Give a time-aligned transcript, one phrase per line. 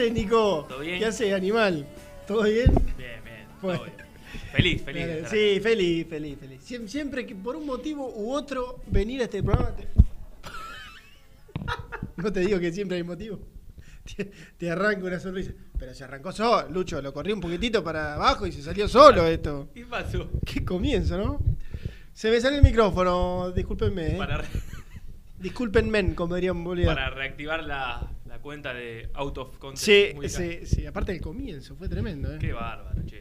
[0.00, 0.66] haces, Nico?
[0.82, 1.86] ¿Qué haces, animal?
[2.26, 2.72] ¿Todo bien?
[2.96, 3.46] Bien, bien.
[3.60, 3.96] Todo bien.
[4.52, 5.28] Feliz, feliz.
[5.28, 6.90] Sí, feliz, feliz, feliz.
[6.90, 9.74] Siempre que por un motivo u otro venir a este programa.
[9.76, 9.88] Te...
[12.16, 13.40] no te digo que siempre hay motivo.
[14.16, 15.52] Te, te arranca una sonrisa.
[15.78, 17.02] Pero se arrancó solo, Lucho.
[17.02, 19.68] Lo corrí un poquitito para abajo y se salió solo ah, esto.
[19.74, 20.30] ¿Qué pasó?
[20.44, 21.38] Qué comienzo, ¿no?
[22.12, 23.52] Se me sale el micrófono.
[23.52, 24.14] Discúlpenme.
[24.14, 24.18] ¿eh?
[24.18, 24.44] Para...
[26.14, 26.94] Como dirían Bolívar.
[26.94, 29.84] Para reactivar la, cuenta de Out of Context.
[29.84, 32.34] Sí, sí, aparte del comienzo, fue tremendo.
[32.34, 32.38] ¿eh?
[32.40, 33.20] Qué bárbaro, che.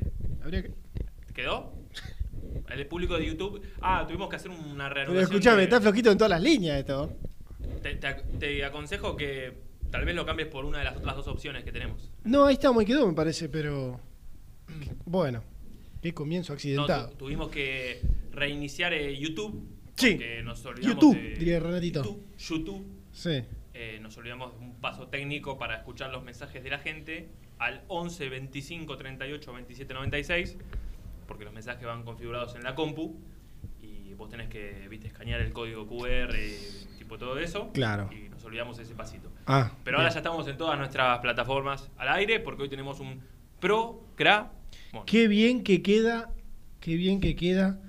[1.33, 1.73] ¿Quedó?
[2.69, 3.61] El público de YouTube.
[3.81, 5.07] Ah, tuvimos que hacer una reanudación.
[5.07, 7.15] Pero escúchame, está flojito en todas las líneas esto.
[7.81, 9.53] Te, te, aconsejo que
[9.89, 12.11] tal vez lo cambies por una de las otras dos opciones que tenemos.
[12.23, 13.99] No, ahí está, muy quedó, me parece, pero.
[15.05, 15.43] Bueno,
[16.01, 17.09] qué comienzo accidentado.
[17.09, 18.01] No, tuvimos que
[18.31, 19.67] reiniciar eh, YouTube.
[19.95, 20.19] Sí.
[20.43, 21.35] Nos olvidamos YouTube, de...
[21.35, 22.03] diría Renatito.
[22.03, 22.87] YouTube, YouTube.
[23.11, 23.43] Sí.
[23.81, 27.29] Eh, nos olvidamos de un paso técnico para escuchar los mensajes de la gente
[27.59, 30.57] al 11 25 38 27 96,
[31.25, 33.15] porque los mensajes van configurados en la compu
[33.81, 37.71] y vos tenés que viste, escanear el código QR, y tipo todo eso.
[37.71, 38.09] Claro.
[38.11, 39.31] Y nos olvidamos de ese pasito.
[39.47, 39.71] Ah.
[39.85, 40.13] Pero ahora bien.
[40.15, 43.21] ya estamos en todas nuestras plataformas al aire porque hoy tenemos un
[43.61, 44.51] Procra.
[44.91, 46.33] bueno, Qué bien que queda,
[46.81, 47.79] qué bien que queda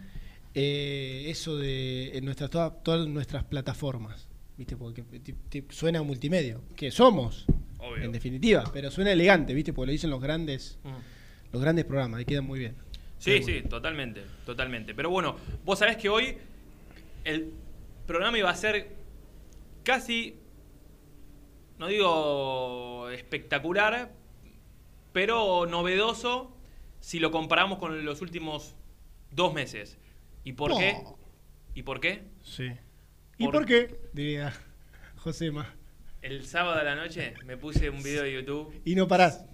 [0.55, 4.29] eh, eso de en nuestras toda- todas nuestras plataformas,
[4.61, 4.77] ¿viste?
[4.77, 7.47] Porque ti- ti- suena multimedia, que somos,
[7.79, 8.05] Obvio.
[8.05, 9.73] en definitiva, pero suena elegante, ¿viste?
[9.73, 11.53] Porque lo dicen los grandes, Mm.
[11.55, 12.75] los grandes programas, y quedan muy bien.
[13.17, 13.69] Sí, muy sí, bien.
[13.71, 14.95] totalmente, totalmente.
[14.95, 16.37] Pero bueno, vos sabés que hoy
[17.25, 17.53] el
[18.07, 18.91] programa iba a ser
[19.83, 20.37] casi,
[21.79, 24.13] no digo espectacular,
[25.15, 26.55] pero novedoso
[27.01, 28.75] si lo comparamos con los últimos
[29.31, 29.97] dos meses.
[30.45, 30.99] ¿Y por qué?
[31.75, 32.25] ¿Y por qué?
[32.43, 32.69] Sí.
[33.41, 33.99] ¿Y Por- por qué?
[34.13, 34.53] Diría
[35.17, 35.75] Josema.
[36.21, 38.79] El sábado a la noche me puse un video de YouTube.
[38.85, 39.47] Y no parás,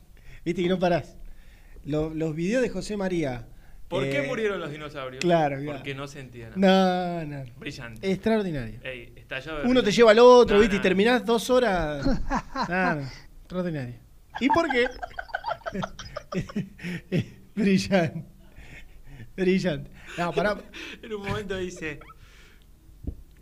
[0.45, 0.61] ¿viste?
[0.63, 1.17] Y no parás.
[1.85, 3.47] Lo- los videos de José María.
[3.87, 5.21] ¿Por qué eh, murieron los dinosaurios?
[5.21, 5.79] claro, claro.
[5.79, 7.25] Porque no sentían nada.
[7.25, 7.51] No, no.
[7.59, 8.11] Brillante.
[8.11, 8.81] Extraordinario.
[8.83, 10.75] Ey, estallado de Uno te lleva al otro, No, ¿viste?
[10.75, 10.81] no.
[10.81, 12.05] Y terminás dos horas.
[12.69, 13.03] Nada, no.
[13.43, 13.95] extraordinario.
[14.41, 14.89] ¿Y por qué?
[17.55, 18.25] Brillante.
[19.37, 19.91] Brillante.
[20.19, 20.57] No, pará.
[21.03, 22.01] En un momento dice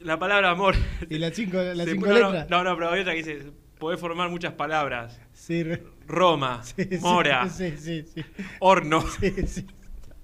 [0.05, 0.77] la palabra amor.
[1.11, 2.51] Y las cinco, las cinco no, no, letras.
[2.51, 3.39] No, no, pero hay otra que dice,
[3.79, 5.21] podés formar muchas palabras.
[5.33, 5.65] Sí,
[6.07, 8.23] Roma, sí, mora, Sí, sí, sí.
[8.61, 9.67] horno, Sí, sí.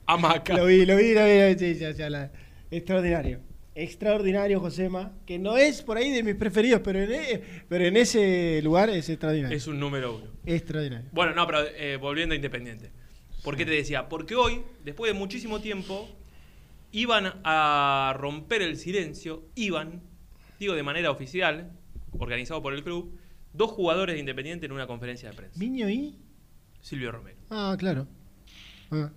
[0.07, 0.57] hamaca.
[0.57, 1.39] Lo vi, lo vi, lo vi.
[1.41, 2.31] lo vi, sí, ya, ya, la-
[2.71, 3.41] Extraordinario.
[3.75, 5.13] Extraordinario, Josema.
[5.27, 8.91] Que no es por ahí de mis preferidos, pero en, e- pero en ese lugar
[8.91, 9.57] es extraordinario.
[9.57, 10.27] Es un número uno.
[10.45, 11.09] Extraordinario.
[11.13, 12.91] Bueno, no, pero eh, volviendo a Independiente.
[13.43, 14.09] ¿Por qué te decía?
[14.09, 16.09] Porque hoy, después de muchísimo tiempo,
[16.93, 20.03] iban a romper el silencio, iban,
[20.59, 21.71] digo de manera oficial,
[22.19, 23.19] organizado por el club,
[23.53, 25.59] dos jugadores de Independiente en una conferencia de prensa.
[25.59, 26.17] Miño y.
[26.81, 27.37] Silvio Romero.
[27.51, 28.07] Ah, claro.
[28.91, 29.11] Ah,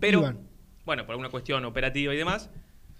[0.00, 0.20] Pero,
[0.84, 2.50] bueno, por alguna cuestión operativa y demás,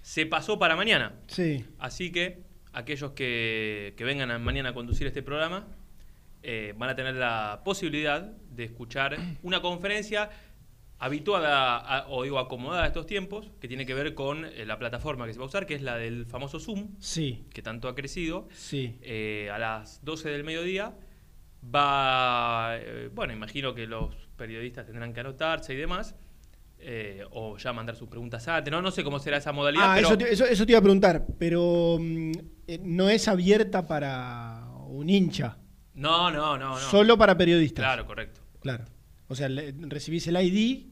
[0.02, 1.14] se pasó para mañana.
[1.28, 1.64] sí.
[1.78, 5.66] Así que aquellos que, que vengan a- mañana a conducir este programa
[6.42, 10.30] eh, van a tener la posibilidad de escuchar una conferencia
[10.98, 14.78] habituada a- o digo acomodada a estos tiempos, que tiene que ver con eh, la
[14.78, 17.44] plataforma que se va a usar, que es la del famoso Zoom, Sí.
[17.52, 18.48] que tanto ha crecido.
[18.54, 18.98] Sí.
[19.02, 20.94] Eh, a las 12 del mediodía
[21.74, 26.14] va, eh, bueno, imagino que los periodistas tendrán que anotarse y demás,
[27.32, 30.08] o ya mandar sus preguntas antes, no, no sé cómo será esa modalidad, Ah, pero
[30.08, 32.32] eso, te, eso, eso te iba a preguntar, pero mm,
[32.82, 35.56] no es abierta para un hincha,
[35.94, 36.76] no, no, no, no.
[36.78, 37.82] solo para periodistas.
[37.84, 38.40] Claro, correcto.
[38.60, 38.84] Claro.
[39.28, 40.86] O sea, le- recibís el ID,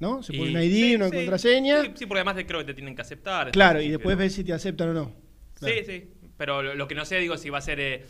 [0.00, 0.22] ¿no?
[0.22, 1.82] Se pone un ID, sí, una sí, contraseña.
[1.82, 3.50] Sí, sí, porque además creo que te tienen que aceptar.
[3.52, 5.12] claro, y después ves si te aceptan o no.
[5.54, 5.74] Claro.
[5.76, 6.04] Sí, sí.
[6.36, 8.04] Pero lo, lo que no sé, digo, si va a ser eh,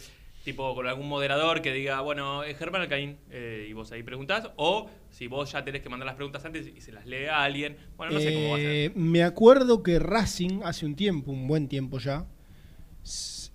[0.44, 4.50] tipo con algún moderador que diga, bueno, es Germán Alcaín, eh, y vos ahí preguntás,
[4.56, 7.42] o si vos ya tenés que mandar las preguntas antes y se las lee a
[7.42, 7.76] alguien.
[7.96, 8.66] Bueno, no sé cómo va a ser.
[8.70, 12.26] Eh, Me acuerdo que Racing, hace un tiempo, un buen tiempo ya,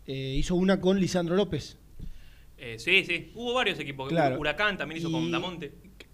[0.08, 1.78] hizo una con Lisandro López.
[2.78, 3.32] Sí, sí.
[3.36, 4.08] Hubo varios equipos.
[4.10, 4.40] Claro.
[4.40, 5.74] Huracán también hizo con Damonte.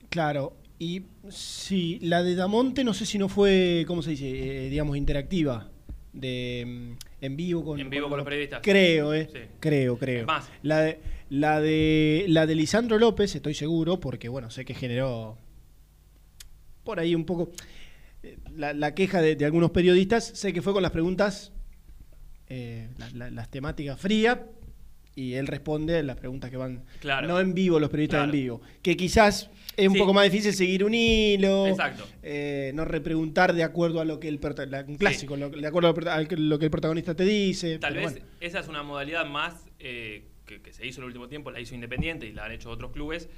[0.09, 4.65] Claro, y sí, la de Damonte no sé si no fue, ¿cómo se dice?
[4.65, 5.69] Eh, digamos, interactiva.
[6.11, 6.91] De, mm,
[7.25, 8.61] en vivo con, En vivo con los periodistas.
[8.63, 9.29] Creo, ¿eh?
[9.31, 9.39] Sí.
[9.59, 10.25] Creo, creo.
[10.25, 10.49] Más.
[10.63, 10.99] La de,
[11.29, 15.37] la, de, la de Lisandro López, estoy seguro, porque bueno, sé que generó
[16.83, 17.51] por ahí un poco
[18.23, 20.25] eh, la, la queja de, de algunos periodistas.
[20.25, 21.51] Sé que fue con las preguntas,
[22.47, 24.39] eh, la- la- las temáticas frías,
[25.15, 27.27] y él responde las preguntas que van Claro.
[27.27, 28.31] no en vivo, los periodistas Claro.
[28.33, 28.61] en vivo.
[28.81, 29.49] Que quizás
[29.79, 29.99] es un Sí.
[29.99, 31.67] poco más difícil seguir un hilo.
[31.67, 32.05] Exacto.
[32.23, 35.65] eh, no repreguntar de acuerdo a lo que el prota- la- un clásico, lo- de
[35.67, 37.79] acuerdo a lo que el protagonista te dice.
[37.79, 38.25] Tal vez bueno.
[38.39, 41.59] esa es una modalidad más eh, que, que se hizo en el último tiempo, la
[41.59, 43.29] hizo Independiente y la han hecho otros clubes,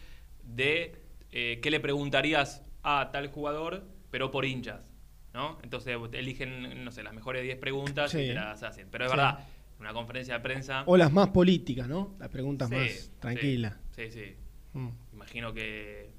[0.44, 0.96] de
[1.32, 4.88] eh, qué le preguntarías a tal jugador, pero por hinchas.
[5.34, 5.58] ¿no?
[5.64, 8.18] Entonces eligen, no sé, las mejores 10 preguntas Sí.
[8.20, 8.88] y te las hacen.
[8.92, 9.40] Pero es verdad,
[9.80, 10.84] una conferencia de prensa...
[10.88, 12.16] O las más políticas, ¿no?
[12.20, 13.78] Las preguntas más tranquilas.
[13.96, 14.36] Sí, sí.
[14.74, 14.90] Mm.
[15.14, 16.10] Imagino que...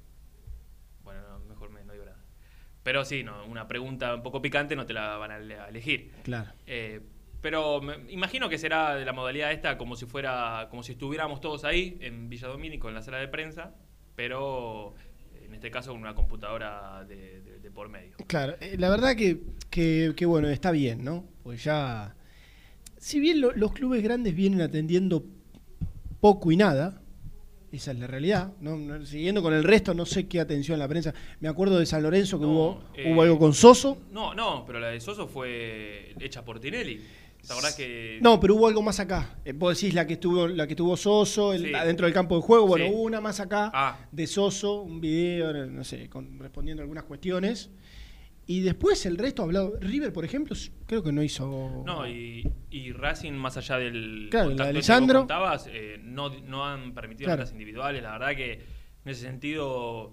[1.03, 2.17] Bueno, no, mejor me, no digo nada.
[2.83, 5.69] Pero sí, no, una pregunta un poco picante no te la van a ele- a
[5.69, 6.11] elegir.
[6.23, 6.51] Claro.
[6.67, 6.99] Eh,
[7.41, 11.39] pero me- imagino que será de la modalidad esta como si fuera, como si estuviéramos
[11.41, 13.73] todos ahí en Villa Domínico en la sala de prensa,
[14.15, 14.95] pero
[15.33, 18.15] eh, en este caso con una computadora de, de- de por medio.
[18.27, 21.25] Claro, eh, la verdad que, que, que, bueno, está bien, ¿no?
[21.43, 22.15] Pues ya.
[22.97, 25.25] Si bien lo- los clubes grandes vienen atendiendo
[26.19, 27.01] poco y nada,
[27.77, 28.77] esa es la realidad, ¿no?
[28.77, 31.13] No- Siguiendo con el resto, no sé qué atención la prensa.
[31.39, 33.97] Me acuerdo de San Lorenzo que No, hubo, eh, hubo algo con Soso.
[34.11, 37.01] No, no, pero la de Soso fue hecha por Tinelli.
[37.49, 38.19] La verdad que.
[38.21, 39.35] No, pero hubo algo más acá.
[39.43, 41.73] Eh, vos decís la que estuvo, la que tuvo Soso, el- Sí.
[41.73, 42.67] adentro del campo de juego.
[42.67, 42.91] Bueno, Sí.
[42.93, 43.97] hubo una más acá Ah.
[44.11, 47.69] de Soso, un video, no sé, con- respondiendo a algunas cuestiones.
[48.45, 49.77] Y después el resto hablado.
[49.79, 51.83] River, por ejemplo, creo que no hizo.
[51.85, 55.19] No, y, y Racing, más allá del Claro, la de que vos Lisandro.
[55.19, 57.39] contabas, eh, no, no han permitido Claro.
[57.41, 58.03] notas individuales.
[58.03, 60.11] La verdad que en ese sentido,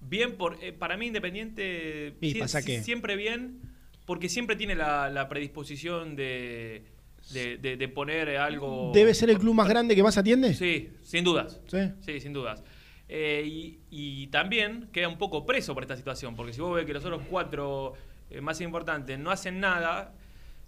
[0.00, 3.60] bien, por, eh, para mí Independiente, Y pasa que- siempre bien,
[4.06, 6.84] porque siempre tiene la, la predisposición de,
[7.32, 8.92] de, de- de poner algo...
[8.94, 10.54] ¿Debe ser el club más grande que más atiende?
[10.54, 11.60] Sí, sin dudas.
[11.66, 11.78] Sí.
[12.00, 12.62] Sí, sin dudas.
[13.08, 16.84] Eh, y, y también queda un poco preso por esta situación, porque si vos ves
[16.84, 17.94] que los otros cuatro
[18.30, 20.12] eh, más importantes no hacen nada,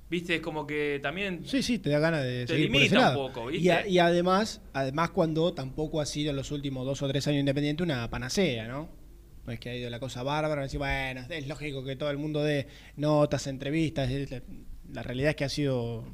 [0.09, 1.43] viste, es como que también...
[1.47, 3.27] Sí, sí, te da ganas de Te seguir por ese limita un lado.
[3.29, 3.63] poco, ¿viste?
[3.65, 7.27] Y, a- y además, además cuando tampoco ha sido en los últimos dos o tres
[7.29, 8.89] años independiente una panacea, ¿no?
[9.47, 12.19] No es que ha ido la cosa bárbara, decir, bueno, es lógico que todo el
[12.19, 14.11] mundo dé notas, entrevistas.
[14.93, 16.05] la realidad es que ha sido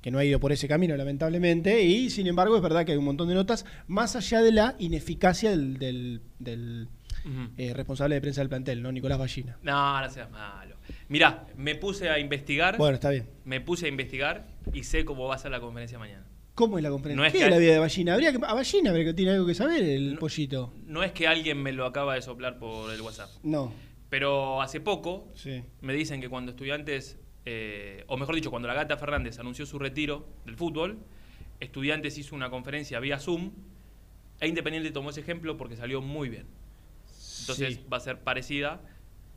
[0.00, 2.98] que no ha ido por ese camino, lamentablemente, y sin embargo es verdad que hay
[2.98, 6.88] un montón de notas, más allá de la ineficacia del, del- del,
[7.24, 7.50] Ujú.
[7.58, 8.90] eh, responsable de prensa del plantel, ¿no?
[8.92, 9.58] Nicolás Ballina.
[9.62, 10.76] No, no seas malo.
[11.08, 13.26] Mirá, me puse a investigar, Bueno, está bien.
[13.44, 16.24] me puse a investigar y sé cómo va a ser la conferencia mañana.
[16.54, 17.20] ¿Cómo es la conferencia?
[17.20, 18.14] No es ¿Qué que es la vida de Ballina?
[18.14, 20.18] Habría que, a Ballina habría que tiene algo que saber el No.
[20.20, 20.72] pollito.
[20.86, 23.72] No es que alguien me lo acaba de soplar por el WhatsApp, No,
[24.08, 25.62] pero hace poco sí.
[25.82, 29.78] me dicen que cuando estudiantes, eh, o mejor dicho, cuando la Gata Fernández anunció su
[29.78, 30.98] retiro del fútbol,
[31.60, 33.50] estudiantes hizo una conferencia vía Zoom
[34.40, 36.46] e Independiente tomó ese ejemplo porque salió muy bien.
[37.40, 37.86] Entonces Sí.
[37.92, 38.80] va a ser parecida,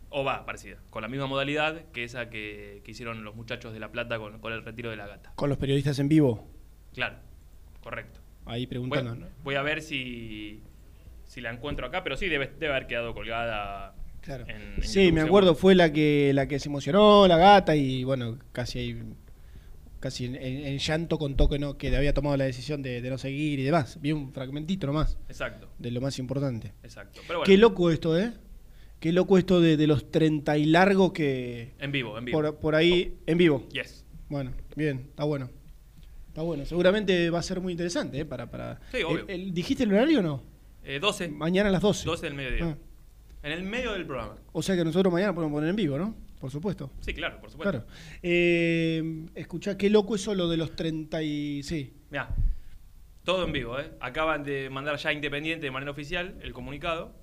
[0.10, 3.80] o va parecida, con la misma modalidad que esa que, que hicieron los muchachos de
[3.80, 5.34] La Plata con, con el retiro de la Gata.
[5.36, 6.48] Con los periodistas en vivo,
[6.94, 7.18] Claro,
[7.82, 8.20] correcto.
[8.46, 9.16] ahí Voy, preguntando.
[9.16, 9.28] ¿no?
[9.44, 10.62] voy a ver si,
[11.26, 13.96] si la encuentro acá, pero sí, debe, debe haber quedado colgada.
[14.24, 14.46] Claro.
[14.48, 18.03] en- en sí, me acuerdo, fue la que la que se emocionó, la gata, y
[18.03, 19.03] bueno, casi ahí,
[20.00, 23.60] casi en, llanto contó que no, que había tomado la decisión de, de no seguir
[23.60, 24.00] y demás.
[24.01, 26.74] Vi un fragmentito nomás Exacto, de lo más importante.
[26.84, 27.22] exacto.
[27.27, 28.32] Pero bueno, Qué loco esto, ¿eh?
[29.00, 32.42] Qué loco esto de, de los 30 y largo que en vivo, en vivo.
[32.42, 33.68] por, por ahí en vivo.
[33.74, 34.06] Yes.
[34.30, 35.50] Bueno, bien, está bueno.
[36.30, 38.25] Está bueno, seguramente va a ser muy interesante, ¿eh?
[38.25, 38.80] Para, para...
[38.92, 39.25] Sí, obvio.
[39.27, 40.44] El- el- ¿Dijiste el horario o no?
[40.84, 42.06] Eh, 12, Mañana a las 12.
[42.06, 42.65] 12 del mediodía.
[42.65, 42.77] Ah.
[43.44, 44.38] En el medio del programa.
[44.54, 46.16] O sea que nosotros mañana podemos poner en vivo, ¿no?
[46.40, 46.92] Por supuesto.
[47.02, 47.72] Sí, claro, por supuesto.
[47.72, 47.88] Claro.
[48.22, 51.62] Eh, escuchá, qué loco eso lo de los 30 y...
[51.64, 51.94] Sí.
[52.10, 52.34] Mirá,
[53.24, 53.92] todo en vivo, ¿eh?
[54.00, 57.16] Acaban de mandar ya Independiente de manera oficial el comunicado.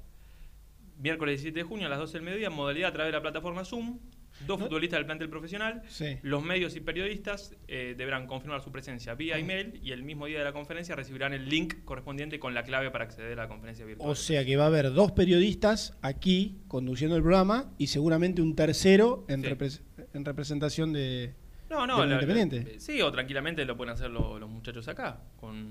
[0.98, 3.64] Miércoles 17 de junio a las 12 del mediodía, modalidad a través de la plataforma
[3.64, 3.98] Zoom.
[4.46, 4.66] Dos ¿No?
[4.66, 5.82] futbolistas del plantel profesional.
[5.88, 6.16] Sí.
[6.22, 10.38] Los medios y periodistas eh, deberán confirmar su presencia vía email y el mismo día
[10.38, 13.84] de la conferencia recibirán el link correspondiente con la clave para acceder a la conferencia
[13.84, 14.08] virtual.
[14.10, 18.56] O sea que va a haber dos periodistas aquí conduciendo el programa y seguramente un
[18.56, 19.80] tercero en, Sí.
[20.14, 21.34] en representación de...
[21.68, 22.72] No, no, ¿Del la- Independiente?
[22.74, 25.20] la- sí, o tranquilamente lo pueden hacer lo- los muchachos acá.
[25.38, 25.70] Con.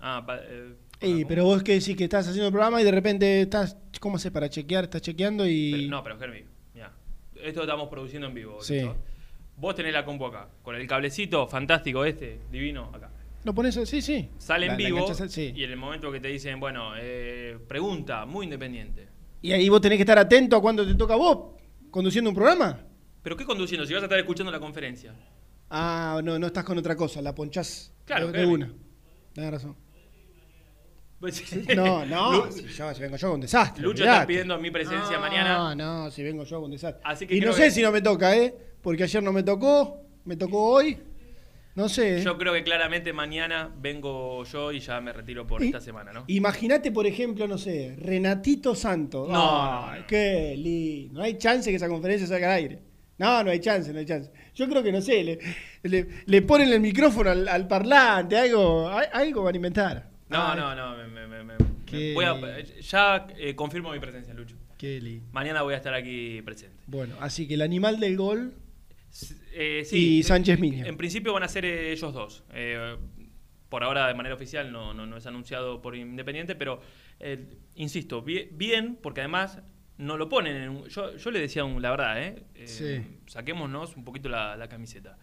[0.00, 2.90] Ah, pa- eh, Ey, pero vos que decís que estás haciendo el programa y de
[2.90, 3.76] repente estás...
[4.00, 4.84] ¿Cómo haces para chequear?
[4.84, 5.72] Estás chequeando y...
[5.72, 6.44] Pero- no, pero Germi,
[7.44, 8.62] Esto estamos produciendo en vivo.
[8.62, 8.88] Sí.
[9.56, 13.10] Vos tenés la compu acá, con el cablecito fantástico este, divino, acá.
[13.44, 13.74] ¿Lo pones?
[13.88, 14.28] Sí, sí.
[14.38, 15.52] Sale en La- vivo sí.
[15.54, 19.08] y en el momento que te dicen, bueno, eh, pregunta, muy independiente.
[19.42, 21.56] Y ahí vos tenés que estar atento a cuando te toca a vos
[21.90, 22.78] conduciendo un programa.
[23.22, 23.86] ¿Pero qué conduciendo?
[23.86, 25.14] Si vas a estar escuchando la conferencia.
[25.70, 28.72] Ah, no, no estás con otra cosa, la ponchás Claro, de, de una.
[29.32, 29.76] Tenés razón.
[31.20, 31.42] Pues-
[31.76, 33.82] No, no, si, yo, si vengo yo hago un desastre.
[33.82, 35.74] Lucho está pidiendo mi presencia no, mañana.
[35.74, 37.02] No, si vengo yo hago un desastre.
[37.04, 38.54] Así que y no sé que- si no me toca, ¿eh?
[38.82, 40.96] Porque ayer no me tocó, me tocó hoy.
[41.74, 42.18] No sé.
[42.18, 42.22] ¿eh?
[42.22, 46.12] Yo creo que claramente mañana vengo yo y ya me retiro por Y- esta semana,
[46.12, 46.24] ¿no?
[46.26, 49.28] Imagínate, por ejemplo, no sé, Renatito Santos.
[49.28, 50.06] No, no, no.
[50.06, 51.20] qué lindo.
[51.20, 52.78] No hay chance que esa conferencia salga al aire.
[53.18, 54.30] No, no hay chance, no hay chance.
[54.54, 55.38] Yo creo que, no sé, le,
[55.82, 60.10] le, le ponen el micrófono al, al parlante, algo, algo van a inventar.
[60.30, 60.96] No, Ay, no, no.
[60.96, 61.54] Me, me- me- me-
[61.86, 64.56] Qué- voy a- ya eh, confirmo mi presencia, Lucho.
[65.32, 66.76] Mañana voy a estar aquí presente.
[66.86, 68.54] Bueno, así que el animal del gol.
[69.10, 70.86] S- eh, Y eh, Sánchez Miño.
[70.86, 72.44] En principio van a ser eh, ellos dos.
[72.54, 72.96] Eh,
[73.68, 76.80] por ahora, de manera oficial, no, no, no es anunciado por Independiente, pero
[77.18, 77.44] eh,
[77.74, 79.60] insisto, bie- bien, porque además
[79.98, 82.42] no lo ponen en un- yo, yo le decía, un- la verdad, ¿eh?
[82.54, 83.02] Eh, Sí.
[83.26, 85.18] saquémonos un poquito la, la camiseta.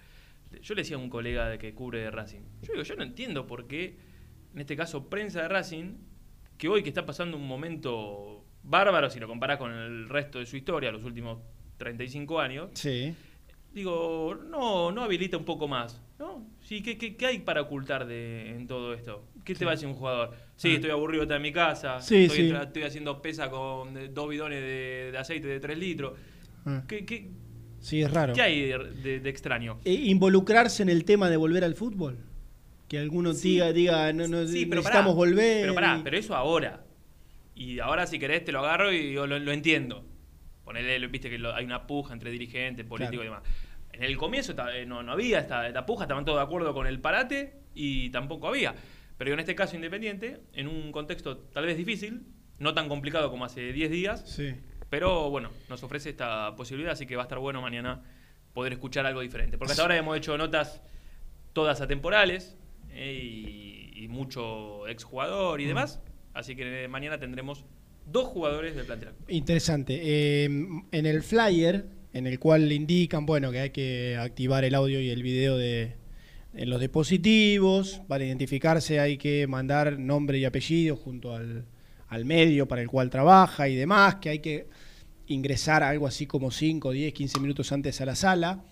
[0.62, 3.04] Yo le decía a un colega de que cubre de Racing, yo digo, yo no
[3.04, 3.98] entiendo por qué,
[4.58, 5.98] en este caso, prensa de Racing,
[6.58, 10.48] que hoy que está pasando un momento bárbaro si lo comparás con el resto de
[10.48, 11.38] su historia, los últimos
[11.78, 12.70] 35 años.
[12.74, 13.14] Sí.
[13.72, 16.44] Digo, no, no habilita un poco más, ¿no?
[16.62, 19.28] Sí, ¿qué, qué, qué hay para ocultar de, en todo esto?
[19.46, 20.34] ¿Qué te va a decir un jugador?
[20.56, 20.74] Sí, Ah.
[20.74, 22.56] estoy aburrido estar en mi casa, Sí, estoy, sí.
[22.56, 26.18] estoy haciendo pesa con dos bidones de, de aceite de 3 litros.
[26.66, 26.84] Ah.
[26.88, 27.30] ¿Qué, qué,
[27.80, 28.34] Sí, es raro.
[28.34, 29.80] qué hay de, de- de extraño?
[29.86, 32.18] E involucrarse en el tema de volver al fútbol.
[32.88, 33.52] Que alguno Sí.
[33.54, 35.62] diga, diga, no, no, Sí, pero necesitamos pará, volver.
[35.62, 36.84] Pero pará, y- pero eso ahora.
[37.56, 40.06] Y ahora si querés te lo agarro y yo lo, lo entiendo.
[40.64, 43.42] Ponele, viste que lo- hay una puja entre dirigentes, políticos Claro.
[43.42, 43.44] y demás.
[43.94, 46.86] En el comienzo eh, no, no había esta, esta puja, estaban todos de acuerdo con
[46.88, 48.76] el parate y tampoco había.
[49.18, 52.22] Pero en este caso Independiente, en un contexto tal vez difícil,
[52.60, 54.54] no tan complicado como hace 10 días, Sí.
[54.90, 58.04] pero bueno, nos ofrece esta posibilidad, así que va a estar bueno mañana
[58.54, 59.58] poder escuchar algo diferente.
[59.58, 60.82] Porque hasta ahora hemos hecho notas
[61.54, 62.56] todas atemporales
[62.98, 65.68] eh, y, y mucho exjugador y Mm.
[65.70, 66.00] demás,
[66.34, 67.66] así que mañana tendremos
[68.12, 69.10] dos jugadores del plantel.
[69.28, 70.00] Interesante.
[70.02, 74.76] Eh, en el flyer, en el cual le indican, bueno, que hay que activar el
[74.76, 75.96] audio y el video de
[76.54, 81.66] en los dispositivos, para identificarse hay que mandar nombre y apellido junto al,
[82.08, 84.68] al medio para el cual trabaja y demás, que hay que
[85.28, 88.64] ingresar algo así como 5, 10, 15 minutos antes a la sala.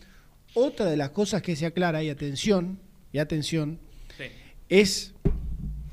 [0.56, 2.80] Otra de las cosas que se aclara, y atención,
[3.12, 3.80] y atención.
[4.70, 5.14] Es...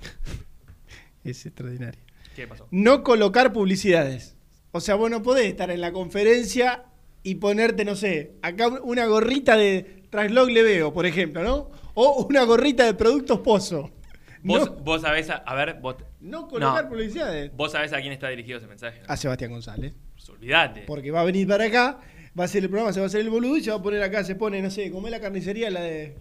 [1.25, 2.01] es extraordinario
[2.35, 2.67] ¿Qué pasó?
[2.71, 4.37] no colocar publicidades.
[4.73, 6.85] O sea, vos no podés estar en la conferencia
[7.23, 11.71] y ponerte, no sé, acá una gorrita de Traslog Le Veo, por ejemplo, ¿no?
[11.95, 13.91] O una gorrita de Productos Pozo.
[14.45, 16.91] Vos, No, vos sabés, a, a ver, vos, no colocar no.
[16.91, 17.55] publicidades.
[17.55, 18.99] vos sabés a quién está dirigido ese mensaje.
[18.99, 19.05] ¿no?
[19.07, 19.95] A Sebastián González.
[20.15, 20.83] Pues olvidate.
[20.85, 22.01] Porque va a venir para acá,
[22.37, 23.83] va a hacer el programa, se va a hacer el boludo y se va a
[23.83, 26.17] poner acá, se pone, no sé, como es la carnicería, la de...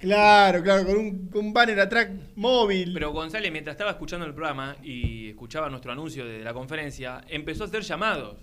[0.00, 2.92] Claro, claro, con un, con un banner atrás móvil.
[2.94, 7.64] Pero González, mientras estaba escuchando el programa y escuchaba nuestro anuncio de la conferencia, empezó
[7.64, 8.36] a hacer llamados.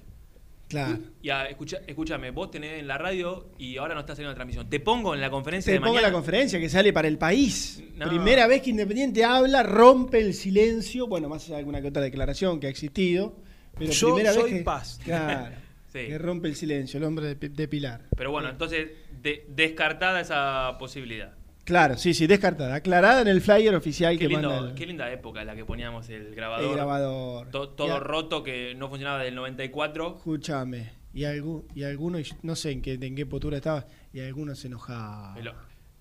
[0.67, 0.99] claro.
[1.21, 4.35] Y a, escucha, escúchame, vos tenés en la radio y ahora no estás saliendo la
[4.35, 4.69] transmisión.
[4.69, 6.07] Te pongo en la conferencia de ponga mañana.
[6.09, 7.81] la conferencia que sale para el país.
[7.95, 8.07] No.
[8.07, 11.07] Primera vez que Independiente habla, rompe el silencio.
[11.07, 13.35] Bueno, más allá de alguna que otra declaración que ha existido.
[13.79, 14.99] Pero Yo primera soy vez que, paz.
[15.03, 15.55] Claro.
[15.87, 15.99] Sí.
[16.05, 18.01] Que rompe el silencio, el hombre de, de Pilar.
[18.15, 18.89] Pero bueno, entonces
[19.21, 21.36] de- descartada esa posibilidad.
[21.67, 22.75] Claro, sí, sí, descartada.
[22.75, 25.65] Aclarada en el flyer oficial Qué, que lindo- manda el, qué linda época la que
[25.65, 26.65] poníamos el grabador.
[26.69, 27.49] el grabador.
[27.51, 30.15] To- todo roto que no funcionaba del 94.
[30.17, 30.91] Escúchame.
[31.13, 34.67] Y, algún, y alguno, no sé en qué, en qué postura estaba, y alguno se
[34.67, 35.33] enojaba.
[35.35, 35.53] Pero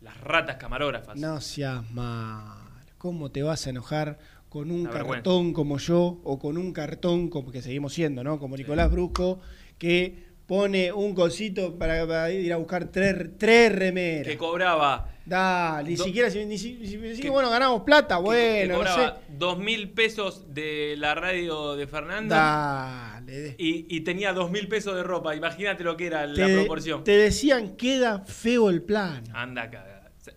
[0.02, 1.18] Las ratas camarógrafas.
[1.18, 2.58] No seas mal.
[2.96, 7.50] ¿Cómo te vas a enojar con un cartón como yo o con un cartón como
[7.50, 8.38] que seguimos siendo, ¿no?
[8.38, 9.40] Como Nicolás Brusco,
[9.78, 14.26] que pone un cosito para, para ir a buscar tres, tres remeras.
[14.28, 15.10] Que cobraba.
[15.24, 16.76] Dale, ni Do- siquiera si, ni si-
[17.20, 18.24] que- bueno, ganamos plata, que- que
[18.68, 18.90] bueno, no sé.
[18.94, 22.32] cobraba dos mil pesos de la radio de Fernando.
[22.32, 23.56] Dale.
[23.58, 25.34] Y, y tenía dos mil pesos de ropa.
[25.34, 27.02] Imagínate lo que era la proporción.
[27.02, 29.26] te decían, queda feo el plano.
[29.34, 29.84] Anda acá.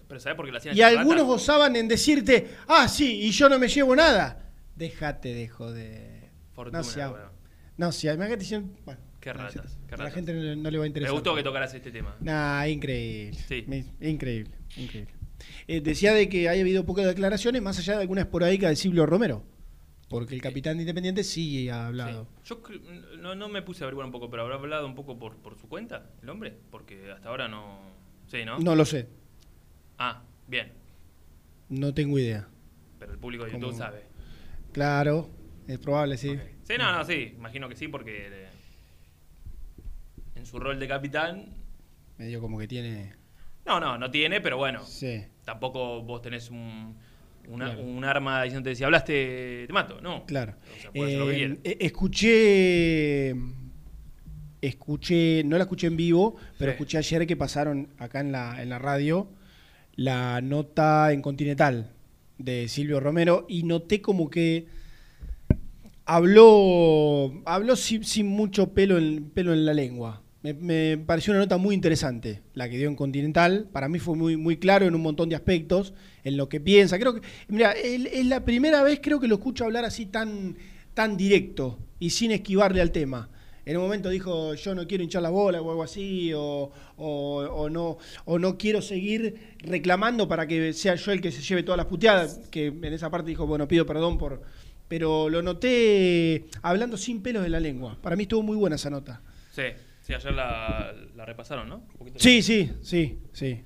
[0.08, 3.48] Pero ¿sabes por qué lo hacían Y algunos gozaban en decirte, ah, sí, y yo
[3.48, 4.40] no me llevo nada.
[4.76, 6.30] Déjate de joder.
[6.54, 7.26] Fortuna, no sea, bueno.
[7.78, 8.46] no sea, imagínate
[8.86, 10.14] bueno, Qué ratas, qué a la ratas.
[10.14, 11.14] gente no, le- no le va a Me interesar.
[11.14, 12.16] gustó que tocaras este tema.
[12.22, 13.38] Nah, increíble.
[13.48, 13.66] Sí.
[13.68, 15.14] Me- Increíble, increíble.
[15.68, 19.06] Eh, decía de que haya habido pocas declaraciones, más allá de alguna esporádica de Silvio
[19.06, 19.44] Romero.
[20.10, 22.28] Porque el capitán de Independiente sí ha hablado.
[22.44, 22.50] Sí.
[22.50, 22.62] Yo
[23.20, 25.56] no, no me puse a averiguar un poco, pero habrá hablado un poco por, por
[25.60, 27.80] su cuenta, el hombre, porque hasta ahora no.
[28.28, 28.58] Sí, ¿no?
[28.60, 28.76] ¿No?
[28.76, 29.08] lo sé,
[30.00, 30.72] Ah, bien.
[31.70, 32.48] no tengo idea.
[33.00, 33.78] Pero el público de YouTube ¿Cómo?
[33.78, 34.04] sabe.
[34.72, 35.30] Claro,
[35.68, 36.38] es probable, sí.
[36.64, 37.34] Sí, no, no, sí.
[37.38, 38.49] Imagino que sí, porque eh,
[40.40, 41.46] en su rol de capitán.
[42.18, 43.14] Medio como que tiene.
[43.66, 44.84] No, no, no tiene, pero bueno.
[44.86, 45.22] Sí.
[45.46, 46.96] Tampoco vos tenés un,
[47.48, 47.84] una- Claro.
[47.84, 50.02] un arma diciéndote si hablaste, te mato.
[50.02, 50.26] No.
[50.26, 50.56] Claro.
[50.78, 53.36] O sea, puede hacer lo que Eh, eh, escuché.
[54.62, 56.74] Escuché, no la escuché en vivo, pero Sí.
[56.76, 59.30] escuché ayer que pasaron acá en la, en la radio
[59.96, 61.92] la nota en Continental
[62.38, 64.68] de Silvio Romero y noté como que
[66.06, 70.22] habló, habló sin, sin mucho pelo en, pelo en la lengua.
[70.42, 73.68] Me, me pareció una nota muy interesante la que dio en Continental.
[73.72, 76.98] Para mí fue muy, muy claro en un montón de aspectos, en lo que piensa.
[76.98, 80.56] Creo que, mira, es la primera vez creo que lo escucho hablar así tan,
[80.94, 83.30] tan directo y sin esquivarle al tema.
[83.66, 87.44] En un momento dijo, yo no quiero hinchar la bola o algo así, o, o-
[87.52, 91.62] o no, o no quiero seguir reclamando para que sea yo el que se lleve
[91.64, 94.42] todas las puteadas, que en esa parte dijo, bueno, pido perdón por...
[94.88, 98.00] Pero lo noté hablando sin pelos de la lengua.
[98.02, 99.22] Para mí estuvo muy buena esa nota.
[99.52, 99.62] Sí,
[100.10, 101.84] sí, ayer la, la repasaron, ¿no?
[102.00, 102.12] Un.
[102.16, 103.62] Sí, sí, sí, sí.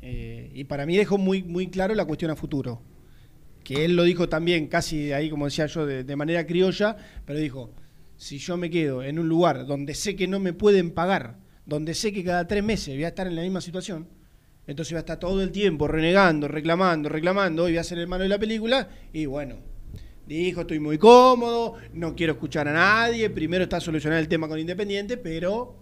[0.00, 2.82] Eh, y para mí dejó muy, muy claro la cuestión a futuro.
[3.62, 7.38] Que él lo dijo también, casi ahí, como decía yo, de, de manera criolla, pero
[7.38, 7.74] dijo,
[8.16, 11.94] si yo me quedo en un lugar donde sé que no me pueden pagar, donde
[11.94, 14.08] sé que cada tres meses voy a estar en la misma situación,
[14.66, 18.08] entonces voy a estar todo el tiempo renegando, reclamando, reclamando, y voy a ser el
[18.08, 19.56] malo de la película, y bueno,
[20.26, 24.58] dijo, estoy muy cómodo, no quiero escuchar a nadie, primero está solucionar el tema con
[24.58, 25.81] Independiente, pero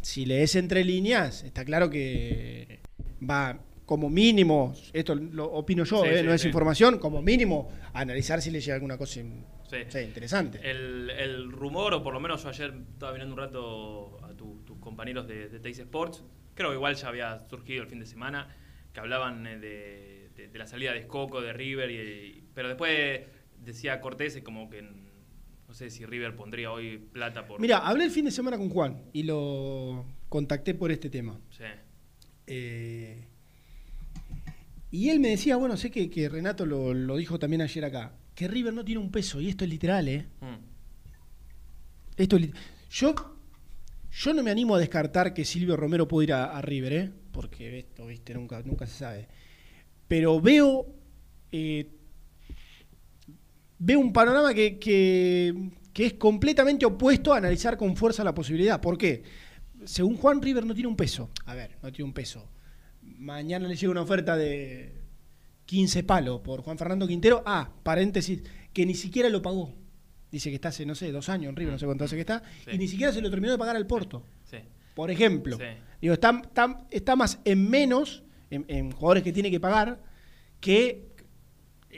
[0.00, 2.80] si lees entre líneas, está claro que
[3.28, 6.46] va como mínimo, esto lo opino yo, Sí, eh, sí, no es sí.
[6.48, 9.20] información, como mínimo a analizar si le llega alguna cosa
[10.02, 10.60] interesante.
[10.68, 14.62] El, el rumor, o por lo menos yo ayer estaba mirando un rato a tu-
[14.64, 16.22] tus compañeros de, de Teis Sports,
[16.54, 18.48] creo que igual ya había surgido el fin de semana,
[18.92, 23.22] que hablaban eh, de, de- de la salida de Escoco, de River, y, pero después
[23.58, 24.84] decía Cortés como que
[25.70, 27.60] no sé si River pondría hoy plata por...
[27.60, 31.38] Mira, hablé el fin de semana con Juan y lo contacté por este tema.
[31.56, 31.62] Sí,
[32.48, 33.24] Eh,
[34.90, 38.16] y él me decía, bueno, sé que, que Renato lo, lo dijo también ayer acá,
[38.34, 40.26] que River no tiene un peso, y esto es literal, ¿eh?
[40.40, 40.56] Mm.
[42.16, 42.50] Esto es
[42.90, 43.14] yo,
[44.10, 47.12] yo no me animo a descartar que Silvio Romero pueda ir a, a River, ¿eh?
[47.30, 49.28] Porque esto, viste, nunca, nunca se sabe.
[50.08, 50.86] Pero veo.
[51.52, 51.86] eh,
[53.80, 58.80] veo un panorama que, que- que es completamente opuesto a analizar con fuerza la posibilidad.
[58.80, 59.24] ¿Por qué?
[59.84, 61.30] Según Juan River no tiene un peso.
[61.46, 62.48] A ver, no tiene un peso.
[63.02, 64.94] Mañana le llega una oferta de
[65.66, 67.42] 15 palos por Juan Fernando Quintero.
[67.44, 69.74] Ah, paréntesis, que ni siquiera lo pagó.
[70.30, 72.20] Dice que está hace, no sé, dos años en River, no sé cuánto hace que
[72.20, 72.42] está.
[72.64, 72.70] Sí.
[72.74, 74.22] Y ni siquiera se lo terminó de pagar al Porto.
[74.44, 74.58] sí.
[74.94, 75.56] Por ejemplo.
[75.56, 75.64] Sí.
[76.02, 80.00] Digo, está, está- está más en menos, en, en jugadores que tiene que pagar,
[80.60, 81.09] que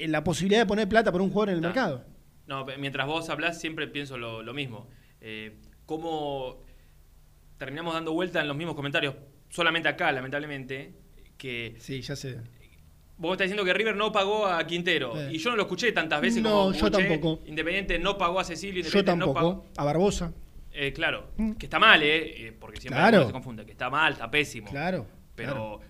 [0.07, 2.05] la posibilidad de poner plata por un jugador en el mercado.
[2.47, 4.89] No, mientras vos hablás siempre pienso lo, lo mismo.
[5.21, 6.63] Eh, cómo
[7.59, 9.15] terminamos dando vuelta en los mismos comentarios,
[9.49, 10.93] solamente acá, lamentablemente,
[11.37, 12.39] que Sí, ya sé.
[13.17, 15.17] vos estás diciendo que River no pagó a Quintero.
[15.21, 15.31] Eh.
[15.35, 17.43] Y yo no lo escuché tantas veces No, como yo escuché, tampoco.
[17.47, 19.51] Independiente no pagó a Cecilio, Yo Independiente no pagó.
[19.53, 19.81] tampoco.
[19.81, 20.33] A Barbosa.
[20.73, 21.53] Eh, claro, Mm.
[21.53, 22.47] que está mal, ¿eh?
[22.49, 23.27] Eh, Porque siempre Claro.
[23.27, 23.65] se confunde.
[23.67, 24.69] Que está mal, está pésimo.
[24.71, 25.07] Claro.
[25.37, 25.81] Pero claro.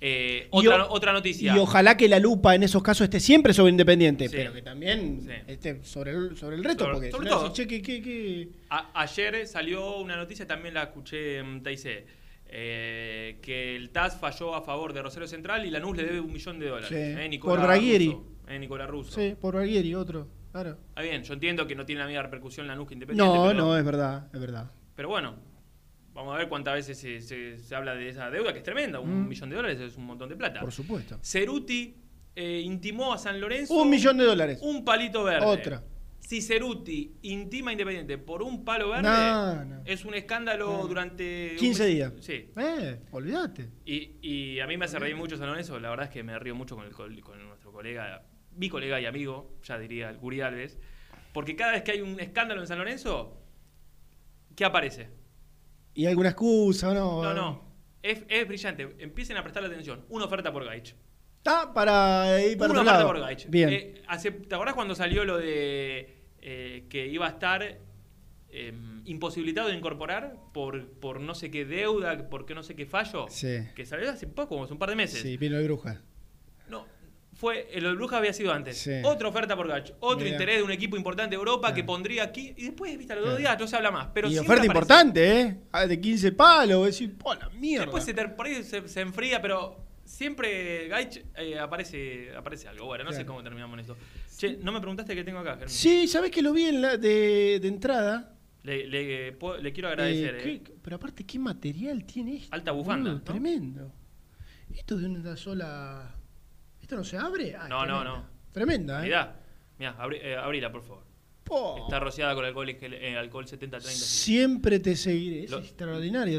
[0.00, 1.54] Eh, otra, o- otra noticia.
[1.54, 4.36] Y ojalá que la lupa en esos casos esté siempre sobre Independiente, Sí.
[4.36, 5.32] pero que también Sí.
[5.46, 8.48] esté sobre el, sobre el Sobre- porque
[8.94, 12.06] ayer salió una noticia, también la escuché en TIC,
[12.50, 16.32] eh, que el TAS falló a favor de Rosario Central y Lanús le debe un
[16.32, 16.88] millón de dólares.
[16.88, 16.94] Sí.
[17.22, 18.06] Eh, Nicolás Por Braguieri.
[18.06, 18.24] Russo.
[18.48, 19.20] Eh, Nicolás Russo.
[19.20, 20.28] Sí, por Barguieri, otro.
[20.52, 20.78] Claro.
[20.88, 23.36] Está bien, yo entiendo que no tiene la misma repercusión Lanús que Independiente.
[23.36, 24.70] No, pero, no, es verdad, es verdad.
[24.96, 25.34] pero bueno,
[26.18, 28.98] vamos a ver cuántas veces se, se- se habla de esa deuda, que es tremenda.
[29.00, 29.28] Un Mm.
[29.28, 30.60] millón de dólares es un montón de plata.
[30.60, 31.18] Por supuesto.
[31.22, 31.94] Ceruti
[32.34, 34.58] eh, intimó a San Lorenzo Un millón de dólares.
[34.62, 35.44] un palito verde.
[35.46, 35.82] Otra.
[36.20, 39.82] Si Ceruti intima a Independiente por un palo verde, No, no.
[39.84, 40.86] es un escándalo No.
[40.86, 41.52] durante...
[41.52, 41.92] un 15 mes.
[41.94, 42.12] días.
[42.20, 42.50] Sí.
[42.56, 43.70] Eh, olvídate.
[43.86, 45.78] Y, y a mí me hace reír mucho San Lorenzo.
[45.80, 48.22] La verdad es que me río mucho con, el col- con nuestro colega,
[48.56, 50.78] mi colega y amigo, ya diría el Guri Alves.
[51.32, 53.40] Porque cada vez que hay un escándalo en San Lorenzo,
[54.54, 55.08] ¿qué aparece?
[55.98, 57.22] ¿Y alguna excusa o no?
[57.24, 57.62] No, no.
[58.04, 58.94] Es, es brillante.
[59.00, 60.04] Empiecen a prestarle atención.
[60.10, 60.94] Una oferta por Gaich.
[61.38, 63.06] Está para ir para Una otro oferta lado.
[63.08, 63.46] por Gaich.
[63.50, 63.68] Bien.
[63.70, 67.62] Eh, hace- ¿Te acordás cuando salió lo de eh, que iba a estar
[68.50, 68.72] eh,
[69.06, 73.26] imposibilitado de incorporar por, por no sé qué deuda, por qué no sé qué fallo?
[73.28, 73.58] Sí.
[73.74, 75.20] Que salió hace poco, hace un par de meses.
[75.20, 76.00] Sí, vino de bruja.
[77.38, 78.78] Fue, el Bruja había sido antes.
[78.78, 78.90] Sí.
[79.04, 80.30] Otra oferta por Gach, otro Mirá.
[80.30, 82.52] interés de un equipo importante de Europa que pondría aquí.
[82.56, 84.08] Y después, viste, a los dos días no se habla más.
[84.12, 84.66] Pero y oferta aparece.
[84.66, 85.56] importante, ¿eh?
[85.70, 87.84] Ah, De 15 palos, decir, ¡po la mierda!
[87.84, 92.86] Después se, por ahí se, se enfría, pero siempre Gaich eh, aparece, aparece algo.
[92.86, 93.96] Bueno, no sé cómo terminamos en esto.
[94.36, 95.68] Che, no me preguntaste qué tengo acá, Germán.
[95.68, 98.34] Sí, ¿sabés que lo vi en la, de, de entrada?
[98.64, 100.38] Le, le- puedo- le quiero Eh, agradecer.
[100.42, 100.62] ¿qué- eh.
[100.82, 102.48] pero aparte, ¿qué material tiene esto?
[102.52, 103.20] Alta bufanda.
[103.22, 103.92] Tremendo.
[104.74, 106.16] ¿Esto de una sola...?
[106.88, 107.52] ¿Esto no se abre?
[107.68, 108.04] No, no, tremenda.
[108.04, 108.24] no.
[108.50, 109.02] Tremenda, ¿eh?
[109.04, 109.36] Mirá,
[109.78, 111.04] mirá, abrí- eh, abrila, por favor.
[111.84, 113.80] Está rociada con alcohol, eh, alcohol 70-30.
[113.82, 115.44] Siempre te seguiré.
[115.44, 115.60] Es Lo-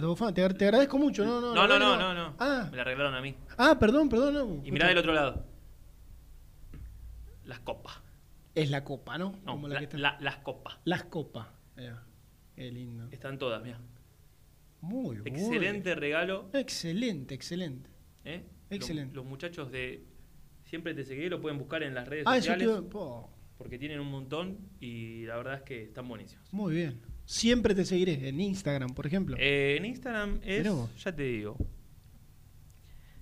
[0.07, 0.33] bufanda.
[0.33, 1.23] Te, te agradezco mucho.
[1.23, 2.35] No, no, No, no, no, verdad no, no.
[2.39, 3.35] Ah, Me la arreglaron a mí.
[3.59, 4.33] ah, perdón, perdón.
[4.33, 4.65] No.
[4.65, 5.45] Y mirá del otro lado.
[7.45, 7.99] Las copas.
[8.55, 9.33] Es la copa, ¿no?
[9.45, 10.77] No, Como la la- que está- la- las copas.
[10.83, 11.47] Las copas.
[11.77, 12.03] Mirá,
[12.55, 13.07] Qué lindo.
[13.11, 13.79] Están todas, mira.
[14.81, 15.23] Muy bueno.
[15.25, 16.49] Excelente regalo.
[16.53, 17.87] Excelente, excelente.
[18.25, 18.43] ¿eh?
[18.71, 19.15] Excelente.
[19.15, 20.05] Los, los muchachos de
[20.69, 22.67] Siempre Te Seguiré lo pueden buscar en las redes Ah, eso sociales.
[22.89, 22.95] te
[23.57, 26.53] Porque tienen un montón y la verdad es que están buenísimos.
[26.53, 27.01] Muy bien.
[27.25, 28.29] Siempre te seguiré.
[28.29, 29.35] En Instagram, por ejemplo.
[29.39, 30.67] Eh, en Instagram es,
[31.03, 31.57] ya te digo,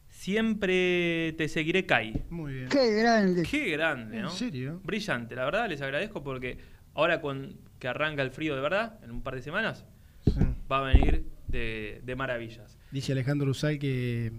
[0.09, 2.25] Siempre Te Seguiré Kai.
[2.29, 2.69] Muy bien.
[2.69, 3.43] Qué grande.
[3.43, 4.29] Qué grande, ¿En ¿no?
[4.29, 4.81] serio?
[4.83, 6.57] Brillante, la verdad les agradezco porque
[6.95, 9.85] ahora con que arranca el frío de verdad, en un par de semanas,
[10.25, 10.31] Sí.
[10.69, 12.77] va a venir de, de maravillas.
[12.91, 14.31] Dice Alejandro Usal que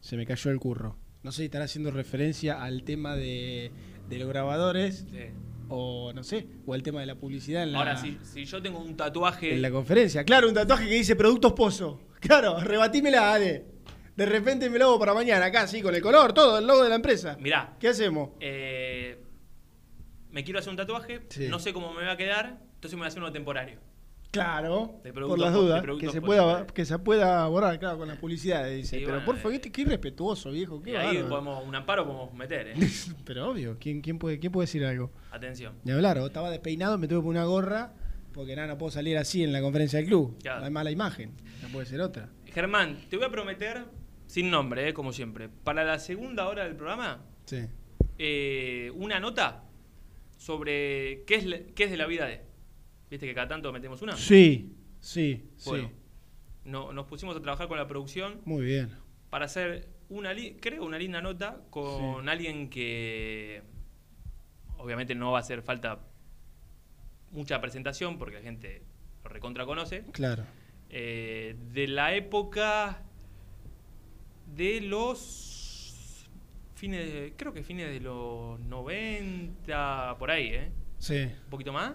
[0.00, 0.96] se me cayó el curro.
[1.22, 3.70] No sé si estará haciendo referencia al tema de,
[4.08, 5.18] de los grabadores Sí.
[5.68, 8.60] o no sé, o el tema de la publicidad en la, Ahora, si, si yo
[8.60, 9.54] tengo un tatuaje.
[9.54, 10.24] en la conferencia.
[10.24, 12.00] Claro, un tatuaje que dice Productos Pozo.
[12.20, 13.64] Claro, rebatímela, dale.
[14.16, 16.82] De repente me lo hago para mañana, acá, sí, con el color, todo, el logo
[16.82, 17.36] de la empresa.
[17.40, 18.30] Mirá, ¿Qué hacemos?
[18.40, 19.18] eh,
[20.30, 21.48] me quiero hacer un tatuaje, Sí.
[21.48, 23.78] no sé cómo me va a quedar, entonces me voy a hacer uno temporario.
[24.32, 28.08] Claro, De por las de dudas, que se, pueda, que se pueda borrar, claro, con
[28.08, 28.96] la publicidad, dice.
[28.96, 29.60] Sí, Pero bueno, por favor, eh.
[29.60, 32.74] qué, qué irrespetuoso, viejo, Y ahí podemos, un amparo podemos meter, ¿eh?
[33.26, 35.12] Pero obvio, ¿quién, quién, puede, ¿quién puede decir algo?
[35.30, 35.74] Atención.
[35.84, 37.92] Ni hablar, o estaba despeinado, me tuve que poner una gorra,
[38.32, 40.38] porque nada, no puedo salir así en la conferencia del club.
[40.42, 40.64] Claro.
[40.64, 42.30] Hay mala imagen, no puede ser otra.
[42.46, 43.84] Germán, te voy a prometer,
[44.26, 44.94] sin nombre, ¿eh?
[44.94, 47.58] como siempre, para la segunda hora del programa, Sí.
[48.18, 49.64] eh, una nota
[50.38, 52.50] sobre qué es, qué es de la vida de.
[53.12, 54.16] ¿Viste que cada tanto metemos una?
[54.16, 55.94] Sí, sí, Bueno, sí.
[56.64, 58.88] no- nos pusimos a trabajar con la producción Muy bien.
[59.28, 60.30] para hacer una,
[60.62, 63.60] creo, una linda nota con alguien que
[64.78, 66.00] obviamente no va a hacer falta
[67.32, 68.80] mucha presentación porque la gente
[69.22, 70.04] lo recontra conoce.
[70.12, 70.44] Claro.
[70.88, 73.02] Eh, de la época
[74.56, 76.26] de los
[76.76, 80.72] fines, de- creo que fines de los 90, por ahí, ¿eh?
[80.98, 81.24] Sí.
[81.44, 81.92] Un poquito más,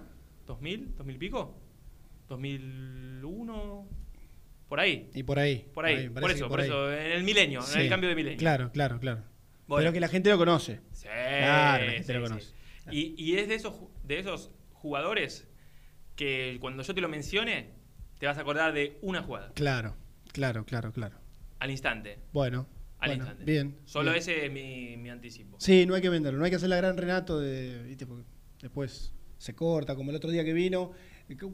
[0.47, 1.55] 2000, 2000 y pico,
[2.27, 3.88] 2001,
[4.67, 5.65] por ahí, Y por ahí.
[5.73, 6.67] por ahí, por eso, por ahí.
[6.67, 8.38] eso, en el milenio, en el cambio de milenio.
[8.39, 9.23] Claro, claro, claro.
[9.67, 9.81] Bueno.
[9.83, 10.79] Pero que la gente lo conoce.
[10.93, 12.29] Sí, Claro, la gente sí, lo sí.
[12.29, 12.53] conoce.
[12.91, 15.47] Y, y es de esos, de esos jugadores
[16.15, 17.71] que cuando yo te lo mencione,
[18.17, 19.95] te vas a acordar de una jugada, Claro,
[20.31, 21.17] claro, claro, claro.
[21.60, 22.19] al instante.
[22.33, 22.67] Bueno.
[22.99, 23.43] Al bueno, instante.
[23.45, 23.77] Bien.
[23.86, 24.19] Solo bien.
[24.19, 25.57] ese es mi, mi anticipo.
[25.60, 26.39] Sí, no hay que venderlo.
[26.39, 27.83] No hay que hacer la gran Renato de.
[27.83, 28.07] ¿viste?
[28.07, 28.23] Porque
[28.62, 30.91] después se corta, como el otro día que vino.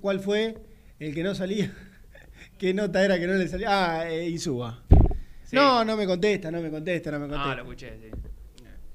[0.01, 0.55] ¿Cuál fue?
[0.99, 1.73] El que no salía.
[2.57, 3.67] ¿Qué nota era que no le salía?
[3.99, 4.83] Ah, eh, Insúa.
[5.43, 5.55] Sí.
[5.55, 7.51] No, no me contesta, no me contesta, no me contesta.
[7.51, 8.09] Ah, lo escuché, sí.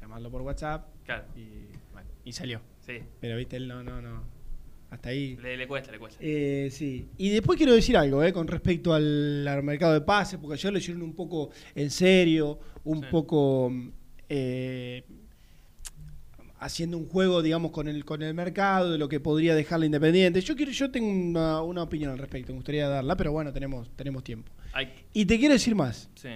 [0.00, 1.48] Llamarlo por WhatsApp Claro, y,
[1.92, 2.60] bueno, y salió.
[2.80, 2.98] sí.
[3.20, 4.22] Pero viste, él no, no, no.
[4.90, 5.36] Hasta ahí.
[5.36, 6.18] Le, le cuesta, le cuesta.
[6.22, 7.08] Eh, sí.
[7.18, 10.72] Y después quiero decir algo eh, con respecto al, al mercado de pases, porque ayer
[10.72, 13.06] lo hicieron un poco en serio, un Sí.
[13.10, 13.70] poco
[14.30, 15.04] eh,
[16.58, 19.86] haciendo un juego, digamos, con el, con el mercado, de lo que podría dejar la
[19.86, 20.40] Independiente.
[20.40, 23.90] Yo quiero, yo tengo una, una opinión al respecto, me gustaría darla, pero bueno, tenemos,
[23.96, 24.52] tenemos tiempo.
[24.72, 26.08] Ay, Y te quiero decir más.
[26.14, 26.30] sí.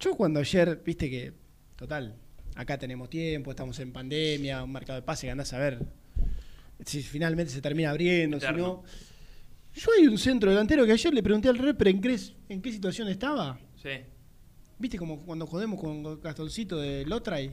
[0.00, 1.32] Yo cuando ayer, viste que,
[1.74, 2.14] total,
[2.54, 5.84] acá tenemos tiempo, estamos en pandemia, un mercado de pases que andás a ver
[6.84, 8.82] si finalmente se termina abriendo, si no.
[9.74, 12.16] Yo hay un centro delantero que ayer le pregunté al repre en qué,
[12.48, 13.58] en qué situación estaba.
[13.82, 13.90] Sí,
[14.78, 17.52] ¿Viste como cuando jodemos con Castoncito de Lotray?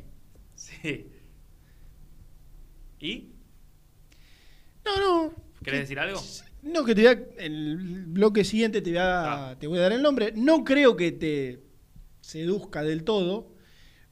[0.56, 1.08] Sí.
[3.00, 3.30] ¿Y?
[4.86, 5.34] No, no.
[5.64, 6.22] ¿Querés decir algo?
[6.62, 9.60] No, que te voy a, el bloque siguiente te voy, a, Ah.
[9.60, 10.32] te voy a dar el nombre.
[10.36, 11.64] No creo que te
[12.22, 13.54] seduzca del todo,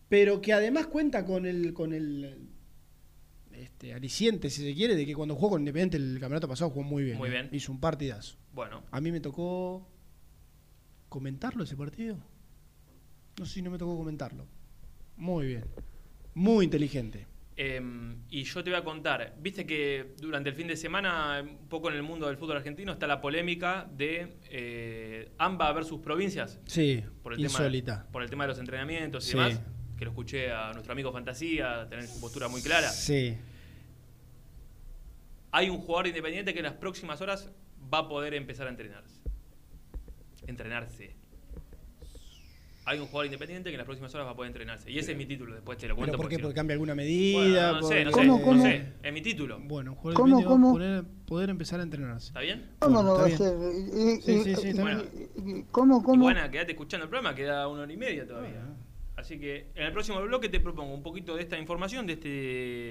[0.09, 2.49] pero que además cuenta con el, con el
[3.53, 6.83] este, aliciente, si se quiere, de que cuando jugó con Independiente el campeonato pasado jugó
[6.83, 7.17] muy bien.
[7.17, 7.31] Muy ¿eh?
[7.31, 7.49] bien.
[7.51, 8.37] Hizo un partidazo.
[8.53, 9.87] Bueno, A mí me tocó
[11.09, 12.17] comentarlo ese partido.
[13.39, 14.45] No sé si no me tocó comentarlo.
[15.17, 15.63] Muy bien.
[16.35, 17.27] Muy inteligente.
[17.55, 21.67] em, y yo te voy a contar, viste que durante el fin de semana, un
[21.69, 26.59] poco en el mundo del fútbol argentino, está la polémica de eh, AMBA versus provincias.
[26.65, 27.99] Sí, por el insólita.
[27.99, 29.37] Tema, por el tema de los entrenamientos y Sí.
[29.37, 29.61] demás,
[29.97, 32.89] que lo escuché a nuestro amigo Fantasía, tener su postura muy clara.
[32.89, 33.37] Sí.
[35.51, 37.51] Hay un jugador independiente que en las próximas horas
[37.93, 39.21] va a poder empezar a entrenarse.
[40.47, 41.15] Entrenarse.
[42.85, 44.91] Hay un jugador independiente que en las próximas horas va a poder entrenarse.
[44.91, 46.11] Y ese es mi título, después te lo cuento.
[46.11, 46.37] ¿Pero por qué?
[46.39, 47.71] ¿Porque cambia alguna Bueno, medida?
[47.71, 48.61] no, por- sé, no sé, ¿Cómo, no cómo?
[48.63, 48.85] sé.
[49.01, 49.59] Es mi título.
[49.61, 50.73] Bueno, un jugador ¿Cómo, independiente va a cómo?
[50.73, 52.27] Poder, poder empezar a entrenarse.
[52.27, 52.71] ¿Está bien?
[52.79, 53.57] ¿Cómo Bueno, no va a ser?
[54.21, 56.23] Sí, sí, sí, y- ¿Cómo, cómo?
[56.23, 58.65] bueno, quédate escuchando el programa, queda una hora y media todavía.
[59.15, 62.89] Así que en el próximo bloque te propongo un poquito de esta información, de este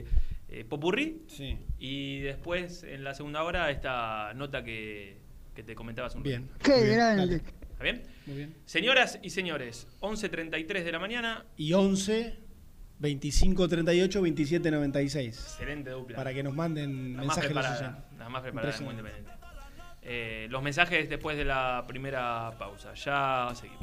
[0.48, 1.22] eh, popurrí.
[1.26, 1.58] Sí.
[1.78, 5.18] Y después, en la segunda hora, esta nota que,
[5.54, 6.48] que te comentabas un Bien.
[6.48, 6.64] ratito.
[6.76, 7.42] Qué grande.
[7.82, 8.02] ¿Está bien?
[8.26, 8.54] Muy bien.
[8.64, 11.44] Señoras y señores, 11.33 de la mañana.
[11.56, 12.38] Y 11,
[13.00, 15.28] 25, 38, 27, 96.
[15.28, 16.16] Excelente dupla.
[16.16, 18.08] Para que nos manden la más mensajes los preparada.
[18.18, 19.00] La más preparada Impresionante.
[19.00, 19.42] Independiente.
[20.02, 22.94] Eh, los mensajes después de la primera pausa.
[22.94, 23.82] Ya seguimos.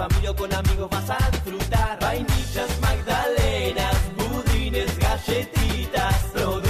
[0.00, 1.98] Familia o con amigos vas a disfrutar.
[2.00, 6.69] Vainillas, magdalenas, budines, galletitas, productos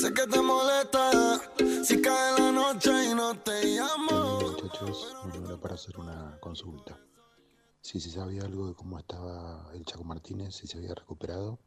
[0.00, 1.10] Sé que te molesta
[1.84, 4.40] si cae la noche y no te llamo.
[4.40, 6.98] Muchachos, bueno, era para hacer una consulta.
[7.82, 11.58] Si se sabía algo de cómo estaba el Chaco Martínez, si se había recuperado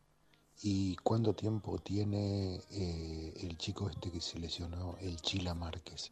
[0.64, 6.12] y cuánto tiempo tiene eh, el chico este que se lesionó, el Chila Márquez,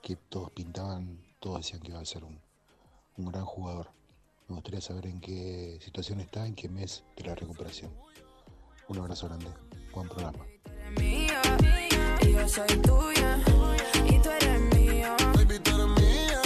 [0.00, 2.40] que todos pintaban, todos decían que iba a ser un,
[3.16, 3.90] un gran jugador.
[4.46, 7.92] Me gustaría saber en qué situación está, en qué mes de la recuperación.
[8.86, 9.48] Un abrazo grande,
[9.92, 10.46] buen programa.
[10.96, 11.42] Mía,
[12.22, 13.38] y yo soy tuya,
[14.06, 15.14] y tú eres mío.
[15.34, 16.42] Baby, tú eres mía.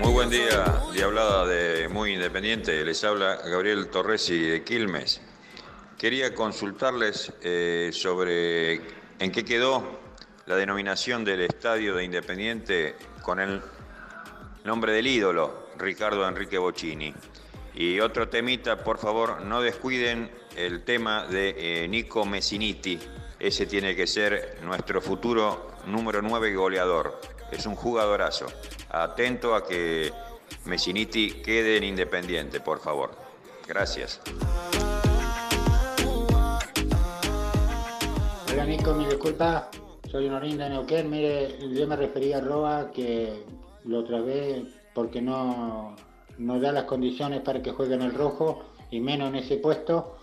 [0.00, 2.84] Muy buen día, Diablada de Muy Independiente.
[2.84, 5.20] Les habla Gabriel Torresi de Quilmes.
[5.98, 8.76] Quería consultarles eh, sobre
[9.18, 10.00] en qué quedó
[10.46, 13.60] la denominación del estadio de Independiente con el
[14.64, 17.14] nombre del ídolo, Ricardo Enrique Bocini.
[17.74, 22.98] Y otro temita, por favor, no descuiden el tema de eh, Nico Messiniti.
[23.40, 27.18] Ese tiene que ser nuestro futuro número 9 goleador.
[27.50, 28.44] Es un jugadorazo.
[28.90, 30.12] Atento a que
[30.66, 33.12] Messiniti quede en Independiente, por favor.
[33.66, 34.20] Gracias.
[38.52, 39.70] Hola Nico, mi disculpa,
[40.10, 41.08] soy un orín de Neuquén.
[41.08, 43.42] Mire, yo me refería a Roa que
[43.84, 45.96] lo trabé porque no,
[46.36, 50.18] no da las condiciones para que juegue en el rojo y menos en ese puesto,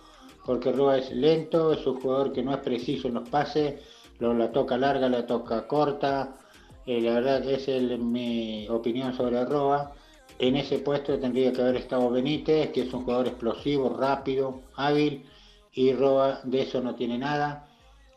[0.48, 3.82] porque Roa es lento, es un jugador que no es preciso en los pases,
[4.18, 6.38] lo, la toca larga, la toca corta.
[6.86, 9.92] Eh, la verdad que es mi opinión sobre Roa.
[10.38, 15.26] En ese puesto tendría que haber estado Benítez, que es un jugador explosivo, rápido, hábil,
[15.74, 17.68] y Roa de eso no tiene nada.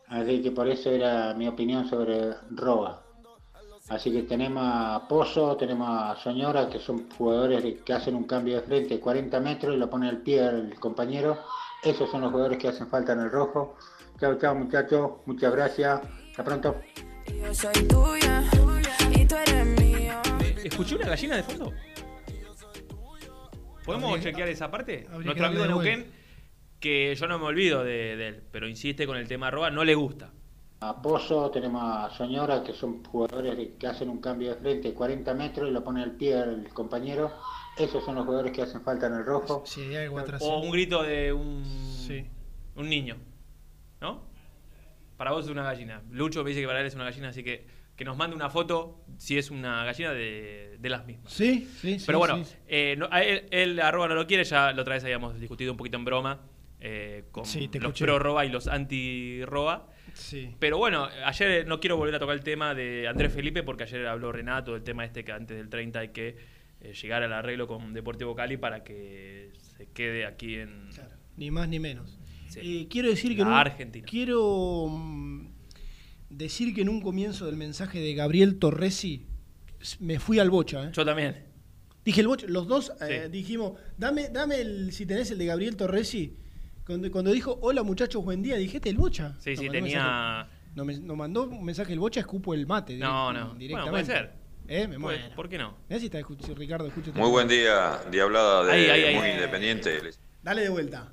[0.08, 3.02] Así que por eso era mi opinión sobre Roa.
[3.90, 8.56] Así que tenemos a Pozo, tenemos a Soñora, que son jugadores que hacen un cambio
[8.56, 11.36] de frente 40 metros y lo pone al pie al compañero.
[11.82, 13.76] Esos son los jugadores que hacen falta en el rojo.
[14.20, 16.00] Chao, chao muchachos, muchas gracias.
[16.30, 16.76] Hasta pronto.
[17.26, 18.42] Yo soy tuya,
[19.10, 20.14] y tú eres mío.
[20.62, 21.72] ¿Escuché una gallina de fondo?
[23.84, 25.08] ¿Podemos Habría- chequear esa parte?
[25.10, 26.06] Nuestro amigo Neuquén,
[26.78, 29.82] que yo no me olvido de, de él, pero insiste con el tema arroba, no
[29.84, 30.30] le gusta.
[30.80, 35.34] A Pozo, tenemos a Soñora, que son jugadores que hacen un cambio de frente 40
[35.34, 37.32] metros y lo pone al pie al compañero.
[37.78, 39.62] Esos son los jugadores que hacen falta en el rojo.
[39.66, 40.42] Sí, hay algo atrás.
[40.44, 41.64] O un grito de un,
[42.06, 42.24] Sí.
[42.76, 43.16] un niño.
[44.00, 44.24] ¿No?
[45.16, 46.02] Para vos es una gallina.
[46.10, 48.48] Lucho me dice que para él es una gallina, así que que nos mande una
[48.48, 51.30] foto si es una gallina de, de las mismas.
[51.32, 52.06] Sí, sí, sí.
[52.06, 52.56] Pero bueno, sí.
[52.66, 55.72] eh, no- a él, él arroba no lo quiere, ya la otra vez habíamos discutido
[55.72, 56.40] un poquito en broma
[56.80, 58.06] eh, con Sí, te los escuché.
[58.06, 59.88] pro roba y los anti roba.
[60.14, 60.56] Sí.
[60.58, 64.06] Pero bueno, ayer no quiero volver a tocar el tema de Andrés Felipe porque ayer
[64.06, 66.36] habló Renato del tema este que antes del 30 hay que
[66.82, 70.90] eh, llegar al arreglo con Deportivo Cali para que se quede aquí en
[71.36, 72.18] Ni más ni menos.
[72.48, 72.60] Sí.
[72.82, 74.06] Eh, quiero decir que en un- Argentina.
[74.08, 75.46] quiero mm,
[76.28, 79.26] decir que en un comienzo del mensaje de Gabriel Torresi
[80.00, 80.84] me fui al bocha.
[80.84, 80.90] ¿eh?
[80.92, 81.46] Yo también.
[82.04, 83.28] Dije el bocha, los dos Sí.
[83.30, 86.36] dijimos, dame, dame el, si tenés el de Gabriel Torresi.
[86.84, 89.36] Cuando, cuando dijo, hola muchachos, buen día, dijiste el bocha.
[89.38, 89.80] Sí, No, sí, tenía.
[90.02, 92.96] mensaje- no, me, no mandó un mensaje el bocha, escupo el mate.
[92.96, 93.44] No, direct- no.
[93.44, 93.90] Bueno, Directamente.
[93.90, 94.41] puede ser.
[94.68, 94.86] ¿Eh?
[94.88, 95.22] Me muero.
[95.34, 95.76] ¿Por qué no?
[95.88, 99.14] Mirá si, está escu- si Ricardo escucha Muy buen día, Diablada de Ahí, ahí, ahí.
[99.16, 100.02] Muy Independiente.
[100.02, 101.12] Les- Dale de vuelta.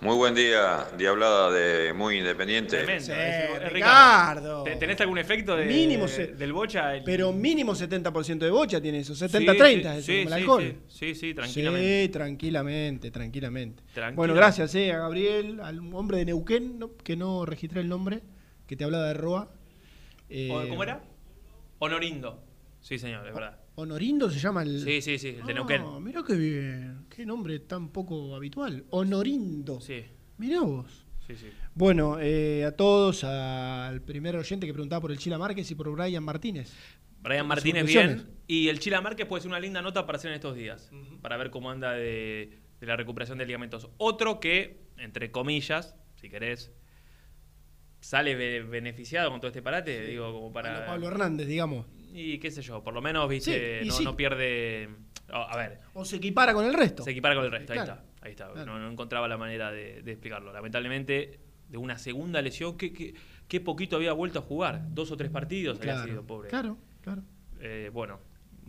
[0.00, 2.76] Muy buen día, Diablada de Muy Independiente.
[2.76, 3.06] Tremendo.
[3.06, 4.62] Sí, es Ricardo.
[4.64, 6.94] ¿Te- ¿Tenés algún efecto de, Mínimo se- del bocha?
[6.94, 10.28] El- Pero mínimo 70% de bocha tiene eso, Sí, 70-30, sí, es sí, como el
[10.28, 10.62] sí, alcohol.
[10.88, 12.02] Sí, sí, sí, tranquilamente.
[12.02, 13.82] Sí, tranquilamente, tranquilamente.
[13.94, 14.16] Tranquila.
[14.16, 18.20] Bueno, gracias eh, a Gabriel, al hombre de Neuquén, no- que no registré el nombre,
[18.66, 19.50] que te hablaba de Roa.
[20.28, 21.02] Eh, ¿Cómo era?
[21.84, 22.42] Honorindo.
[22.80, 23.60] Sí, señor, es verdad.
[23.76, 24.80] Honorindo se llama el...
[24.80, 25.82] Sí, sí, sí, el de Ah, Neuquén.
[26.02, 28.84] mirá qué bien, qué nombre tan poco habitual.
[28.90, 29.80] Honorindo.
[29.80, 30.04] Sí,
[30.38, 31.06] Mirá vos.
[31.26, 31.46] sí, sí.
[31.74, 35.90] Bueno, eh, a todos, al primer oyente que preguntaba por el Chila Márquez y por
[35.90, 36.72] Brian Martínez.
[37.22, 38.26] Brian Martínez bien.
[38.46, 40.90] Y el Chila Márquez puede ser una linda nota para hacer en estos días.
[41.22, 43.88] Para ver cómo anda de, de la recuperación de ligamentos.
[43.96, 46.70] Otro que, entre comillas, si querés,
[48.04, 50.04] sale be- beneficiado con todo este parate.
[50.06, 50.70] Digo, como para.
[50.74, 51.86] Pablo, Pablo Hernández, digamos.
[52.12, 54.04] Y qué sé yo, por lo menos, viste, Sí, no, sí.
[54.04, 54.88] no pierde.
[55.32, 57.02] oh, a ver, O se equipara con el resto.
[57.02, 57.72] se equipara con el resto.
[57.72, 58.04] Ahí está.
[58.20, 58.50] Ahí está.
[58.52, 58.66] claro.
[58.72, 60.52] No, no encontraba la manera de, de explicarlo.
[60.52, 63.14] Lamentablemente, de una segunda lesión, que, que,
[63.48, 64.82] que poquito había vuelto a jugar.
[64.94, 66.50] Dos o tres partidos había sido, pobre.
[66.50, 67.22] claro, claro.
[67.60, 68.20] Eh, bueno,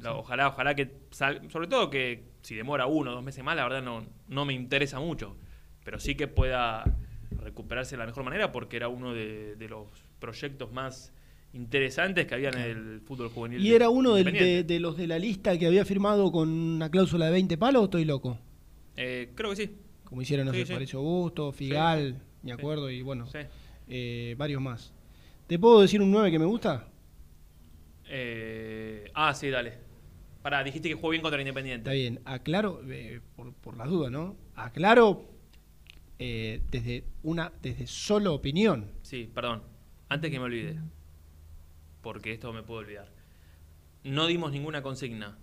[0.08, 3.64] ojalá, ojalá que sal- sobre todo que si demora uno o dos meses más, la
[3.64, 5.38] verdad no, no me interesa mucho.
[5.84, 6.84] Pero sí que pueda
[7.42, 9.88] recuperarse de la mejor manera porque era uno de, de los
[10.20, 11.14] proyectos más
[11.54, 13.66] interesantes que había en el fútbol juvenil.
[13.66, 17.26] ¿Y era uno del- de, los de la lista que había firmado con una cláusula
[17.28, 18.38] de 20 palos o estoy loco?
[18.98, 19.78] Eh, creo que sí.
[20.04, 20.72] Como hicieron, no Sí, sé, sí.
[20.74, 22.22] Fabricio Augusto, Figal, Sí.
[22.44, 23.28] me acuerdo, y bueno,
[23.88, 24.94] eh, varios más.
[25.48, 26.88] ¿Te puedo decir un 9 que me gusta?
[28.08, 29.74] Eh, ah, sí, dale.
[30.42, 31.90] Pará, dijiste que jugó bien contra el Independiente.
[31.90, 32.82] Está bien, aclaro,
[33.36, 34.36] por, por las dudas, ¿no?
[34.56, 35.26] Aclaro
[36.20, 38.92] eh, desde una, desde solo opinión.
[39.02, 39.64] Sí, perdón.
[40.10, 40.80] Antes que me olvide.
[42.02, 43.12] Porque esto me puedo olvidar.
[44.04, 45.38] No dimos ninguna consigna.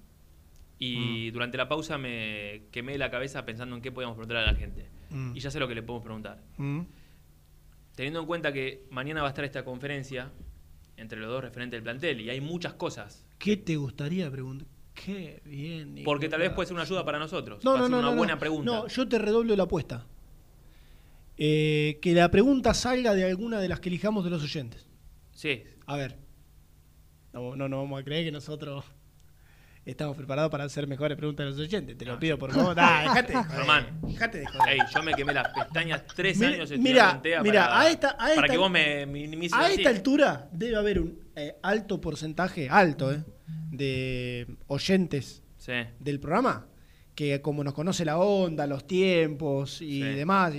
[0.79, 1.33] Y Mm.
[1.33, 4.89] durante la pausa me quemé la cabeza pensando en qué podíamos preguntar a la gente.
[5.11, 5.37] Mm.
[5.37, 6.43] Y ya sé lo que le podemos preguntar.
[6.57, 6.81] Mm.
[7.95, 10.31] Teniendo en cuenta que mañana va a estar esta conferencia
[10.97, 13.27] entre los dos referentes del plantel y hay muchas cosas.
[13.39, 14.67] ¿Qué te gustaría preguntar?
[14.95, 16.01] Qué bien.
[16.05, 17.65] Porque tal vez puede ser una ayuda para nosotros.
[17.65, 18.41] No, no, ser no, una no, buena no.
[18.41, 18.71] pregunta.
[18.73, 20.07] No, yo te redoblo la apuesta.
[21.39, 24.87] Eh, que la pregunta salga de alguna de las que elijamos de los oyentes.
[25.33, 25.65] Sí.
[25.87, 26.19] A ver.
[27.33, 28.85] No, no, no vamos a creer que nosotros
[29.85, 31.97] estamos preparados para hacer mejores preguntas de los oyentes.
[31.97, 32.77] Te lo pido, por favor.
[32.79, 33.59] Ah, dejate de joder.
[33.61, 34.01] Román.
[34.03, 34.69] Dejate de joder.
[34.75, 37.91] Ey, yo me quemé las pestañas tres Mira- años en mira, Plantea mira, para, a
[37.91, 39.77] esta- a para esta- que vos me minimices A así.
[39.77, 43.25] esta altura debe haber un eh, alto porcentaje, alto, eh,
[43.71, 45.73] de oyentes Sí.
[45.99, 46.67] del programa
[47.15, 50.03] que como nos conoce la onda, los tiempos y Sí.
[50.03, 50.53] demás,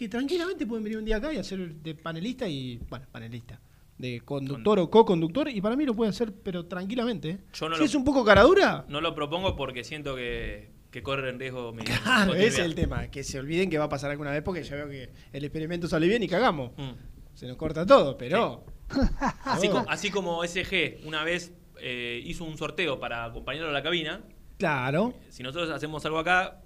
[0.00, 3.60] que tranquilamente pueden venir un día acá y hacer de panelista y, bueno, panelista,
[3.98, 7.28] de conductor o co-conductor, y para mí lo puede hacer, pero tranquilamente.
[7.28, 7.38] eh.
[7.52, 11.02] Yo no si lo- es un poco caradura, No lo propongo porque siento que, que
[11.02, 13.88] corre en riesgo mi claro, ese es el tema, que se olviden que va a
[13.90, 16.70] pasar alguna vez porque ya veo que el experimento sale bien y cagamos.
[16.78, 16.92] Mm.
[17.34, 18.64] Se nos corta todo, pero...
[19.44, 23.82] Así, como, así como SG una vez eh, hizo un sorteo para acompañarlo a la
[23.82, 24.22] cabina,
[24.58, 25.12] Claro.
[25.28, 26.62] si nosotros hacemos algo acá,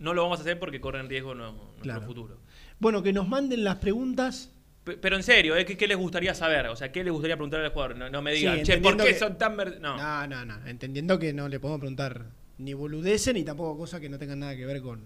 [0.00, 2.02] no lo vamos a hacer porque corre en riesgo no- nuestro Claro.
[2.02, 2.38] futuro.
[2.80, 4.52] Bueno, que nos manden las preguntas.
[4.82, 5.64] Pe- Pero en serio, ¿eh?
[5.64, 6.66] ¿Qué, qué les gustaría saber?
[6.68, 7.96] O sea, ¿qué les gustaría preguntar al jugador?
[7.96, 9.56] No, no me Sí, digan, che, ¿por qué que- son tan...
[9.56, 9.96] ver-?" No.
[9.96, 10.66] No, no, no.
[10.66, 12.26] Entendiendo que no le podemos preguntar
[12.58, 15.02] ni boludeces ni tampoco cosas que no tengan nada que ver con.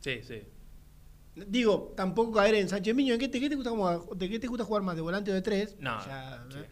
[0.00, 0.40] Sí, sí.
[1.34, 3.14] Digo, tampoco caer en Sánchez Miño.
[3.14, 4.94] ¿En qué te, qué te gusta, jugar- de qué te gusta jugar más?
[4.96, 5.76] ¿De volante o de tres?
[5.80, 6.58] No, Ya, sí.
[6.60, 6.64] ¿eh?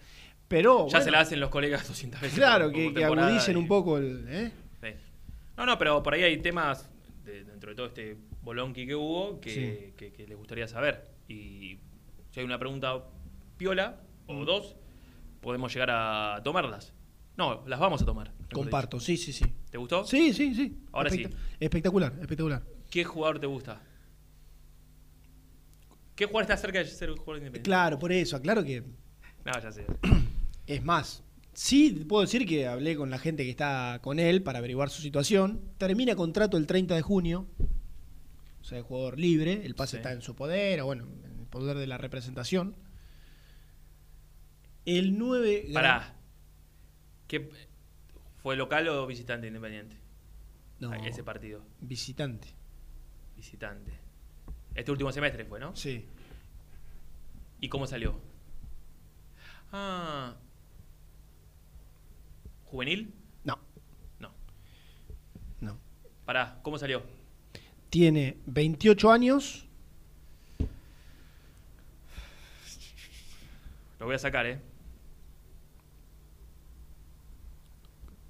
[0.48, 0.86] Pero.
[0.86, 2.38] ya bueno, se la hacen los colegas 200 veces.
[2.38, 4.24] Claro, que, que agudicen y- un poco el.
[4.28, 4.52] ¿eh?
[4.80, 4.88] Sí.
[5.56, 6.88] No, no, pero por ahí hay temas
[7.24, 9.92] de- dentro de todo este bolonqui que hubo que, Sí.
[9.96, 11.08] que- que les gustaría saber.
[11.28, 11.78] Y
[12.30, 13.02] si hay una pregunta
[13.56, 14.44] piola o Mm.
[14.44, 14.76] dos,
[15.40, 16.92] podemos llegar a tomarlas.
[17.36, 18.32] No, las vamos a tomar.
[18.52, 19.44] Comparto, sí, sí, sí.
[19.70, 20.04] ¿Te gustó?
[20.04, 20.78] Sí, sí, sí.
[20.92, 21.24] Ahora sí.
[21.24, 22.62] Espectac- Espectacular, espectacular.
[22.90, 23.80] ¿Qué jugador te gusta?
[26.14, 27.68] ¿Qué jugador está cerca de ser un jugador independiente?
[27.68, 28.82] Claro, por eso, aclaro que.
[29.44, 29.84] No, ya sé.
[30.66, 31.22] Es más,
[31.54, 35.00] sí puedo decir que hablé con la gente que está con él para averiguar su
[35.02, 35.60] situación.
[35.78, 37.46] Termina contrato el 30 de junio.
[38.60, 39.64] O sea, el jugador libre.
[39.64, 39.96] El pase Sí.
[39.98, 42.76] está en su poder, o bueno, en el poder de la representación.
[44.86, 45.70] El 9.
[45.72, 46.14] Pará.
[47.28, 47.48] ¿Qué,
[48.42, 49.96] ¿Fue local o visitante independiente?
[50.80, 51.64] No, Ese partido.
[51.80, 52.48] visitante.
[53.36, 53.92] Visitante.
[54.74, 55.74] Este último semestre fue, ¿no?
[55.76, 56.06] Sí.
[57.60, 58.20] ¿Y cómo salió?
[59.72, 60.34] Ah.
[62.74, 63.14] ¿Juvenil?
[63.44, 63.56] No,
[64.18, 64.32] No.
[65.60, 65.78] no.
[66.24, 67.04] Pará, ¿cómo salió?
[67.88, 69.68] Tiene 28 años.
[74.00, 74.60] Lo voy a sacar, ¿eh?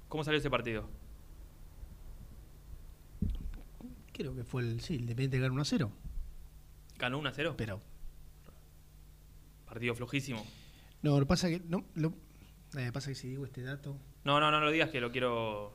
[0.09, 0.87] ¿Cómo salió ese partido?
[4.13, 4.79] Creo que fue el.
[4.79, 5.91] Sí, el Independiente ganó 1 a 0.
[6.99, 7.55] ¿Ganó 1 a 0?
[7.57, 7.81] Pero.
[9.65, 10.45] Partido flojísimo.
[11.01, 11.61] No, lo que pasa que.
[11.67, 12.13] No, lo,
[12.77, 13.97] eh, pasa que si digo este dato.
[14.25, 15.73] No, no, no lo digas que lo quiero.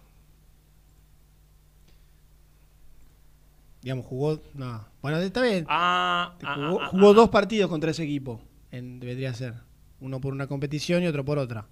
[3.82, 4.42] Digamos, jugó.
[4.54, 4.86] No.
[5.00, 5.64] Bueno, está bien.
[5.68, 8.42] Ah, ah, Jugó, ah, ah, jugó dos partidos contra ese equipo.
[8.70, 9.54] En, debería ser.
[10.00, 11.66] Uno por una competición y otro por otra.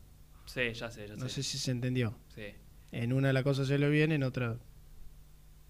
[0.46, 1.20] Sí, ya sé, ya sé.
[1.20, 2.14] No sé si se entendió.
[2.34, 2.46] Sí.
[2.92, 4.56] En una la cosa salió bien, en otra.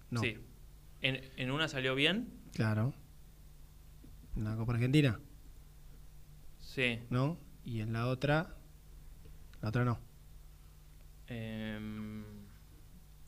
[0.09, 0.21] No.
[0.21, 0.37] Sí.
[1.01, 2.29] En, en una salió bien.
[2.53, 2.93] Claro.
[4.35, 5.19] En la Copa Argentina,
[6.59, 6.99] Sí.
[7.09, 7.37] ¿no?
[7.65, 8.55] Y en la otra.
[9.61, 9.99] La otra no.
[11.29, 12.23] Em,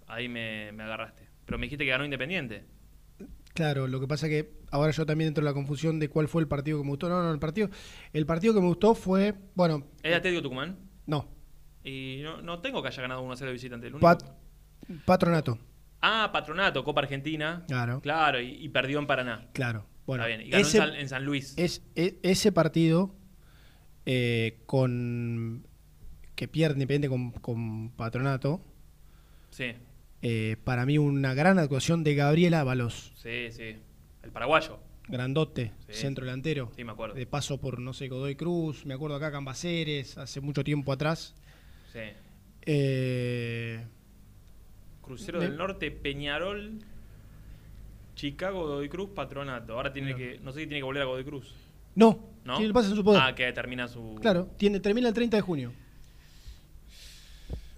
[0.08, 1.28] ahí me, me agarraste.
[1.46, 2.66] Pero me dijiste que ganó Independiente.
[3.54, 6.42] Claro, lo que pasa que ahora yo también entro en la confusión de cuál fue
[6.42, 7.10] el partido que me gustó.
[7.10, 7.70] No, no, el partido.
[8.14, 9.34] El partido que me gustó fue.
[9.56, 9.88] Bueno.
[10.04, 10.78] ¿Es Atlético Tucumán?
[11.06, 11.28] No.
[11.84, 13.88] Y no, no tengo que haya ganado 1 a 0 de visitante.
[13.88, 14.24] el único- Pat-
[15.06, 15.60] Patronato.
[16.02, 17.64] Ah, Patronato, Copa Argentina.
[17.68, 18.02] Claro.
[18.02, 19.50] Claro, y, y perdió en Paraná.
[19.54, 19.86] Claro.
[20.06, 20.48] Bueno, Está bien.
[20.48, 21.54] Y ganó ese- en, San, en San Luis.
[21.58, 23.14] Es, e- ese partido
[24.06, 25.68] eh, con
[26.42, 28.62] que pierde Independiente con, con Patronato,
[29.52, 29.74] Sí,
[30.24, 33.76] eh, para mí una gran actuación de Gabriel Ábalos, sí, sí.
[34.24, 34.80] El paraguayo.
[35.08, 35.94] grandote, Sí.
[36.02, 36.72] centro delantero.
[36.76, 37.14] Sí, me acuerdo.
[37.14, 41.36] De paso por, no sé, Godoy Cruz, me acuerdo acá Cambaceres, hace mucho tiempo atrás.
[41.94, 42.00] Sí.
[42.64, 43.86] Eh,
[45.04, 46.80] Crucero del Norte, Peñarol,
[48.16, 49.74] Chicago, Godoy Cruz, Patronato.
[49.74, 50.40] Ahora tiene que.
[50.42, 51.54] No sé si tiene que volver a Godoy Cruz.
[51.94, 52.54] no, ¿No?
[52.56, 53.22] tiene el pase en su poder.
[53.24, 54.16] Ah, que termina su.
[54.20, 55.74] Claro, tiene, termina el 30 de junio.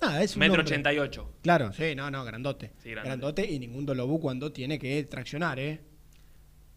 [0.04, 0.74] Nada, es un Metro nombre.
[0.74, 1.34] 88.
[1.42, 2.74] Claro, sí, no, no, grandote.
[2.78, 3.08] Sí, grandote.
[3.08, 5.80] grandote y ningún Dolobú cuando tiene que traccionar, ¿eh?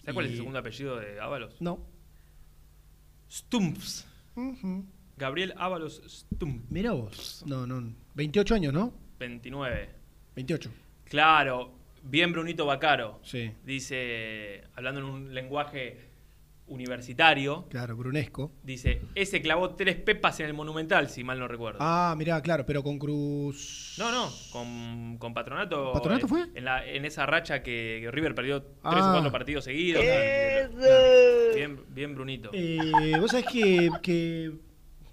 [0.01, 1.61] ¿Sabes cuál es el segundo apellido de Ábalos?
[1.61, 1.85] No.
[3.29, 4.07] Stumps.
[5.17, 6.67] Gabriel Ábalos Stump.
[6.71, 7.43] Mira vos.
[7.47, 7.93] No, no.
[8.15, 8.95] 28 años, ¿no?
[9.19, 9.89] 29.
[10.37, 10.71] 28.
[11.05, 11.75] Claro,
[12.05, 13.19] bien Brunito Bacaro.
[13.25, 13.51] Sí.
[13.65, 16.11] Dice, hablando en un lenguaje
[16.69, 18.51] universitario, Claro, Brunesco.
[18.63, 21.79] dice, ese clavó tres pepas en el Monumental, si mal no recuerdo.
[21.81, 23.95] Ah, mirá, claro, pero con Cruz.
[23.99, 25.93] No, no, con, con Patronato.
[25.93, 26.47] ¿Patronato eh, fue?
[26.55, 29.11] En, la- en esa racha que, que River perdió tres Ah.
[29.11, 30.03] o cuatro partidos seguidos.
[31.55, 32.51] Bien, bien Brunito.
[32.53, 34.53] Eh, Vos sabés que, que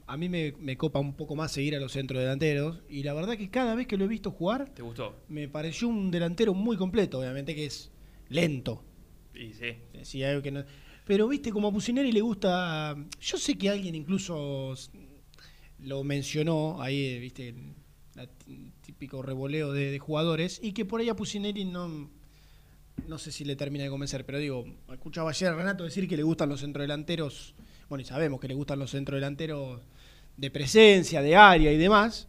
[0.07, 2.81] a mí me, me copa un poco más seguir a los centrodelanteros.
[2.89, 5.15] Y la verdad que cada vez que lo he visto jugar, ¿Te gustó?
[5.29, 7.19] me pareció un delantero muy completo.
[7.19, 7.91] Obviamente que es
[8.29, 8.83] lento.
[9.33, 9.77] Y sí.
[10.03, 10.63] Sí, algo que no-
[11.05, 12.95] Pero viste, como a Pusineri le gusta.
[13.21, 14.73] Yo sé que alguien incluso
[15.79, 17.53] lo mencionó ahí, viste,
[18.15, 22.09] el típico revoleo de, de jugadores, y que por ahí a Pusineri no.
[23.07, 26.15] No sé si le termina de convencer, pero digo, escuchaba ayer a Renato decir que
[26.15, 27.55] le gustan los centrodelanteros.
[27.89, 29.81] Bueno, y sabemos que le gustan los centrodelanteros
[30.37, 32.27] de presencia, de área y demás.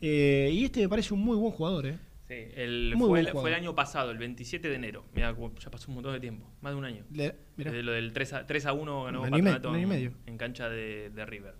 [0.00, 1.98] Eh, y este me parece un muy buen jugador, ¿eh?
[2.26, 5.04] Sí, el, fue, el, fue el año pasado, el 27 de enero.
[5.14, 7.04] Mira, ya pasó un montón de tiempo, más de un año.
[7.12, 7.34] Le-.
[7.56, 10.12] Desde lo del 3 a, 3 a 1 ganó Patronato en- medio.
[10.26, 11.54] en cancha de, de River.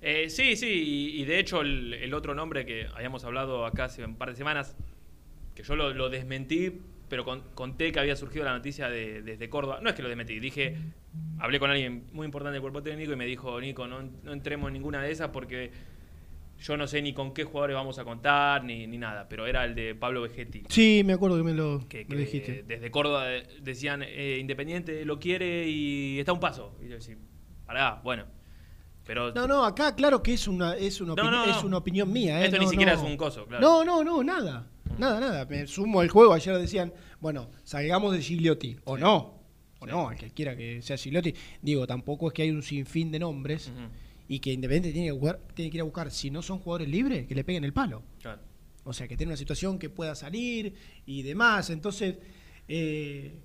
[0.00, 0.66] Eh, sí, sí,
[1.16, 4.30] y, y de hecho el, el otro nombre que habíamos hablado acá hace un par
[4.30, 4.76] de semanas,
[5.54, 9.48] que yo lo, lo desmentí, pero con- conté que había surgido la noticia de- desde
[9.48, 9.78] Córdoba.
[9.80, 10.76] No es que lo desmentí, dije,
[11.38, 14.66] hablé con alguien muy importante del cuerpo técnico y me dijo, Nico, no, no entremos
[14.68, 15.70] en ninguna de esas porque
[16.62, 19.64] yo no sé ni con qué jugadores vamos a contar ni, ni nada, pero era
[19.64, 20.62] el de Pablo Vegetti.
[20.68, 22.62] Sí, me acuerdo que me lo, Que, me dijiste.
[22.66, 26.76] desde Córdoba de- decían eh, Independiente lo quiere y está a un paso.
[26.80, 27.16] Y yo decía,
[27.66, 28.24] pará, bueno.
[29.04, 31.50] Pero No, no, acá claro que es una, es una, No, opini- no, no.
[31.58, 32.40] es una opinión mía.
[32.40, 32.44] ¿eh?
[32.46, 33.60] Esto ni siquiera es un coso, claro.
[33.60, 34.68] No, no, no, nada.
[34.98, 35.44] Nada, nada.
[35.46, 36.32] Me sumo al juego.
[36.32, 38.76] Ayer decían, bueno, salgamos de Gigliotti.
[38.84, 39.42] O no.
[39.80, 41.34] O no, al que quiera que sea Gigliotti.
[41.60, 43.72] Digo, tampoco es que hay un sinfín de nombres
[44.34, 46.88] y que Independiente tiene que, jugar- tiene que ir a buscar, si no son jugadores
[46.88, 48.02] libres, que le peguen el palo.
[48.20, 48.40] claro.
[48.84, 50.74] O sea, que tiene una situación que pueda salir
[51.06, 51.70] y demás.
[51.70, 52.16] Entonces,
[52.66, 53.38] eh,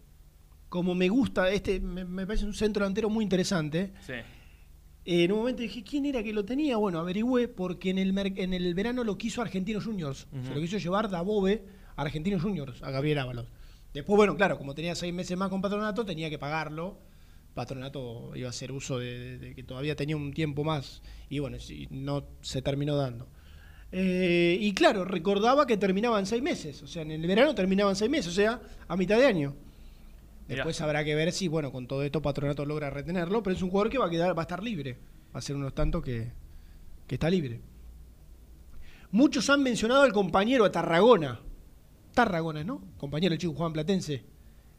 [0.70, 3.92] como me gusta, este me, me parece un centro delantero muy interesante.
[4.06, 4.14] Sí.
[4.14, 6.78] Eh, en un momento dije, ¿quién era que lo tenía?
[6.78, 10.28] Bueno, averigüé porque en el, en el verano lo quiso Argentinos Juniors.
[10.44, 11.64] Se lo quiso llevar Dabove
[11.96, 13.48] a Argentinos Juniors, a Gabriel Ábalos.
[13.94, 16.98] Después, bueno, claro, como tenía seis meses más con Patronato, tenía que pagarlo.
[17.58, 21.02] Patronato iba a hacer uso de, de- de que todavía tenía un tiempo más.
[21.30, 21.58] Y bueno,
[21.90, 23.28] no se terminó dando.
[23.92, 26.84] Eh, y claro, recordaba que terminaban seis meses.
[26.84, 29.56] O sea, en el verano terminaban seis meses, o sea, a mitad de año.
[30.48, 30.58] Mirá.
[30.64, 33.70] Después habrá que ver si, bueno, con todo esto Patronato logra retenerlo, pero es un
[33.70, 34.98] jugador que va a quedar, va a estar libre.
[35.36, 36.32] Va a ser unos tantos que,
[37.08, 37.60] que está libre.
[39.12, 41.40] Muchos han mencionado al compañero a Tarragona.
[42.14, 42.82] Tarragona, ¿no?
[42.98, 44.24] Compañero el chico Juan Platense.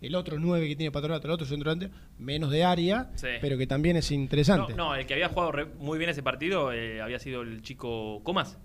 [0.00, 3.26] El otro nueve que tiene Patronato, el otro centro delantero, menos de área, Sí.
[3.40, 4.74] pero que también es interesante.
[4.74, 8.22] no, el que había jugado re- muy bien ese partido eh, había sido el chico
[8.22, 8.58] Comas.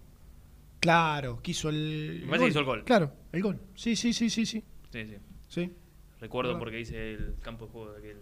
[0.79, 2.21] Claro, quiso el.
[2.23, 2.83] Me parece que hizo el gol.
[2.83, 3.59] Claro, el gol.
[3.73, 4.63] Sí, sí, sí, sí, sí.
[4.91, 5.15] Sí, sí.
[5.47, 5.71] sí.
[6.19, 8.17] Recuerdo porque hice el campo de juego de aquel.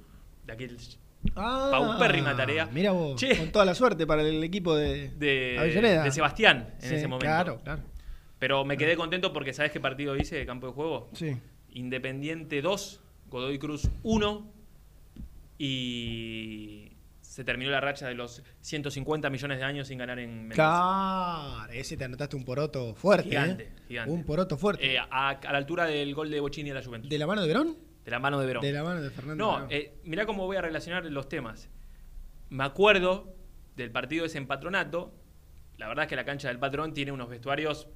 [0.45, 0.77] De aquel
[1.35, 2.67] Ah, Paupérrima tarea.
[2.71, 3.37] Mira vos, Che.
[3.37, 6.03] con toda la suerte para el equipo de, de, Avellaneda.
[6.03, 7.25] de Sebastián en ese momento.
[7.25, 7.83] Claro, claro.
[8.39, 11.09] Pero me quedé contento porque ¿sabes qué partido hice de campo de juego?
[11.13, 11.37] Sí.
[11.71, 14.51] Independiente 2, Godoy Cruz 1
[15.57, 16.91] y
[17.21, 20.55] se terminó la racha de los 150 millones de años sin ganar en Mendoza.
[20.55, 23.29] Claro, ese te anotaste un poroto fuerte.
[23.29, 23.71] Gigante, ¿eh?
[23.87, 24.11] gigante.
[24.11, 24.95] Un poroto fuerte.
[24.95, 27.09] Eh, a, a la altura del gol de Bochini a la Juventus.
[27.09, 27.77] ¿De la mano de Verón?
[28.03, 28.61] De la mano de Verón.
[28.63, 29.59] De la mano de Fernando.
[29.61, 31.69] No, eh, mirá cómo voy a relacionar los temas.
[32.49, 33.33] Me acuerdo
[33.77, 35.13] del partido ese en Patronato.
[35.77, 37.87] La verdad es que la cancha del Patrón tiene unos vestuarios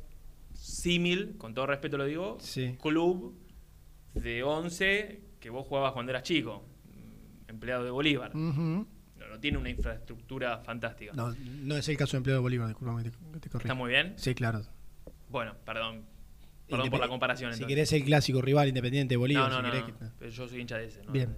[0.53, 2.77] símil, con todo respeto lo digo, Sí.
[2.81, 3.35] club
[4.15, 6.63] de 11 que vos jugabas cuando eras chico,
[7.47, 8.33] empleado de Bolívar.
[8.35, 8.85] No,
[9.29, 11.13] no tiene una infraestructura fantástica.
[11.13, 13.67] No, no es el caso de empleo de Bolívar, disculpame que te, te corrija.
[13.67, 14.13] ¿Está muy bien?
[14.17, 14.61] Sí, claro.
[15.29, 16.03] Bueno, perdón.
[16.67, 17.51] Perdón por la comparación.
[17.53, 17.67] Si entonces.
[17.75, 19.51] querés el clásico rival independiente de Bolívar.
[19.51, 21.03] No, no, si no, que- yo soy hincha de ese.
[21.03, 21.11] ¿no?
[21.11, 21.35] Bien.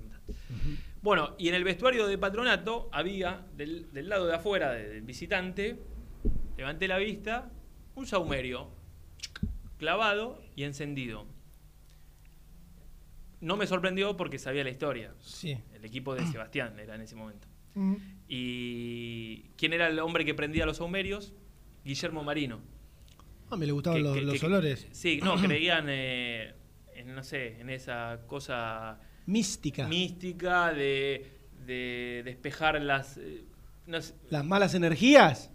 [1.01, 5.01] Bueno, y en el vestuario de patronato había, del, del lado de afuera, de- del
[5.01, 5.79] visitante,
[6.57, 7.49] levanté la vista,
[7.95, 8.69] un saumerio
[9.77, 11.25] clavado y encendido.
[13.41, 15.13] No me sorprendió porque sabía la historia.
[15.19, 15.57] Sí.
[15.73, 17.47] El equipo de Sebastián era en ese momento.
[17.75, 17.97] Ujú.
[18.27, 21.33] ¿Y quién era el hombre que prendía los saumerios?
[21.85, 22.59] Guillermo Marino.
[23.49, 24.87] Ah, me le gustaban Que- los, que- los que- olores.
[24.91, 26.53] Sí, no, creían eh,
[26.95, 29.87] en, no sé, en esa cosa Mística.
[29.87, 33.17] mística de, de despejar las...
[33.17, 33.43] eh,
[33.85, 35.51] no sé, Las malas energías.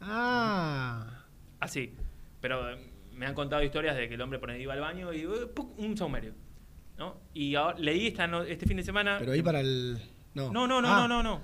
[0.00, 1.24] Ah.
[1.60, 1.94] así.
[2.40, 2.78] Pero eh,
[3.14, 5.78] me han contado historias de que el hombre pone, iba al baño y ¡puc!
[5.78, 6.34] un saumerio.
[6.98, 7.20] ¿No?
[7.32, 9.16] Y ahora, leí esta no- este fin de semana...
[9.18, 9.98] Pero ahí para el.
[10.34, 11.40] No, No, no, no, Ah, no, no, no.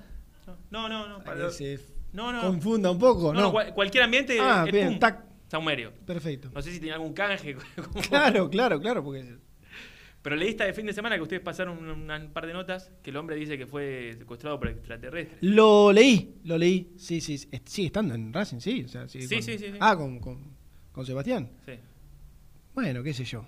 [0.69, 1.17] No, no, no.
[1.23, 1.79] para para- que se
[2.13, 2.41] no, no.
[2.41, 3.41] confunda un poco, No, ¿no?
[3.47, 5.23] no, cual- cualquier ambiente Ah, es bien, tac.
[5.47, 5.93] saumerio.
[6.05, 6.49] Perfecto.
[6.53, 7.55] No sé si tenía algún canje.
[7.75, 9.37] como- Claro, claro, claro, porque.
[10.21, 13.09] Pero leí esta de fin de semana que ustedes pasaron un, par de notas que
[13.09, 15.39] el hombre dice que fue secuestrado por extraterrestres.
[15.41, 16.93] Lo leí, lo leí.
[16.97, 17.49] Sí, sí, sí.
[17.65, 18.83] Sigue estando en Racing, sí.
[18.83, 19.77] o sea, sigue Sí, con- sí, sí, sí.
[19.79, 20.55] Ah, con, con,
[20.91, 21.49] con Sebastián.
[21.65, 21.73] Sí.
[22.75, 23.45] Bueno, qué sé yo.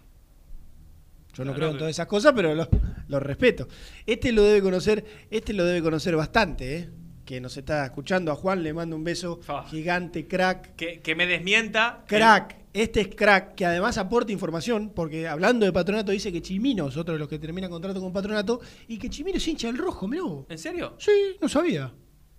[1.33, 2.67] Yo no, No, creo no, en todas esas cosas, pero lo,
[3.07, 3.67] lo respeto.
[4.05, 6.89] Este lo debe conocer, este lo debe conocer bastante, ¿eh?
[7.25, 10.75] Que nos está escuchando a Juan, le mando un beso gigante, crack.
[10.75, 12.03] Que, que me desmienta.
[12.05, 16.89] Crack, este es crack, que además aporta información, porque hablando de patronato dice que Chimino
[16.89, 18.59] es otro de los que termina contrato con patronato,
[18.89, 20.45] y que Chimino es hincha del rojo, mirá vos.
[20.49, 20.95] ¿En serio?
[20.99, 21.93] Sí, no sabía.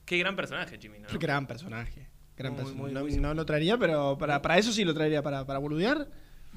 [0.05, 1.09] Qué gran personaje, Chimino.
[1.11, 1.19] ¿no?
[1.19, 2.11] Gran personaje.
[2.37, 4.93] Gran Muy, perso- muy, no, muy no lo traería, pero para, para eso sí lo
[4.93, 6.09] traería, para, para boludear.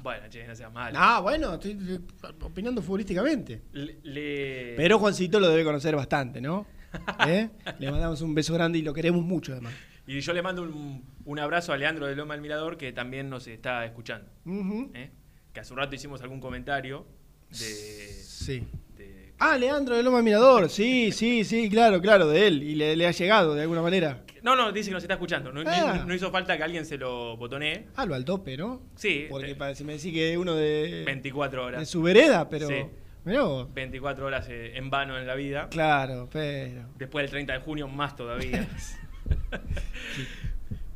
[0.02, 0.96] Bueno, che, no seas malo.
[1.00, 1.98] Ah, bueno, estoy eh,
[2.42, 3.62] opinando futbolísticamente.
[3.72, 6.66] Le, le- Pero Juancito lo debe conocer bastante, ¿no?
[7.26, 7.50] ¿Eh?
[7.78, 9.74] Le mandamos un beso grande y lo queremos mucho, además.
[10.06, 13.28] Y yo le mando un, un abrazo a Leandro de Loma del Mirador que también
[13.28, 14.30] nos está escuchando.
[14.46, 14.90] Ujú.
[14.94, 15.10] ¿eh?
[15.52, 17.06] Que hace un rato hicimos algún comentario
[17.50, 17.56] de.
[17.58, 18.66] Sí.
[19.38, 20.68] De- Ah, Leandro de Loma Mirador.
[20.68, 22.62] Sí, sí, sí, claro, claro, de él.
[22.62, 24.22] Y le, le ha llegado de alguna manera.
[24.42, 25.52] No, no, dice que nos está escuchando.
[25.52, 26.04] No, Ah.
[26.06, 27.86] no hizo falta que alguien se lo botonee.
[27.96, 28.82] Ah, lo al tope, ¿no?
[28.94, 29.26] Sí.
[29.28, 31.88] Porque eh, para, si me decís que uno de, 24 de horas.
[31.88, 32.68] su vereda, pero.
[32.68, 32.84] Sí.
[33.24, 33.74] Mirá vos.
[33.74, 35.68] 24 horas eh, en vano en la vida.
[35.70, 36.86] Claro, pero.
[36.96, 38.66] Después del 30 de junio, más todavía.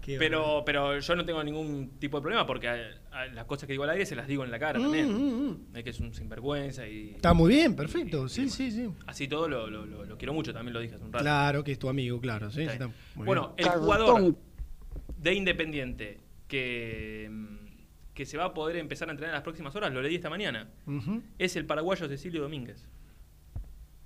[0.03, 3.67] qué pero, pero yo no tengo ningún tipo de problema porque a- a las cosas
[3.67, 5.09] que digo al aire se las digo en la cara Mm, también.
[5.13, 5.77] mm, mm.
[5.77, 7.13] Es que es un sinvergüenza y.
[7.13, 8.29] Está muy bien, perfecto.
[8.29, 8.91] Sí, sí, sí.
[9.07, 11.23] Así todo lo, lo- lo- lo quiero mucho, también lo dije hace un rato.
[11.25, 12.51] Claro que es tu amigo, claro.
[12.51, 12.97] Sí, Está está bien.
[13.15, 13.69] muy bueno, bien.
[13.73, 14.37] el jugador
[15.19, 17.31] de Independiente que,
[18.13, 20.29] que se va a poder empezar a entrenar en las próximas horas, lo leí esta
[20.29, 20.69] mañana,
[21.39, 22.87] es el paraguayo Cecilio Domínguez.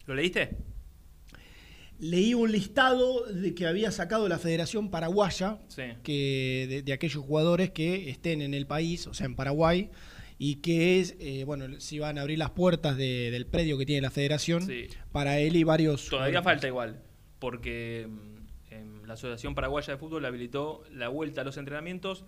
[0.06, 0.56] ¿Lo leíste?
[1.98, 5.82] Leí un listado de que había sacado la Federación Paraguaya Sí.
[6.02, 9.90] que de, de aquellos jugadores que estén en el país, o sea, en Paraguay,
[10.38, 13.86] y que es, eh, bueno, si van a abrir las puertas de- del predio que
[13.86, 14.88] tiene la Federación Sí.
[15.10, 16.08] para él y varios.
[16.10, 16.44] Todavía jugadores.
[16.44, 17.02] falta igual,
[17.38, 22.24] porque mm, en la Asociación Paraguaya de Fútbol habilitó la vuelta a los entrenamientos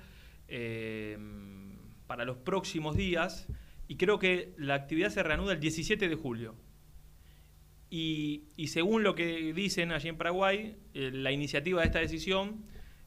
[0.49, 1.19] eh,
[2.07, 3.47] para los próximos días
[3.87, 6.55] y creo que la actividad se reanuda el 17 de julio.
[7.91, 12.65] Y, y según lo que dicen allí en Paraguay, eh, la iniciativa de esta decisión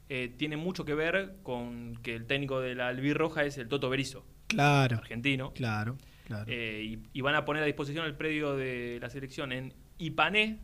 [0.10, 3.90] eh, tiene mucho que ver con que el técnico de la Albirroja es el Toto
[3.90, 5.54] Berizo, Claro, argentino.
[5.54, 6.46] claro, claro.
[6.52, 10.60] Eh, y, y van a poner a disposición el predio de la selección en Ipané.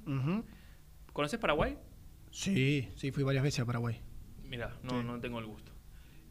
[1.13, 1.78] ¿Conoces Paraguay?
[2.32, 4.01] Sí, sí, fui varias veces a Paraguay.
[4.43, 5.05] Mira, no, Sí.
[5.05, 5.72] no tengo el gusto.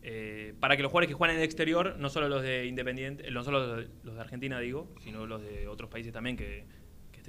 [0.03, 3.29] Eh, para que los jugadores que juegan en el exterior, no solo los de Independiente,
[3.31, 6.65] no solo los de, los de Argentina digo, sino los de otros países también que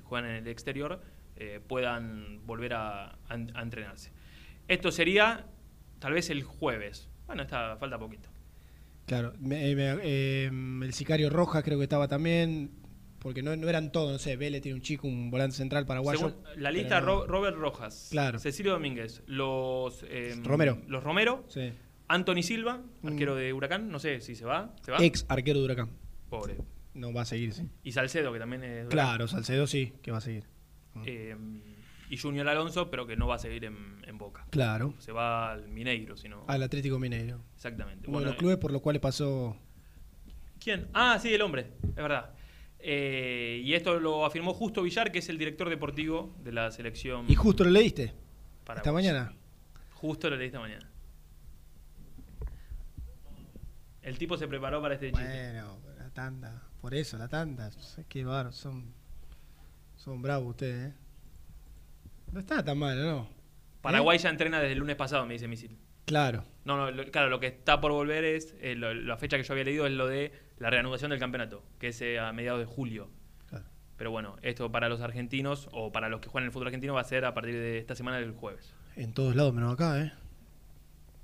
[0.01, 1.01] juegan en el exterior,
[1.35, 4.11] eh, puedan volver a, a en- a entrenarse.
[4.67, 5.45] Esto sería
[5.99, 7.09] tal vez el jueves.
[7.27, 8.29] Bueno, está, falta poquito.
[9.05, 12.71] Claro, me- me- eh, el sicario Rojas creo que estaba también,
[13.19, 16.19] porque no, no eran todos, no sé, Vélez tiene un chico, un volante central paraguayo.
[16.29, 18.39] Según la lista, no- Robert Rojas, Claro.
[18.39, 20.79] Cecilio Domínguez, los eh, Romero.
[20.87, 21.71] los Romero, Sí.
[22.09, 23.07] Anthony Silva, Mm.
[23.07, 24.97] arquero de Huracán, no sé si se va, ¿se va?
[25.03, 25.89] Ex arquero de Huracán.
[26.29, 26.57] Pobre.
[26.97, 27.69] No va a seguir, sí.
[27.83, 28.87] Y Salcedo, que también es.
[28.87, 30.45] Claro, Salcedo sí, que va a seguir.
[31.05, 31.35] Eh,
[32.09, 34.47] y Junior Alonso, pero que no va a seguir en, en Boca.
[34.49, 34.95] Claro.
[34.97, 36.43] Se va al Mineiro, si no.
[36.47, 37.39] Al Atlético Mineiro.
[37.55, 38.07] Exactamente.
[38.07, 39.55] Uno de Bueno, los clubes por los cuales pasó.
[40.59, 40.87] ¿Quién?
[40.93, 42.33] Ah, sí, el hombre, es verdad.
[42.79, 47.25] Eh, y esto lo afirmó Justo Villar, que es el director deportivo de la selección.
[47.27, 48.03] Y justo lo leíste.
[48.05, 48.91] Esta paraguaya.
[49.13, 49.33] mañana.
[49.93, 50.89] Justo lo leí esta mañana.
[54.01, 55.51] El tipo se preparó para este chiste.
[55.51, 56.66] Bueno, la tanda.
[56.81, 57.67] Por eso, la tanda.
[57.67, 58.93] Es que bárbaro, son.
[59.95, 60.95] Son bravos ustedes, ¿eh?
[62.31, 63.27] No está tan mal, ¿no?
[63.81, 65.77] Paraguay ya entrena desde el lunes pasado, me dice Misil.
[66.05, 66.43] Claro.
[66.65, 69.43] No, no, lo- claro, lo que está por volver es, eh, lo- la fecha que
[69.43, 72.59] yo había leído es lo de la reanudación del campeonato, que es eh, a mediados
[72.59, 73.09] de julio.
[73.49, 73.65] Claro.
[73.97, 77.01] Pero bueno, esto para los argentinos o para los que juegan el fútbol argentino va
[77.01, 78.73] a ser a partir de esta semana del jueves.
[78.95, 80.11] En todos lados menos acá, ¿eh?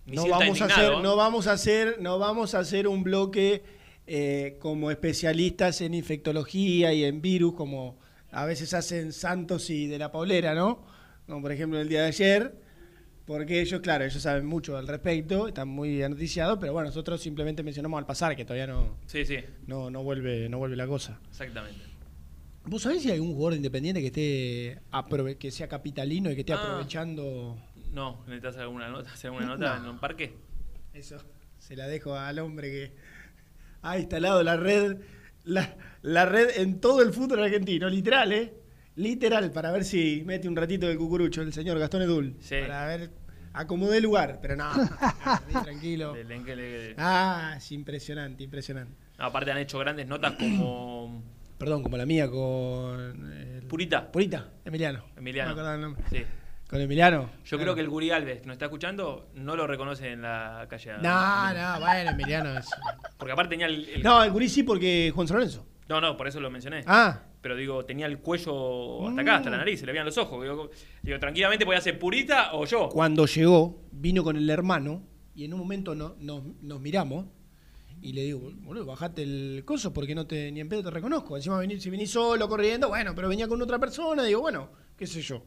[0.06, 3.64] No vamos, a hacer, no, vamos a hacer, no vamos a hacer un bloque
[4.08, 8.00] eh, como especialistas en infectología y en virus, como
[8.32, 10.86] a veces hacen Santos y de la Paulera, ¿no?
[11.28, 12.56] Como por ejemplo el día de ayer,
[13.26, 17.64] porque ellos, claro, ellos saben mucho al respecto, están muy anoticiados, pero bueno, nosotros simplemente
[17.64, 19.38] mencionamos al pasar, que todavía no, Sí, sí,
[19.68, 21.20] no, no, vuelve, no vuelve la cosa.
[21.30, 21.80] exactamente.
[22.66, 26.54] ¿Vos sabés si hay algún jugador independiente que esté que sea capitalino y que esté
[26.54, 26.62] Ah.
[26.64, 27.58] aprovechando
[27.92, 29.84] No, necesitas alguna nota, hacer alguna nota No.
[29.84, 30.34] en un parque.
[30.94, 31.18] Eso
[31.60, 32.92] se la dejo al hombre que
[33.84, 34.98] ha instalado la red,
[35.44, 38.54] la, la red en todo el fútbol argentino, literal, ¿eh?
[38.96, 42.36] Literal, para ver si mete un ratito de cucurucho el señor Gastón Edul.
[42.40, 42.56] Sí.
[42.62, 43.10] Para ver,
[43.54, 44.70] acomodé el lugar, pero no,
[45.64, 46.14] tranquilo.
[46.28, 48.96] Del Ah, es impresionante, impresionante.
[49.18, 51.24] No, aparte han hecho grandes notas como
[51.58, 53.32] Perdón, como la mía con...
[53.32, 54.12] el- Purita.
[54.12, 55.06] Purita, Emiliano.
[55.16, 55.56] Emiliano.
[55.56, 56.04] No me el nombre.
[56.10, 56.24] Sí.
[56.74, 57.30] Con Emiliano.
[57.46, 60.66] Yo creo que el Guri Alves, que nos está escuchando, no lo reconoce en la
[60.68, 60.94] calle.
[61.04, 62.66] No, no, bueno, Emiliano es...
[63.16, 65.68] Porque aparte tenía el, el- No, el gurí sí porque Juan San Lorenzo.
[65.88, 66.84] No, no, por eso lo mencioné.
[66.88, 67.22] Ah.
[67.42, 69.60] Pero digo, tenía el cuello hasta acá, hasta la Mm.
[69.60, 70.42] nariz, se le veían los ojos.
[70.42, 70.72] Digo,
[71.04, 72.90] digo, tranquilamente podía ser Purita o yo.
[72.90, 75.04] Cuando llegó, vino con el hermano
[75.36, 77.28] y en un momento no- nos, nos miramos
[78.02, 81.38] y le digo, boludo, bajate el coso porque no te, ni en pedo te reconozco.
[81.38, 85.06] Encima venir, si venís solo corriendo, bueno, pero venía con otra persona, digo, bueno, qué
[85.06, 85.44] sé yo.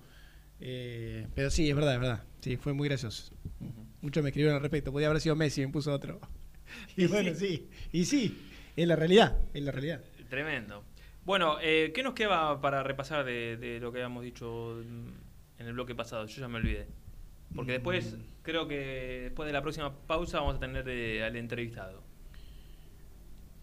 [0.61, 2.24] Eh, pero sí, es verdad, es verdad.
[2.40, 3.34] Sí, fue muy gracioso.
[4.00, 4.92] Muchos me escribieron al respecto.
[4.92, 6.20] Podía haber sido Messi, me puso otro.
[6.96, 7.68] Y bueno, sí.
[7.92, 8.36] Y sí,
[8.74, 10.02] es la realidad, es la realidad.
[10.28, 10.82] Tremendo.
[11.24, 15.14] Bueno, eh, ¿qué nos queda para repasar de, de lo que habíamos dicho en
[15.59, 16.26] el bloque pasado?
[16.26, 16.86] Yo ya me olvidé.
[17.54, 22.02] Porque después, creo que después de la próxima pausa vamos a tener eh, al entrevistado.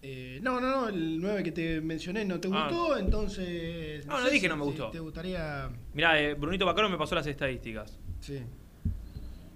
[0.06, 2.68] Eh, no, no, no, el 9 que te mencioné no te Ah.
[2.68, 4.06] gustó, entonces...
[4.06, 4.90] No, no sé dije si- no me si gustó.
[4.92, 5.70] ¿Te gustaría...?
[5.94, 7.98] Mirá, eh, Brunito Bacaro me pasó las estadísticas.
[8.20, 8.40] Sí.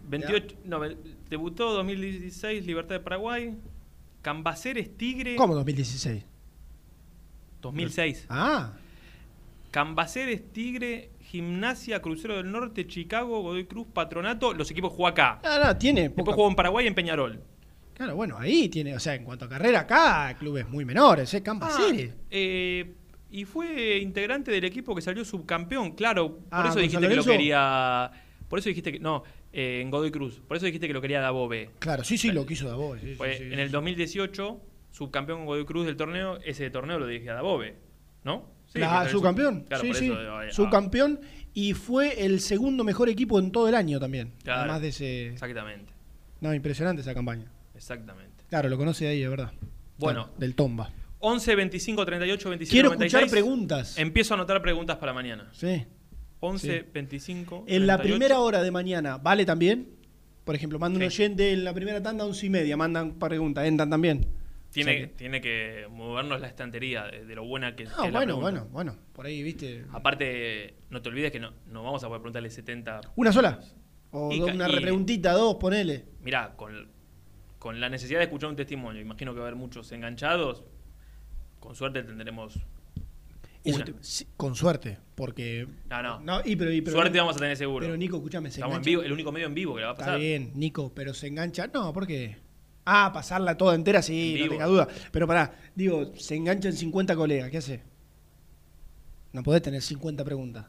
[0.08, 0.96] 28, no, ve-
[1.30, 3.58] debutó 2016 Libertad de Paraguay.
[4.22, 5.36] Cambaceres Tigre.
[5.36, 6.24] ¿Cómo 2016?
[7.62, 8.26] 2006.
[8.30, 8.74] Ah,
[9.72, 14.54] Cambaceres Tigre, Gimnasia, Crucero del Norte, Chicago, Godoy Cruz, Patronato.
[14.54, 15.40] Los equipos jugó acá.
[15.44, 17.42] no, no, tiene Después poca- jugó en Paraguay y en Peñarol.
[17.98, 21.42] Claro, bueno, ahí tiene, o sea, en cuanto a carrera acá, clubes muy menores, ¿eh?
[21.42, 21.92] Campa Ah,
[22.30, 22.94] eh,
[23.32, 26.36] y fue integrante del equipo que salió subcampeón, claro.
[26.38, 28.12] Por Ah, eso ¿con dijiste que lo quería.
[28.48, 29.00] Por eso dijiste que.
[29.00, 30.40] No, eh, en Godoy Cruz.
[30.48, 31.72] Por eso dijiste que lo quería Dabove.
[31.80, 33.00] Claro, sí, sí, lo quiso Dabove.
[33.02, 36.38] Sí, sí, Fue sí, en el 2018, subcampeón con Godoy Cruz del torneo.
[36.46, 37.76] Ese torneo lo dirigía Dabove,
[38.24, 38.46] ¿no?
[38.68, 40.06] Sí, La- subcampeón, Claro, sí, sí.
[40.06, 41.20] eso, eh, ah, subcampeón
[41.56, 44.34] y fue el segundo mejor equipo en todo el año también.
[44.44, 44.60] Claro.
[44.62, 45.28] Además de ese.
[45.30, 45.92] Exactamente,
[46.42, 47.52] No, impresionante esa campaña.
[47.78, 48.44] Exactamente.
[48.50, 49.52] Claro, lo conoce ahí, de verdad.
[49.98, 50.30] Bueno.
[50.38, 50.92] Del Tomba.
[51.20, 53.24] 11, 25, 38, 27, Quiero 96.
[53.24, 53.98] escuchar preguntas.
[53.98, 55.50] Empiezo a anotar preguntas para mañana.
[55.54, 55.86] Sí.
[56.40, 56.86] 11, Sí.
[56.94, 57.64] 25.
[57.68, 58.04] En la 38.
[58.20, 59.90] primera hora de mañana, ¿vale también?
[60.44, 63.90] Por ejemplo, manda un oyente en la primera tanda, once y media, mandan preguntas, entran
[63.90, 64.28] también.
[64.72, 67.90] Tiene, O sea que- tiene que movernos la estantería de, de lo buena que, que
[67.98, 68.96] Ah, es la bueno, bueno, bueno.
[69.14, 69.86] Por ahí, viste.
[69.92, 73.02] Aparte, no te olvides que no, no vamos a poder preguntarle 70.
[73.16, 73.60] ¿Una sola?
[74.12, 76.06] O Y una y- repreguntita, dos, ponele.
[76.22, 76.88] Mirá, con,
[77.60, 80.64] con la necesidad de escuchar un testimonio, imagino que va a haber muchos enganchados.
[81.60, 82.60] Con suerte tendremos.
[83.66, 83.86] Una.
[84.00, 85.68] sí, con suerte, porque.
[85.90, 86.20] No, no.
[86.22, 87.86] No, y pero, y pero- Suerte vamos a tener seguro.
[87.86, 89.92] Pero Nico, escúchame, se Estamos en vivo, el único medio en vivo que la va
[89.92, 90.20] a Está pasar.
[90.20, 91.68] bien, Nico, pero se engancha.
[91.74, 92.38] No, ¿por qué?
[92.86, 94.88] Ah, pasarla toda entera, sí, En no tenga duda.
[95.12, 97.84] Pero pará, digo, se enganchan 50 colegas, ¿qué hace?
[99.34, 100.68] No podés tener 50 preguntas.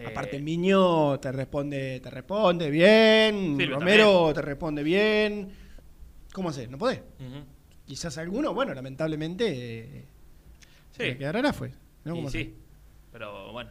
[0.00, 3.56] Eh, Aparte, Miño te responde, te responde bien.
[3.58, 5.50] Silvio Romero te responde bien.
[6.32, 6.70] ¿Cómo haces?
[6.70, 7.02] No podés.
[7.84, 9.48] Quizás alguno, bueno, lamentablemente,
[9.98, 10.04] eh,
[10.92, 11.16] Sí.
[11.16, 11.72] quedará fue.
[12.30, 12.54] sí.
[13.12, 13.70] Pero bueno,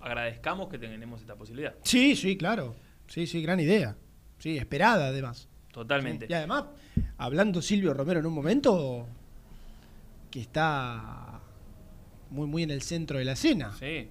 [0.00, 1.74] agradezcamos que tenemos esta posibilidad.
[1.82, 2.74] Sí, sí, claro.
[3.06, 3.96] Sí, sí, gran idea.
[4.38, 5.48] Sí, esperada además.
[5.72, 6.26] Totalmente.
[6.28, 6.64] Y además,
[7.18, 9.06] hablando Silvio Romero en un momento
[10.30, 11.40] que está
[12.30, 13.74] muy, muy en el centro de la escena.
[13.78, 14.08] Sí,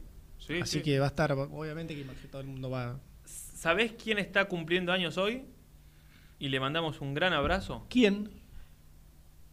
[0.48, 0.60] sí.
[0.62, 0.84] Así sí.
[0.84, 3.00] que va a estar, obviamente que todo el mundo va.
[3.26, 5.46] ¿Sabés quién está cumpliendo años hoy?
[6.40, 7.86] Y le mandamos un gran abrazo.
[7.90, 8.30] ¿Quién?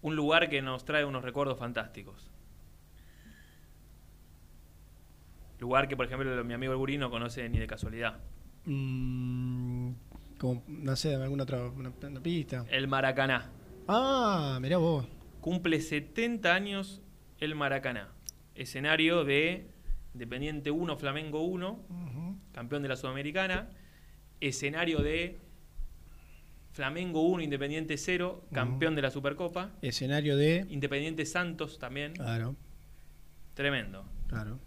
[0.02, 2.30] Un lugar que nos trae unos recuerdos fantásticos.
[5.58, 8.20] Lugar que, por ejemplo, mi amigo el Gurí no conoce ni de casualidad.
[8.66, 9.92] Mm,
[10.38, 12.66] como, no sé, alguna otra una, una pista.
[12.70, 13.50] El Maracaná.
[13.88, 15.06] Ah, mirá vos.
[15.40, 17.00] Cumple 70 años
[17.40, 18.12] el Maracaná.
[18.54, 19.73] Escenario de
[20.14, 22.38] Independiente 1, Flamengo 1, Ujú.
[22.52, 23.68] campeón de la Sudamericana.
[24.40, 25.38] Escenario de
[26.72, 29.70] Flamengo 1, Independiente 0, campeón de la Supercopa.
[29.82, 30.66] Escenario de.
[30.70, 32.12] Independiente Santos también.
[32.14, 32.54] Claro,
[33.54, 34.04] Tremendo.
[34.28, 34.58] claro.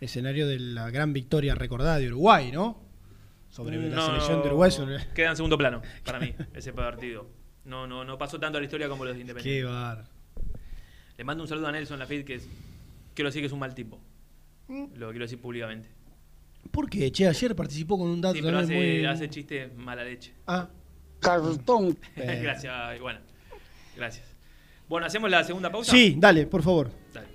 [0.00, 2.82] Escenario de la gran victoria recordada de Uruguay, ¿no?
[3.48, 4.70] Sobre la selección de Uruguay.
[4.70, 7.28] sobre- Queda en segundo plano para mí ese partido.
[7.64, 9.60] No, no, no pasó tanto a la historia como los de Independiente.
[9.60, 10.04] Qué bar.
[11.16, 12.48] Le mando un saludo a Nelson Lafitte, que es,
[13.14, 13.98] quiero decir que es un mal tipo.
[14.68, 15.88] Lo quiero decir públicamente.
[16.70, 17.10] ¿Por qué?
[17.12, 19.04] Che, ayer participó con un dato Sí, pero hace, muy.
[19.04, 20.32] hace chistes mala leche.
[20.46, 20.68] Ah.
[21.20, 21.96] Cartón.
[22.16, 23.20] Gracias, bueno.
[23.96, 24.26] Gracias.
[24.88, 25.90] Bueno, ¿hacemos la segunda pausa?
[25.90, 26.90] Sí, dale, por favor.
[27.12, 27.26] Dale.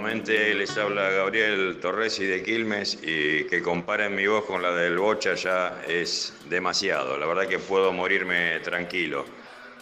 [0.00, 4.96] Nuevamente les habla Gabriel Torresi de Quilmes y que comparen mi voz con la del
[4.96, 7.18] Bocha ya es demasiado.
[7.18, 9.24] La verdad que puedo morirme tranquilo.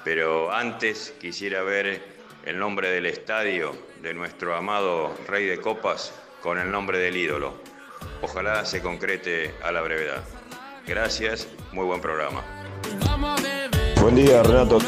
[0.05, 2.03] Pero antes quisiera ver
[2.47, 7.53] el nombre del estadio de nuestro amado Rey de Copas con el nombre del ídolo.
[8.23, 10.25] Ojalá se concrete a la brevedad.
[10.87, 12.43] Gracias, muy buen programa.
[14.01, 14.79] Buen día, Renato.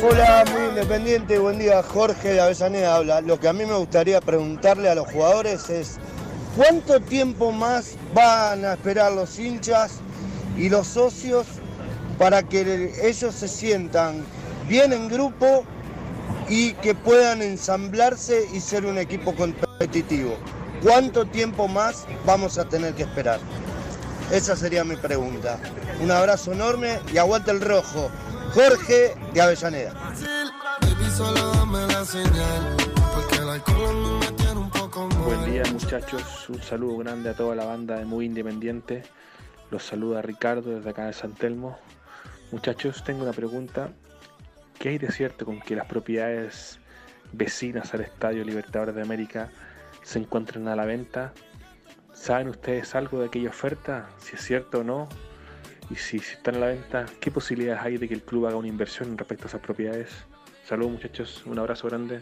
[0.00, 3.20] Hola, muy independiente, buen día, Jorge de Avellaneda habla.
[3.20, 5.96] Lo que a mí me gustaría preguntarle a los jugadores es,
[6.56, 9.94] ¿cuánto tiempo más van a esperar los hinchas
[10.56, 11.46] y los socios
[12.16, 14.24] para que ellos se sientan
[14.68, 15.64] bien en grupo
[16.48, 20.36] y que puedan ensamblarse y ser un equipo competitivo?
[20.80, 23.40] ¿Cuánto tiempo más vamos a tener que esperar?
[24.30, 25.58] Esa sería mi pregunta.
[26.00, 28.10] Un abrazo enorme y aguante el rojo.
[28.52, 29.92] Jorge de Avellaneda.
[35.24, 39.02] Buen día muchachos, un saludo grande a toda la banda de Muy Independiente.
[39.70, 41.78] Los saluda Ricardo desde acá de San Telmo.
[42.50, 43.90] Muchachos, tengo una pregunta.
[44.78, 46.78] ¿Qué hay de cierto con que las propiedades
[47.32, 49.50] vecinas al Estadio Libertadores de América
[50.02, 51.32] se encuentren a la venta?
[52.14, 54.08] ¿Saben ustedes algo de aquella oferta?
[54.18, 55.08] Si es cierto o no.
[55.90, 58.56] Y si, si están a la venta, ¿qué posibilidades hay de que el club haga
[58.56, 60.10] una inversión respecto a esas propiedades?
[60.66, 62.20] Saludos muchachos, un abrazo grande.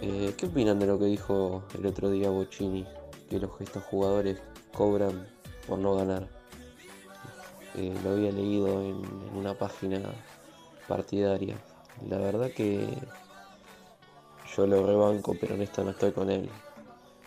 [0.00, 2.86] Eh, ¿Qué opinan de lo que dijo el otro día Bocini?
[3.28, 4.38] Que los estos jugadores
[4.72, 5.26] cobran
[5.66, 6.28] por no ganar.
[7.74, 10.00] Eh, lo había leído en, en una página
[10.86, 11.56] partidaria.
[12.08, 12.86] La verdad que
[14.56, 16.48] yo lo rebanco, pero en esto no estoy con él.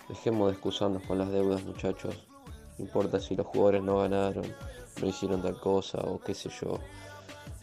[0.07, 2.15] Dejemos de excusarnos con las deudas, muchachos.
[2.77, 4.45] No importa si los jugadores no ganaron,
[5.01, 6.79] no hicieron tal cosa o qué sé yo.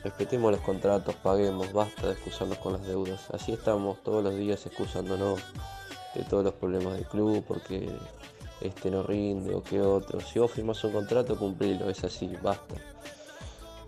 [0.03, 3.31] Respetemos los contratos, paguemos, basta de excusarnos con las deudas.
[3.31, 5.41] Así estamos todos los días excusándonos
[6.15, 7.89] de todos los problemas del club porque
[8.61, 10.21] este no rinde o que otro.
[10.21, 12.75] Si vos firmás un contrato, cumplilo, es así, basta.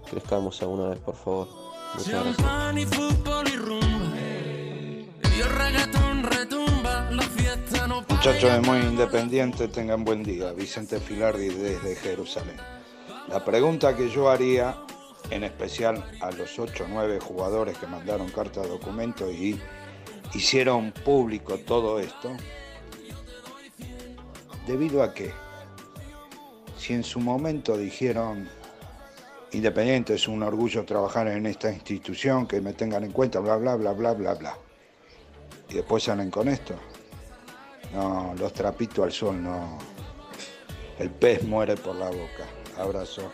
[0.09, 1.49] Crezcamos alguna vez, por favor.
[1.95, 4.04] Muchas gracias.
[8.09, 10.53] Muchachos de Muy Independiente, tengan buen día.
[10.53, 12.57] Vicente Filardi desde Jerusalén.
[13.29, 14.77] La pregunta que yo haría,
[15.31, 19.61] en especial a los 8 o 9 jugadores que mandaron carta de documento y
[20.35, 22.37] hicieron público todo esto,
[24.67, 25.33] ¿debido a qué?
[26.79, 28.49] Si en su momento dijeron,
[29.53, 33.77] Independiente es un orgullo trabajar en esta institución, que me tengan en cuenta, bla, bla,
[33.77, 34.59] bla, bla, bla, bla.
[35.69, 36.75] Y después salen con esto.
[37.95, 39.79] No, los trapitos al sol, no.
[40.99, 42.47] El pez muere por la boca.
[42.77, 43.33] Abrazo.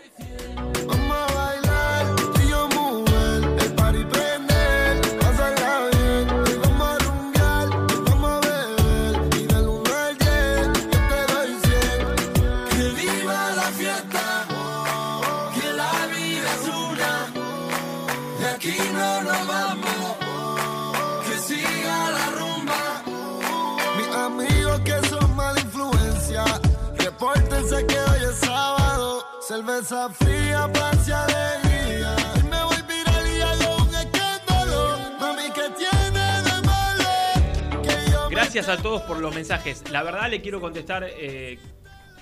[29.50, 32.14] Cerveza fría, paz y alegría.
[32.38, 35.18] Y me voy viral y hago un escándalo.
[35.18, 37.82] Mami, ¿qué tiene de malo?
[37.82, 39.90] Que yo Gracias a todos por los mensajes.
[39.90, 41.58] La verdad le quiero contestar eh,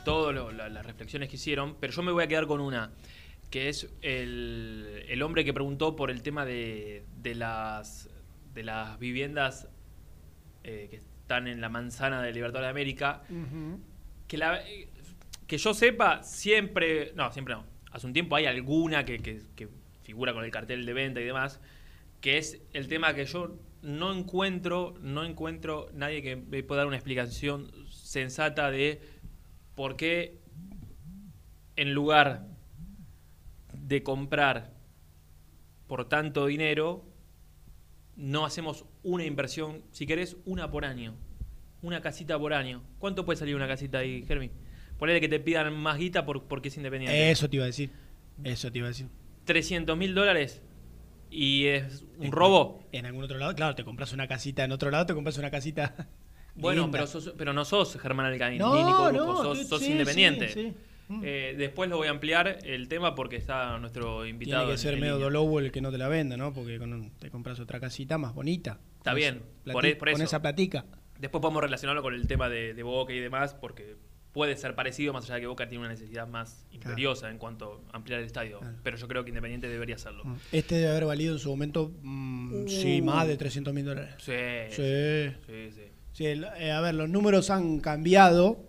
[0.06, 2.92] todas las reflexiones que hicieron, pero yo me voy a quedar con una,
[3.50, 8.08] que es el, el hombre que preguntó por el tema de, de las,
[8.54, 9.68] de las viviendas
[10.64, 13.20] eh, que están en la manzana de Libertad de América.
[14.28, 14.62] Que, la,
[15.48, 19.68] que yo sepa, siempre, no, siempre no, hace un tiempo hay alguna que, que-
[20.04, 21.60] figura con el cartel de venta y demás,
[22.22, 26.88] que es el tema que yo no encuentro, no encuentro nadie que me pueda dar
[26.88, 29.02] una explicación sensata de
[29.76, 30.38] por qué
[31.76, 32.46] en lugar
[33.72, 34.72] de comprar
[35.86, 37.04] por tanto dinero,
[38.16, 41.14] no hacemos una inversión, si querés, una por año.
[41.82, 42.82] Una casita por año.
[42.98, 44.50] ¿Cuánto puede salir una casita ahí, Germi?
[44.98, 47.30] Ponele que te pidan más guita por, porque es independiente.
[47.30, 47.90] Eso te iba a decir.
[48.44, 49.06] Eso te iba a decir.
[49.44, 50.62] 300 mil dólares
[51.30, 52.82] y es un robo.
[52.92, 55.50] En algún otro lado, claro, te compras una casita en otro lado, te compras una
[55.50, 55.94] casita.
[56.60, 59.80] Bueno, pero, sos- pero no sos Germán Alcaín, No, ni Nico no, sos, tú- sos
[59.80, 60.48] sí, independiente.
[60.48, 60.74] sí, sí.
[61.06, 61.20] Mm.
[61.24, 64.62] Eh, después lo voy a ampliar el tema porque está nuestro invitado.
[64.64, 66.52] Tiene que ser en medio dolobo el que no te la venda, ¿no?
[66.52, 68.80] Porque con- te compras otra casita más bonita.
[68.96, 69.42] Está Con bien,
[69.72, 70.24] por, e- por Con eso.
[70.24, 70.84] esa platica.
[71.20, 73.94] Después podemos relacionarlo con el tema de, de Boca y demás, porque
[74.38, 77.82] puede ser parecido, más allá de que Boca tiene una necesidad más imperiosa en cuanto
[77.92, 78.60] a ampliar el estadio.
[78.84, 80.22] Pero yo creo que Independiente debería hacerlo.
[80.52, 83.04] Este debe haber valido en su momento, mm, sí, Uh.
[83.04, 84.14] más de 300 mil dólares.
[84.18, 84.32] Sí,
[84.70, 85.34] Sí.
[85.44, 85.82] sí, sí.
[86.12, 88.64] Sí, el- eh, a ver, los números han cambiado,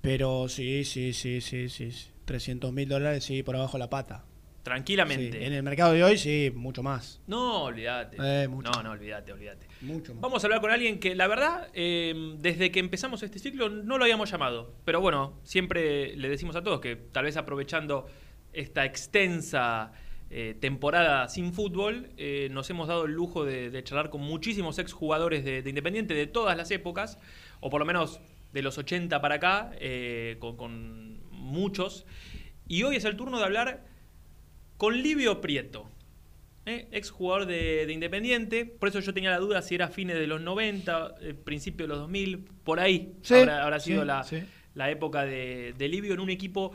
[0.00, 1.90] pero sí, sí, sí, sí, sí.
[2.24, 4.24] 300 mil dólares, sí, por abajo la pata.
[4.68, 5.38] Tranquilamente.
[5.38, 7.22] Sí, En el mercado de hoy, sí, mucho más.
[7.26, 8.18] No, olvídate.
[8.20, 8.48] Eh.
[8.48, 9.66] No, no, olvídate, olvídate.
[9.80, 10.20] Mucho más.
[10.20, 13.96] Vamos a hablar con alguien que, la verdad, eh, desde que empezamos este ciclo no
[13.96, 14.74] lo habíamos llamado.
[14.84, 18.08] Pero bueno, siempre le decimos a todos que tal vez aprovechando
[18.52, 19.92] esta extensa
[20.28, 24.78] eh, temporada sin fútbol, eh, nos hemos dado el lujo de, de charlar con muchísimos
[24.78, 27.18] exjugadores de, de Independiente de todas las épocas,
[27.60, 28.20] o por lo menos
[28.52, 29.70] de los 80 para acá,
[30.40, 32.04] con, con muchos.
[32.66, 33.87] Y hoy es el turno de hablar
[34.78, 35.90] con Livio Prieto,
[36.64, 36.88] ¿eh?
[36.92, 38.64] ex jugador de, de Independiente.
[38.64, 41.88] Por eso yo tenía la duda si era fines de los 90, eh, principio de
[41.88, 44.42] los 2000, por ahí Sí, habrá, habrá sí, sido la, sí.
[44.74, 46.72] la época de, de Livio en un equipo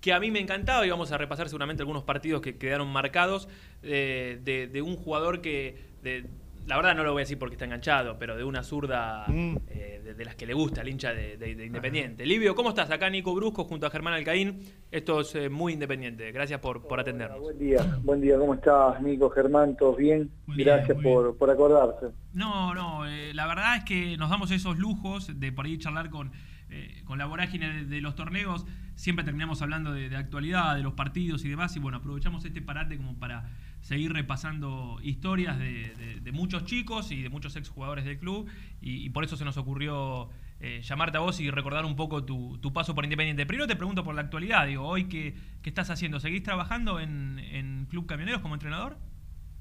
[0.00, 3.48] que a mí me encantaba y vamos a repasar seguramente algunos partidos que quedaron marcados
[3.82, 6.24] eh, de, de un jugador que, de-
[6.68, 9.56] la verdad no lo voy a decir porque está enganchado, pero de una zurda Mm.
[9.68, 12.24] eh, de, de las que le gusta al hincha de, de- de Independiente.
[12.26, 12.90] Livio, ¿cómo estás?
[12.90, 14.60] Acá Nico Brusco junto a Germán Alcaín.
[14.90, 16.30] Esto es eh, muy independiente.
[16.30, 17.40] Gracias por, por atendernos.
[17.40, 19.76] Buen día, buen día, ¿cómo estás, Nico, Germán?
[19.76, 20.30] ¿Todos bien?
[20.46, 22.06] Gracias por, por acordarse.
[22.34, 26.10] No, no, eh, la verdad es que nos damos esos lujos de por ahí charlar
[26.10, 26.32] con,
[26.70, 28.66] eh, con la vorágine de, de los torneos.
[28.94, 31.74] Siempre terminamos hablando de, de actualidad, de los partidos y demás.
[31.76, 33.48] Y bueno, aprovechamos este parate como para
[33.80, 38.48] seguir repasando historias de, muchos chicos y de muchos exjugadores del club.
[38.80, 40.28] Y, y por eso se nos ocurrió
[40.60, 43.46] eh, llamarte a vos y recordar un poco tu, tu paso por Independiente.
[43.46, 44.66] Primero te pregunto por la actualidad.
[44.66, 46.18] Digo, hoy, ¿qué, qué estás haciendo?
[46.18, 48.96] ¿Seguís trabajando en, en Club Camioneros como entrenador?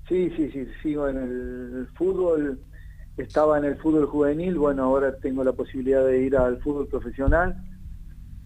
[0.07, 2.59] Sí, sí, sí, sigo en el fútbol,
[3.17, 7.57] estaba en el fútbol juvenil, bueno, ahora tengo la posibilidad de ir al fútbol profesional,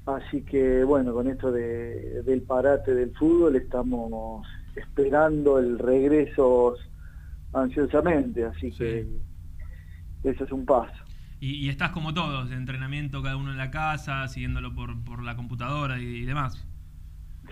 [0.07, 4.43] así que bueno, con esto de, del parate del fútbol estamos
[4.75, 6.75] esperando el regreso
[7.53, 9.07] ansiosamente, así que
[10.23, 10.93] eso es un paso.
[11.39, 15.23] Y, y estás como todos, de entrenamiento cada uno en la casa, siguiéndolo por, por
[15.23, 16.65] la computadora y, y demás.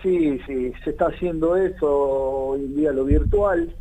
[0.02, 3.74] Sí, sí, se está haciendo eso hoy en día lo virtual.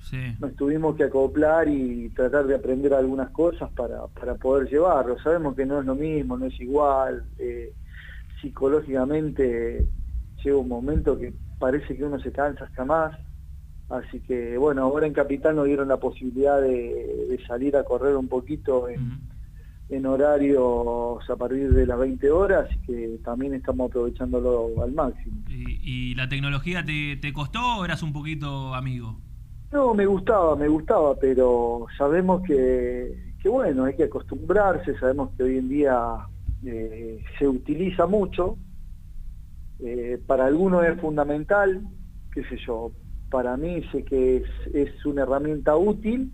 [0.00, 0.36] Sí.
[0.38, 5.18] Nos tuvimos que acoplar y tratar de aprender algunas cosas para, para poder llevarlo.
[5.18, 7.24] Sabemos que no es lo mismo, no es igual.
[7.38, 7.72] eh,
[8.40, 9.86] psicológicamente
[10.44, 13.16] llega un momento que parece que uno se cansa hasta más.
[13.88, 18.16] Así que bueno, ahora en Capital nos dieron la posibilidad de, de salir a correr
[18.16, 19.20] un poquito en,
[19.88, 25.36] en horarios a partir de las 20 horas, así que también estamos aprovechándolo al máximo.
[25.48, 29.16] ¿Y, y la tecnología te, te costó o eras un poquito amigo?
[29.72, 35.44] No, me gustaba, me gustaba, pero sabemos que, que bueno, hay que acostumbrarse, sabemos que
[35.44, 36.16] hoy en día
[36.64, 38.56] eh, se utiliza mucho,
[39.80, 41.82] eh, para algunos es fundamental,
[42.32, 42.92] qué sé yo,
[43.30, 44.44] para mí sé que es,
[44.74, 46.32] es una herramienta útil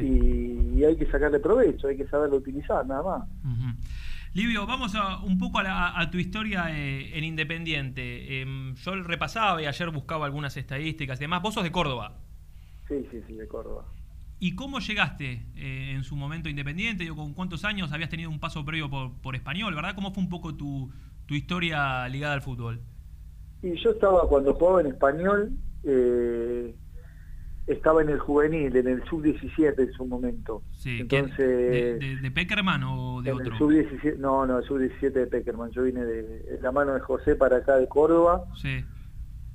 [0.00, 3.28] y, y hay que sacarle provecho, hay que saberlo utilizar, nada más.
[4.34, 8.40] Livio, vamos a, un poco a, la- a tu historia eh, en Independiente.
[8.42, 11.42] Em, yo repasaba y ayer buscaba algunas estadísticas y demás.
[11.42, 12.12] Vos sos de Córdoba.
[12.88, 13.84] Sí, sí, sí, de Córdoba.
[14.40, 17.02] ¿Y cómo llegaste eh, en su momento Independiente?
[17.02, 19.94] Digo, ¿Con cuántos años habías tenido un paso previo por, por español, verdad?
[19.96, 20.92] ¿Cómo fue un poco tu,
[21.28, 22.80] tu historia ligada al fútbol?
[23.62, 25.50] Y yo estaba, cuando jugaba en español,
[25.84, 26.74] eh,
[27.66, 30.62] estaba en el juvenil, en el sub-17 en su momento.
[30.72, 31.00] Sí.
[31.00, 33.52] Entonces, ¿De, de, de Peckerman o de en otro?
[33.52, 35.70] el sub-17, no, no, el sub-17 de Peckerman.
[35.72, 38.44] Yo vine de, de la mano de José para acá de Córdoba.
[38.56, 38.82] Sí.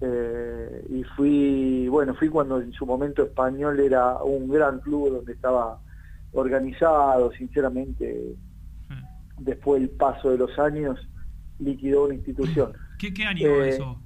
[0.02, 5.34] Eh, y fui, bueno, fui cuando en su momento español era un gran club donde
[5.34, 5.80] estaba
[6.34, 8.36] organizado, sinceramente,
[9.40, 11.00] después del paso de los años,
[11.60, 12.74] liquidó una institución.
[13.00, 14.00] ¿Qué, qué año Eh, eso?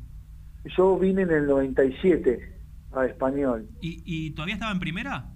[0.78, 2.56] Yo vine en el 97
[2.94, 3.68] a español.
[3.82, 5.34] ¿Y, ¿Y todavía estaba en primera?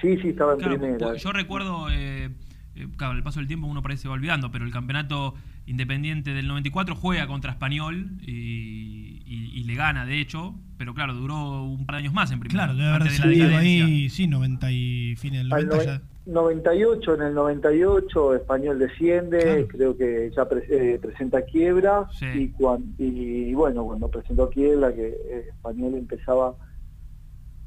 [0.00, 0.98] Sí, sí, estaba en Claro, primera.
[1.08, 2.30] pues yo recuerdo, eh,
[2.74, 5.34] eh, claro, el paso del tiempo uno parece va olvidando, pero el campeonato
[5.66, 11.14] independiente del 94 juega contra Español y, y- y le gana, de hecho, pero claro,
[11.14, 12.64] duró un par de años más en primera.
[12.64, 16.09] Claro, debe haber de la ahí, sí, 90 y fines del Al 90 noven- ya.
[16.26, 22.94] 98, en el 98 Español desciende, creo que ya pre- eh, presenta quiebra y, cuan-
[22.98, 26.54] y bueno, cuando presentó quiebra que eh, Español empezaba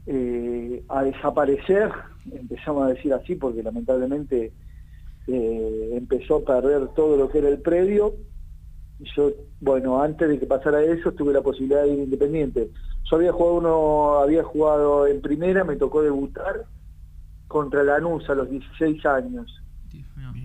[0.06, 1.92] eh, a desaparecer,
[2.32, 4.52] empezamos a decir así porque lamentablemente
[5.26, 8.16] empezó a perder todo lo que era el predio.
[9.16, 12.70] Yo, bueno, antes de que pasara eso tuve la posibilidad de ir independiente.
[13.10, 16.66] Yo había jugado uno, había jugado en primera, me tocó debutar
[17.54, 19.62] contra Lanús a los 16 años.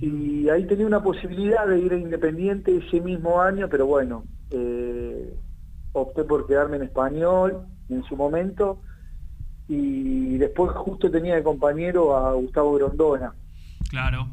[0.01, 5.35] Y ahí tenía una posibilidad de ir a Independiente ese mismo año, pero bueno, eh,
[5.93, 8.81] opté por quedarme en español en su momento
[9.67, 13.33] y después justo tenía de compañero a Gustavo Grondona
[13.91, 14.29] Claro.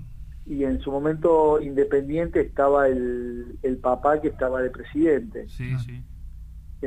[0.46, 5.48] y en su momento Independiente estaba el, el papá que estaba de presidente.
[5.48, 6.04] Sí, sí.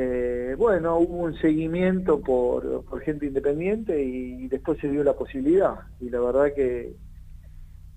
[0.01, 5.75] Eh, bueno, hubo un seguimiento por, por gente independiente y después se dio la posibilidad.
[5.99, 6.95] Y la verdad que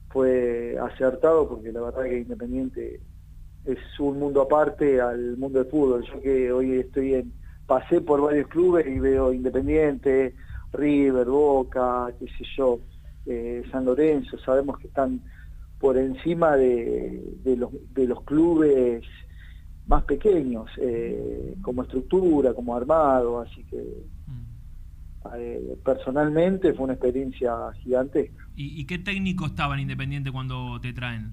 [0.09, 3.01] fue acertado porque la verdad que Independiente
[3.65, 6.03] es un mundo aparte al mundo del fútbol.
[6.03, 7.33] Yo que hoy estoy en,
[7.67, 10.33] pasé por varios clubes y veo Independiente,
[10.73, 12.79] River, Boca, qué sé yo,
[13.27, 15.21] eh, San Lorenzo, sabemos que están
[15.79, 19.03] por encima de, de los, de los clubes
[19.91, 23.83] más pequeños, eh, como estructura, como armado, así que
[25.37, 27.51] eh, personalmente fue una experiencia
[27.83, 28.43] gigantesca.
[28.55, 31.31] ¿Y, y qué técnico estaba en Independiente cuando te traen?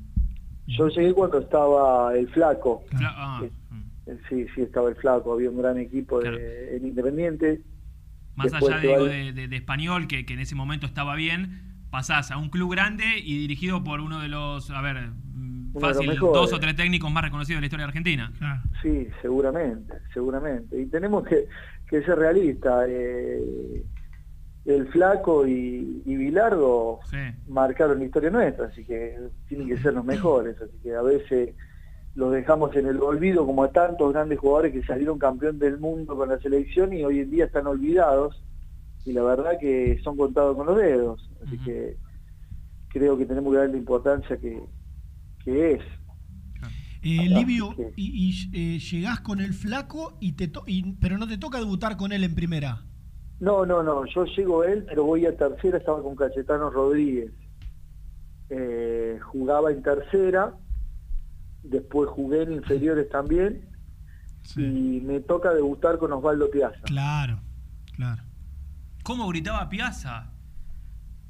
[0.66, 3.42] Yo llegué cuando estaba el flaco, Fla- ah,
[4.06, 7.60] Eh, sí, sí estaba el flaco, había un gran equipo de, en Independiente.
[8.34, 11.67] más Después allá digo, de, de- de español, que, que en ese momento estaba bien,
[11.90, 16.08] pasás a un club grande y dirigido por uno de los, a ver, mm, fácil,
[16.08, 16.34] mejores.
[16.34, 18.32] dos o tres técnicos más reconocidos de la historia de Argentina.
[18.82, 20.80] Sí, seguramente, seguramente.
[20.80, 21.46] Y tenemos que,
[21.88, 22.86] que ser realistas.
[22.88, 23.84] eh,
[24.64, 27.00] el Flaco y, y Bilardo
[27.48, 30.60] marcaron la historia nuestra, así que tienen que ser los mejores.
[30.60, 31.54] Así que a veces
[32.14, 36.14] los dejamos en el olvido como a tantos grandes jugadores que salieron campeón del mundo
[36.16, 38.42] con la selección y hoy en día están olvidados.
[39.08, 41.30] Y la verdad que son contados con los dedos.
[41.46, 41.96] Así que
[42.88, 44.62] creo que tenemos que darle la importancia que,
[45.42, 45.82] que es.
[47.00, 51.26] Eh, Livio, y, y, eh, llegás con el flaco, y te to- y- pero no
[51.26, 52.84] te toca debutar con él en primera.
[53.40, 57.32] No, no, no, yo llego a él, pero voy a tercera, estaba con Cayetano Rodríguez.
[58.50, 60.54] Eh, jugaba en tercera,
[61.62, 63.64] después jugué en inferiores también,
[64.60, 66.80] y me toca debutar con Osvaldo Piazza.
[66.82, 67.40] Claro,
[67.94, 68.22] claro.
[69.08, 70.26] ¿Cómo gritaba Piazza?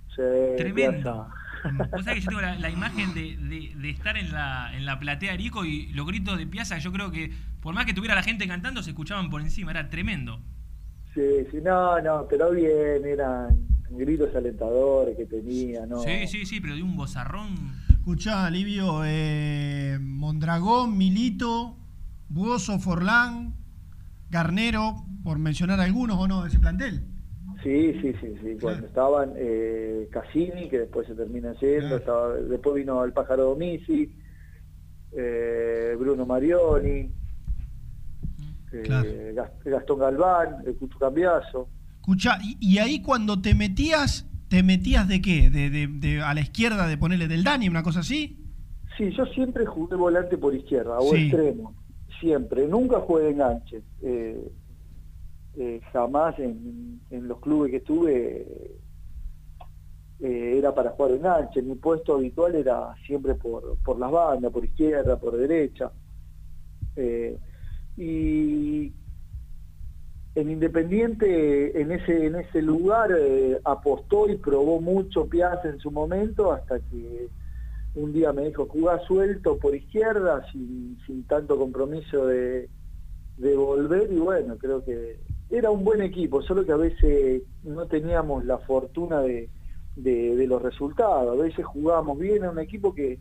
[0.09, 0.23] Sí,
[0.57, 1.29] Tremendo.
[1.63, 1.89] Piazza.
[1.95, 4.85] Vos sabés que yo tengo la, la imagen de, de- de estar en la, en
[4.85, 7.95] la platea de Arico y los gritos de Piazza, yo creo que por más que
[7.95, 10.41] tuviera la gente cantando, se escuchaban por encima, era tremendo.
[11.15, 11.23] Sí,
[11.53, 13.57] sí, no, no, pero bien, eran
[13.91, 15.99] gritos alentadores que tenía, ¿no?
[16.01, 17.55] Sí, sí, sí, pero de un bozarrón.
[17.89, 21.77] Escuchá, Livio, eh, Mondragón, Milito,
[22.29, 23.55] Buoso, Forlán,
[24.31, 27.05] Garnero, por mencionar algunos o no de ese plantel.
[27.63, 28.57] Sí, sí, sí, sí.
[28.61, 34.15] Cuando estaban eh, Cassini, que después se termina yendo, estaba, después vino el pájaro Domisi,
[35.13, 37.11] eh, Bruno Marioni,
[38.73, 41.69] eh, Gas- Gastón Galván, el Cucho Cambiazo.
[41.97, 45.51] Escuchá, y, y ahí cuando te metías, ¿te metías de qué?
[45.51, 48.45] ¿De, de- de- a la izquierda de ponerle del Dani, una cosa así?
[48.97, 51.23] Sí, yo siempre jugué volante por izquierda o Sí.
[51.27, 51.75] extremo,
[52.21, 52.67] siempre.
[52.67, 53.83] Nunca jugué de enganche.
[54.03, 54.49] Eh,
[55.61, 58.47] eh, jamás en, en los clubes que estuve
[60.21, 61.63] eh, era para jugar de enganche.
[61.63, 65.91] Mi puesto habitual era siempre por, por las bandas, por izquierda, por derecha.
[66.95, 67.37] Eh,
[67.97, 68.93] y
[70.37, 73.11] en Independiente, en ese, en ese lugar,
[73.65, 77.29] apostó y probó mucho Piazza en su momento hasta que
[77.97, 82.69] un día me dijo, jugá suelto por izquierda, sin, sin tanto compromiso de,
[83.39, 85.19] de volver y bueno, creo que
[85.51, 89.49] era un buen equipo, solo que a veces no teníamos la fortuna de,
[89.97, 93.19] de, de los resultados, a veces jugábamos bien, era un equipo que,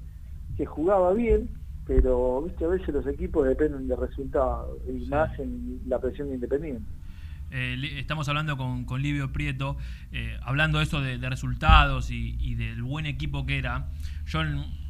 [0.58, 1.50] que jugaba bien,
[1.86, 6.36] pero viste a veces los equipos dependen de resultados y más en la presión de
[6.36, 6.84] Independiente.
[7.50, 9.78] Eh, estamos hablando con, con Livio Prieto,
[10.12, 13.88] eh, hablando de eso de, de resultados y, y del buen equipo que era.
[14.26, 14.42] Yo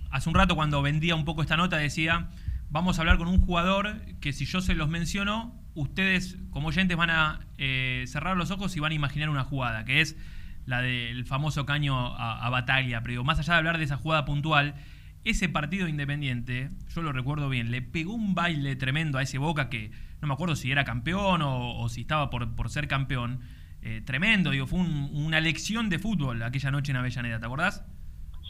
[0.10, 2.30] hace un rato cuando vendía un poco esta nota decía,
[2.72, 6.98] vamos a hablar con un jugador que si yo se los menciono, ustedes como oyentes
[6.98, 10.18] van a eh, cerrar los ojos y van a imaginar una jugada, que es
[10.66, 13.02] la del famoso caño a, a Bataglia.
[13.02, 14.76] Pero digo, más allá de hablar de esa jugada puntual,
[15.24, 19.70] ese partido independiente, yo lo recuerdo bien, le pegó un baile tremendo a ese Boca
[19.70, 19.92] que
[20.22, 23.40] no me acuerdo si era campeón o, o si estaba por, por ser campeón.
[23.84, 27.86] Eh, tremendo, digo, fue un- una lección de fútbol aquella noche en Avellaneda, ¿te acordás?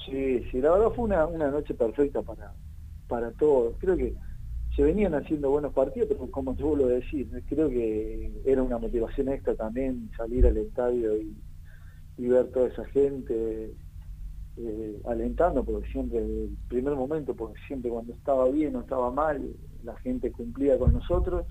[0.05, 2.53] Sí, sí, la verdad fue una, una noche perfecta para,
[3.09, 3.75] para todos.
[3.79, 4.13] Creo que
[4.77, 8.77] se venían haciendo buenos partidos, pero como te vuelvo a decir, creo que era una
[8.77, 11.35] motivación extra también salir al estadio y,
[12.17, 13.73] y ver toda esa gente
[14.55, 19.51] eh, alentando, porque siempre, el primer momento, porque siempre cuando estaba bien o estaba mal,
[19.83, 21.45] la gente cumplía con nosotros.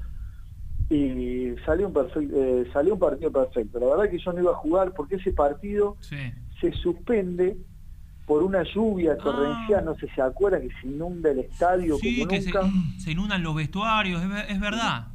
[0.89, 3.81] Y salió un, perfec- eh, salió un partido perfecto.
[3.81, 5.97] La verdad que yo no iba a jugar porque ese partido
[6.61, 7.57] se suspende
[8.27, 12.19] por una lluvia torrencial, no sé si se acuerdan que se inunda el estadio Sí,
[12.19, 12.61] como que nunca,
[12.99, 15.07] se inundan los vestuarios, es, ver- es verdad.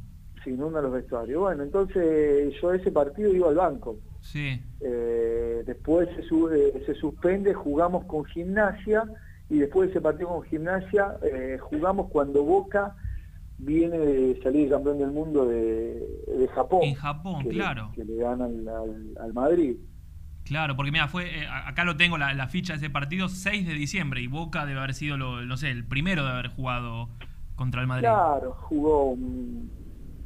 [0.42, 1.40] se inundan los vestuarios.
[1.40, 3.98] Bueno, entonces yo a ese partido iba al banco.
[4.20, 4.60] Sí.
[4.80, 9.04] Eh, después se, su- eh, se suspende, jugamos con gimnasia
[9.50, 12.96] y después de ese partido con gimnasia eh, jugamos cuando Boca
[13.58, 16.02] viene de salir campeón del mundo de,
[16.38, 16.80] de Japón.
[16.84, 17.92] En Japón, que le- claro.
[17.94, 19.76] que le ganan al, al Madrid.
[20.44, 23.66] Claro, porque mira, fue eh, acá lo tengo la, la ficha de ese partido, 6
[23.66, 27.08] de diciembre, y Boca debe haber sido, lo, no sé, el primero de haber jugado
[27.54, 28.08] contra el Madrid.
[28.08, 29.16] Claro, jugó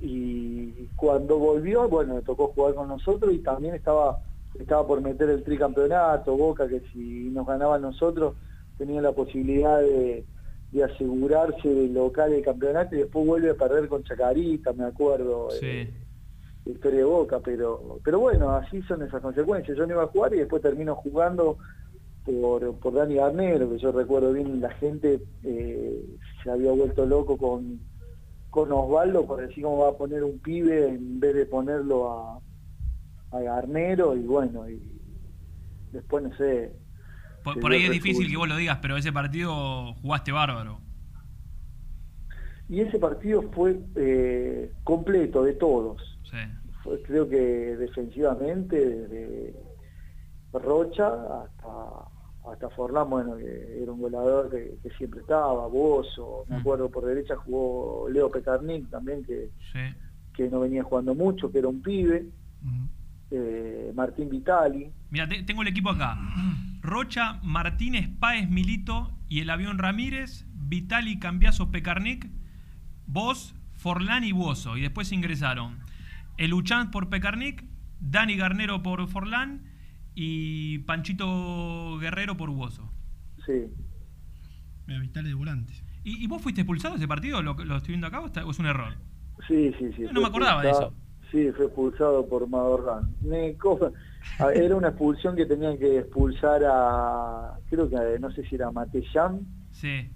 [0.01, 4.18] y cuando volvió, bueno, tocó jugar con nosotros y también estaba
[4.59, 8.34] estaba por meter el tricampeonato, Boca, que si nos ganaba nosotros
[8.78, 10.24] tenía la posibilidad de,
[10.72, 15.48] de asegurarse del local del campeonato y después vuelve a perder con Chacarita, me acuerdo,
[15.62, 16.06] eh, la
[16.66, 19.76] historia de Boca, pero pero bueno, así son esas consecuencias.
[19.76, 21.59] Yo no iba a jugar y después termino jugando
[22.24, 26.05] por, por Dani Garnero, que yo recuerdo bien la gente eh,
[26.43, 27.80] se había vuelto loco con,
[28.51, 32.40] con Osvaldo por decir cómo va a poner un pibe en vez de ponerlo a,
[33.30, 34.82] a Garnero y bueno, y
[35.93, 36.72] después no sé.
[37.43, 40.80] Por, ahí es difícil que vos lo digas, pero ese partido jugaste bárbaro.
[42.68, 46.15] Y ese partido fue eh, completo de todos.
[46.31, 46.36] Sí.
[46.82, 47.36] Fue, creo que
[47.77, 49.55] defensivamente, desde
[50.53, 52.11] Rocha hasta
[52.51, 57.05] hasta Forlán, bueno, que era un goleador que, que siempre estaba, Bozo, me acuerdo por
[57.05, 59.81] derecha jugó Leo Pecarnik también, que, Sí.
[60.32, 62.27] que no venía jugando mucho, que era un pibe,
[63.32, 66.16] eh, Martín Vitali, Mira, te- tengo el equipo acá.
[66.82, 72.28] Rocha, Martínez, Páez, Milito y el avión Ramírez, Vitali, Cambiaso, Pecarnic,
[73.09, 74.77] vos, Forlán y Buoso.
[74.77, 75.78] Y después ingresaron
[76.38, 77.64] el Uchant por Pecarnic,
[78.00, 79.62] Dani Garnero por Forlán
[80.14, 82.90] y Panchito Guerrero por Buoso.
[83.44, 83.66] sí.
[84.86, 85.82] Mira, Vitales de volantes.
[86.04, 87.42] ¿Y, y vos fuiste expulsado de ese partido?
[87.42, 88.94] ¿Lo, lo estoy viendo acá o, está- o es un error?
[89.48, 90.02] Sí, sí, sí.
[90.02, 90.94] No fue me acordaba de expulsado-
[91.32, 93.12] Sí, fue expulsado por Madorrán.
[93.20, 93.56] Me
[94.54, 99.40] Era una expulsión que tenían que expulsar a, creo que no sé si era Matellán,
[99.72, 100.08] Sí.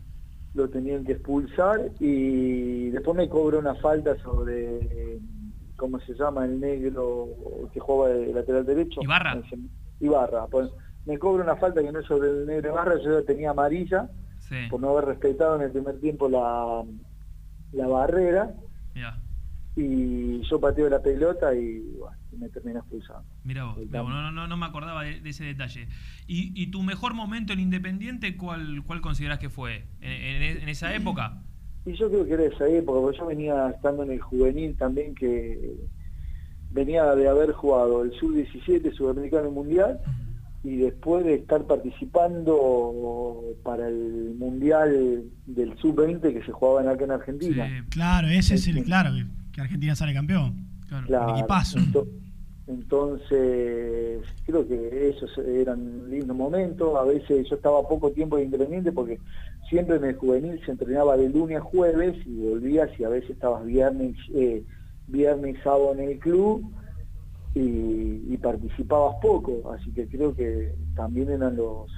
[0.55, 5.19] lo tenían que expulsar y después me cobra una falta sobre,
[5.81, 6.45] ¿cómo se llama?
[6.45, 7.29] El negro
[7.73, 9.01] que jugaba de lateral derecho.
[9.03, 9.41] Ibarra.
[9.99, 10.47] Ibarra.
[10.47, 10.69] Pues,
[11.07, 14.09] me cobra una falta que no es sobre el negro Ibarra, yo ya tenía amarilla
[14.39, 14.57] Sí.
[14.69, 16.83] por no haber respetado en el primer tiempo la,
[17.73, 18.53] la barrera
[19.77, 23.25] y yo pateo la pelota y bueno, me terminé expulsando.
[23.45, 23.79] mira vos.
[23.89, 25.89] no, no, no me acordaba de, de ese detalle.
[26.27, 29.87] ¿Y, y tu mejor momento en Independiente cuál, cuál considerás que fue?
[30.01, 31.43] ¿En, en- en esa época?
[31.87, 35.15] Y yo creo que era esa época, porque yo venía estando en el juvenil también
[35.15, 35.77] que
[36.71, 40.01] venía de haber jugado el sub-17 sudamericano y mundial
[40.63, 47.05] y después de estar participando para el mundial del sub-20 que se jugaba en acá
[47.05, 47.85] en Argentina.
[47.89, 49.11] Claro, ese es el claro,
[49.53, 50.67] que, Argentina sale campeón.
[50.89, 51.79] Claro, Un equipazo.
[51.79, 52.07] ento-
[52.67, 56.97] Entonces, creo que esos eran lindos momentos.
[56.97, 59.19] A veces yo estaba poco tiempo de Independiente porque
[59.71, 63.31] siempre en el juvenil se entrenaba de lunes a jueves y volvías y a veces
[63.31, 64.65] estabas viernes, eh,
[65.07, 66.71] viernes y sábado en el club
[67.55, 69.73] y, y participabas poco.
[69.73, 71.91] Así que creo que también eran los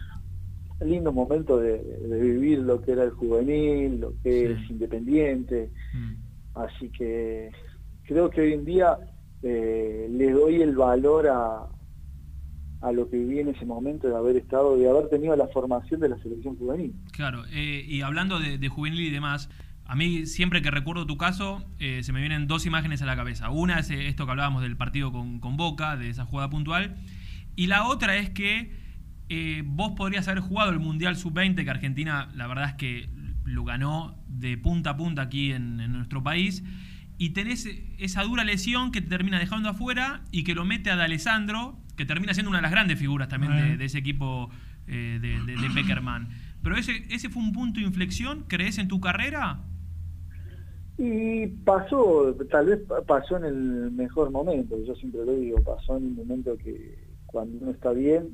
[0.81, 5.71] lindos momentos de, de vivir lo que era el juvenil, lo que es Independiente.
[6.55, 7.51] Así que
[8.05, 8.99] creo que hoy en día
[9.43, 11.69] eh, le doy el valor a,
[12.83, 16.01] a lo que viví en ese momento de haber estado, de haber tenido la formación
[16.01, 16.95] de la selección juvenil.
[17.13, 19.49] Claro, eh, y hablando de, juvenil y demás,
[19.85, 23.15] a mí siempre que recuerdo tu caso, eh, se me vienen dos imágenes a la
[23.15, 23.51] cabeza.
[23.51, 26.97] Una es eh, esto que hablábamos del partido con, con Boca, de esa jugada puntual,
[27.55, 28.83] y la otra es que
[29.65, 33.09] vos podrías haber jugado el Mundial Sub-20, que Argentina la verdad es que
[33.45, 36.63] lo ganó de punta a punta aquí en, nuestro país,
[37.17, 37.67] y tenés
[37.99, 42.07] esa dura lesión que te termina dejando afuera y que lo mete a D'Alessandro, que
[42.07, 44.51] termina siendo una de las grandes figuras también de, de ese equipo
[44.89, 46.29] eh, de, de, de Peckerman.
[46.63, 49.61] Pero ese, ese fue un punto de inflexión, ¿crees en tu carrera?
[50.99, 55.97] Y pasó, tal vez pa- pasó en el mejor momento, yo siempre lo digo, pasó
[55.97, 58.31] en un momento que cuando uno está bien,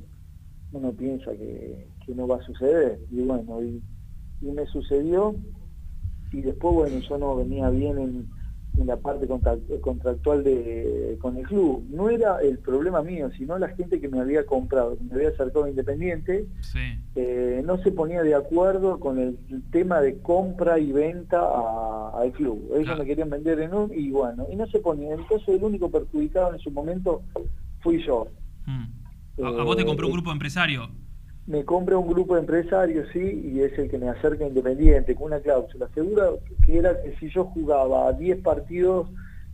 [0.71, 2.99] uno piensa que, que no va a suceder.
[3.11, 3.81] Y bueno, y,
[4.41, 5.35] y me sucedió,
[6.31, 8.27] y después, bueno, yo no venía bien en,
[8.77, 9.27] en la parte
[9.81, 11.85] contractual de, con el club.
[11.89, 15.29] No era el problema mío, sino la gente que me había comprado, que me había
[15.29, 16.47] acercado a Independiente,
[17.15, 19.37] eh, no se ponía de acuerdo con el
[19.71, 22.69] tema de compra y venta a- al club.
[22.75, 25.13] Ellos me querían vender en un y bueno, y no se ponía.
[25.13, 27.23] Entonces el único perjudicado en su momento
[27.81, 28.27] fui yo.
[29.41, 30.89] A, a vos te compró un Eh, grupo empresario.
[31.49, 35.25] Me compra un grupo de empresarios, sí, y es el que me acerca Independiente con
[35.25, 35.89] una cláusula.
[35.95, 36.29] Segura
[36.63, 39.09] que era que si yo jugaba 10 partidos,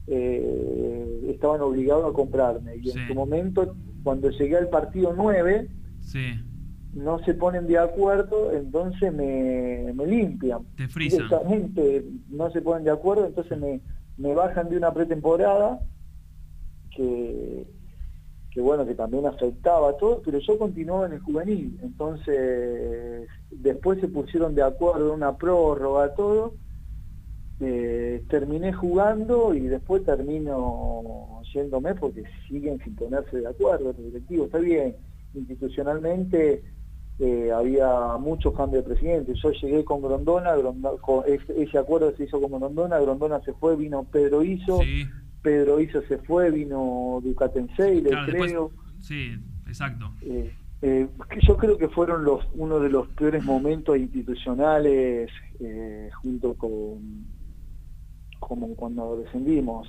[0.08, 2.76] eh, estaban obligados a comprarme.
[2.76, 5.70] Y en su momento, cuando llegué al partido 9,
[6.02, 6.34] Sí.
[6.94, 10.64] no se ponen de acuerdo, entonces me, me limpian.
[10.76, 10.88] Te.
[10.88, 13.80] Directamente no se ponen de acuerdo, entonces me,
[14.18, 15.80] me bajan de una pretemporada
[16.94, 17.66] que,
[18.56, 21.78] que bueno, que también afectaba a todo, pero yo continuaba en el juvenil.
[21.84, 26.54] Entonces, después se pusieron de acuerdo en una prórroga, todo.
[27.60, 34.46] Eh, terminé jugando y después termino yéndome porque siguen sin ponerse de acuerdo los directivos.
[34.46, 34.96] Está bien,
[35.34, 36.64] institucionalmente
[37.20, 39.34] eh, había muchos cambios de presidente.
[39.36, 40.56] Yo llegué con Grondona,
[41.26, 44.80] ese, acuerdo se hizo con Grondona, Grondona se fue, vino Pedro Iso,
[45.46, 48.72] Pedro Iso se fue, vino Ducatenseile, Claro, después- creo.
[49.00, 50.12] Sí, exacto.
[50.22, 50.52] Eh,
[50.82, 51.08] eh,
[51.48, 57.28] yo creo que fueron los uno de los peores momentos institucionales eh, junto con
[58.40, 59.88] como cuando descendimos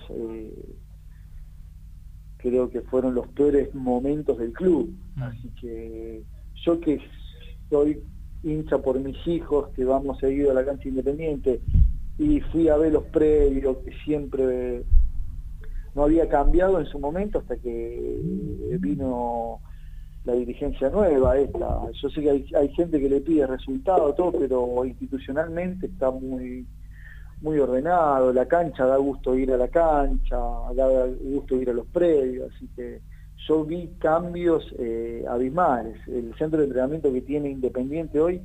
[2.39, 6.23] creo que fueron los peores momentos del club así que
[6.65, 7.01] yo que
[7.69, 8.01] soy
[8.43, 11.61] hincha por mis hijos que vamos seguido a la cancha independiente
[12.19, 14.85] y fui a ver los previos que siempre
[15.97, 18.21] no había cambiado en su momento hasta que
[18.79, 19.61] vino
[20.27, 21.81] la dirigencia nueva esta.
[21.91, 26.67] Yo sé que hay, gente que le pide resultados, todo, pero institucionalmente está muy
[27.41, 30.37] muy ordenado, la cancha da gusto ir a la cancha,
[30.75, 33.03] da gusto ir a los predios, así que
[33.47, 35.97] yo vi cambios eh, abismales.
[36.09, 38.41] El centro de entrenamiento que tiene Independiente hoy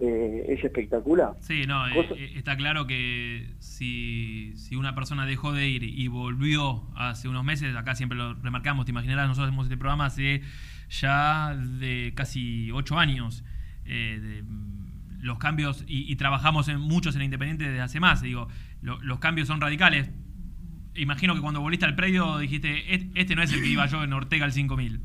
[0.00, 1.34] eh, es espectacular.
[1.40, 5.82] Sí, no, eh, Cosa- eh, está claro que si, si una persona dejó de ir
[5.84, 10.06] y volvió hace unos meses, acá siempre lo remarcamos, te imaginarás, nosotros hacemos este programa
[10.06, 10.42] hace
[10.90, 13.44] ya de casi ocho años.
[13.86, 18.20] eh, de, mm, los cambios, y, y trabajamos en muchos en Independiente desde hace más,
[18.22, 18.48] digo,
[18.82, 20.10] lo- los cambios son radicales.
[20.96, 24.02] Imagino que cuando volviste al predio dijiste, "Et- este no es el que iba yo
[24.04, 25.00] en Ortega al 5000.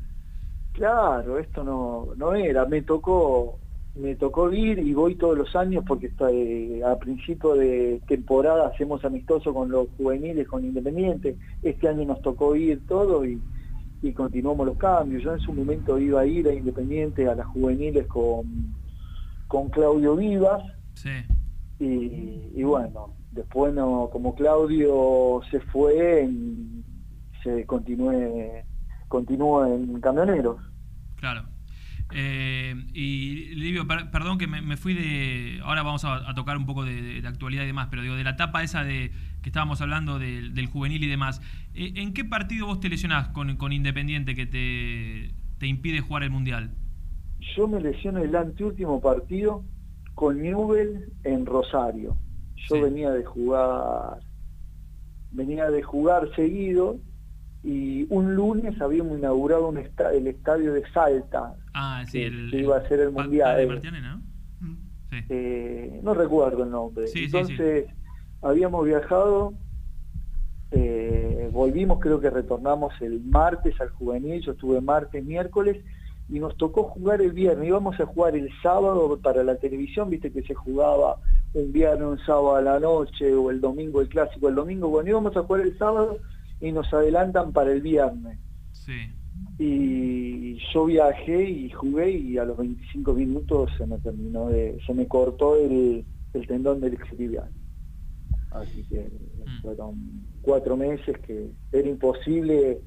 [0.72, 3.58] Claro, esto no, no era, me tocó
[3.94, 8.68] me tocó ir y voy todos los años porque está, eh, a principio de temporada
[8.68, 11.36] hacemos amistoso con los juveniles, con Independiente.
[11.62, 13.40] Este año nos tocó ir todo y,
[14.02, 15.22] y continuamos los cambios.
[15.22, 18.74] Yo en su momento iba a ir a Independiente, a las juveniles con,
[19.48, 20.62] con Claudio Vivas
[20.94, 21.10] Sí.
[21.80, 26.84] y, y bueno, después no, como Claudio se fue, en-
[27.42, 28.64] se continué,
[29.08, 30.58] continuó en Camioneros.
[31.16, 31.42] Claro.
[32.12, 35.60] Eh, y Livio, per- perdón que me, me fui de.
[35.62, 38.16] Ahora vamos a, a tocar un poco de, de- de actualidad y demás, pero digo,
[38.16, 39.12] de la etapa esa de
[39.42, 41.40] que estábamos hablando del, del juvenil y demás.
[41.74, 46.22] eh, ¿En qué partido vos te lesionás con, con Independiente que te, te impide jugar
[46.24, 46.70] el mundial?
[47.56, 49.64] Yo me lesiono el anteúltimo partido
[50.14, 52.16] con Newell en Rosario.
[52.68, 54.18] Yo venía de jugar,
[55.30, 56.98] venía de jugar seguido
[57.62, 62.50] y un lunes habíamos inaugurado un esta- el estadio de Salta, Ah, sí, que, el.
[62.50, 63.50] que iba a ser el Pa- mundial.
[63.52, 64.20] Padre Martiane, ¿no?
[65.28, 67.06] Eh, no recuerdo el nombre.
[67.08, 67.36] Sí, sí, sí.
[67.36, 67.86] Entonces
[68.42, 69.54] habíamos viajado,
[70.70, 75.78] eh, volvimos, creo que retornamos el martes al juvenil, yo estuve martes, miércoles,
[76.28, 80.30] y nos tocó jugar el viernes, íbamos a jugar el sábado para la televisión, viste
[80.30, 81.16] que se jugaba
[81.54, 84.48] un viernes, un sábado a la noche o el domingo el clásico.
[84.48, 86.18] El domingo, bueno, íbamos a jugar el sábado
[86.60, 88.38] y nos adelantan para el viernes.
[88.72, 89.10] Sí.
[89.58, 94.94] Y yo viajé y jugué y a los 25 minutos se me terminó de, se
[94.94, 97.50] me cortó el, el tendón del isquiotibial.
[98.52, 99.10] Así que
[99.62, 102.80] fueron cuatro meses que era imposible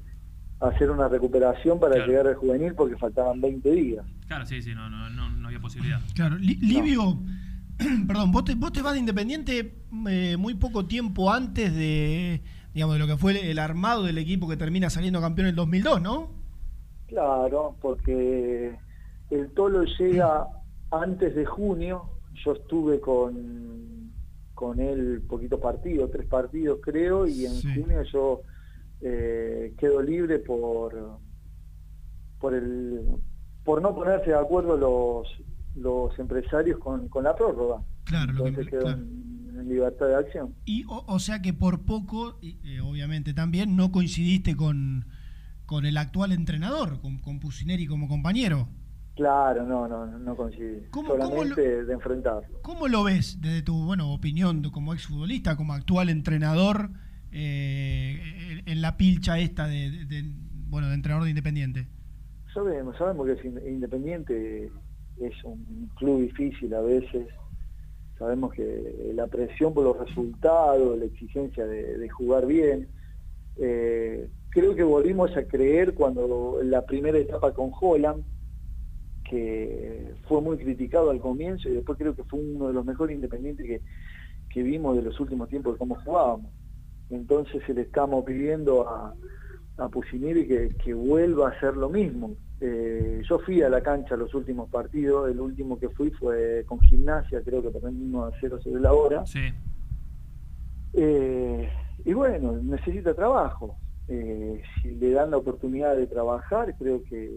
[0.60, 2.10] hacer una recuperación para Claro.
[2.10, 4.04] llegar al juvenil porque faltaban 20 días.
[4.26, 6.00] Claro, sí, sí, no, no, no, no había posibilidad.
[6.14, 7.18] Claro, Li- Livio,
[8.06, 9.74] perdón, vos te, vos te vas de Independiente
[10.08, 12.42] eh, muy poco tiempo antes de,
[12.74, 15.56] digamos, de lo que fue el, armado del equipo que termina saliendo campeón en el
[15.56, 16.28] 2002, ¿no?
[17.06, 18.76] Claro, porque
[19.30, 20.46] el Tolo llega
[20.90, 22.10] antes de junio,
[22.44, 24.10] yo estuve con,
[24.54, 27.68] con él poquito partido, tres partidos creo, y en Sí.
[27.80, 28.42] junio yo
[29.00, 31.18] eh, quedo libre por
[32.40, 33.00] por el
[33.64, 35.28] por no ponerse de acuerdo los
[35.76, 37.82] los empresarios con, con la prórroga.
[38.04, 38.98] Claro, lo que- quedo claro.
[38.98, 39.33] en,
[39.64, 40.54] en libertad de acción.
[40.64, 45.06] Y, o, o sea que por poco, y, eh, obviamente también, no coincidiste con,
[45.66, 48.68] con el actual entrenador, con, con Pusineri como compañero.
[49.16, 50.86] Claro, no, no, no coincidí.
[50.90, 52.60] ¿Cómo- Solamente de enfrentarlo.
[52.62, 56.90] ¿Cómo lo ves desde tu bueno, opinión como exfutbolista, como actual entrenador
[57.30, 58.20] eh,
[58.50, 60.32] en- en la pilcha esta de, de- de-
[60.68, 61.86] bueno, de entrenador de Independiente?
[62.52, 64.70] Sabemos, sabemos que es in- Independiente
[65.20, 67.26] es un club difícil a veces.
[68.18, 72.88] Sabemos que la presión por los resultados, la exigencia de, jugar bien.
[73.56, 78.24] eh, creo que volvimos a creer cuando la primera etapa con Holland,
[79.28, 83.16] que fue muy criticado al comienzo y después creo que fue uno de los mejores
[83.16, 83.82] independientes que,
[84.48, 86.52] que vimos de los últimos tiempos de cómo jugábamos.
[87.10, 89.14] Entonces le estamos pidiendo a,
[89.78, 92.36] a Pusineri que, que vuelva a hacer lo mismo.
[92.60, 96.80] Eh, yo fui a la cancha los últimos partidos, el último que fui fue con
[96.80, 99.26] gimnasia, creo que perdimos a 0 sobre la hora.
[99.26, 99.52] Sí.
[100.94, 101.68] Eh,
[102.04, 103.76] y bueno, necesita trabajo.
[104.08, 107.30] Eh, si le dan la oportunidad de trabajar, creo que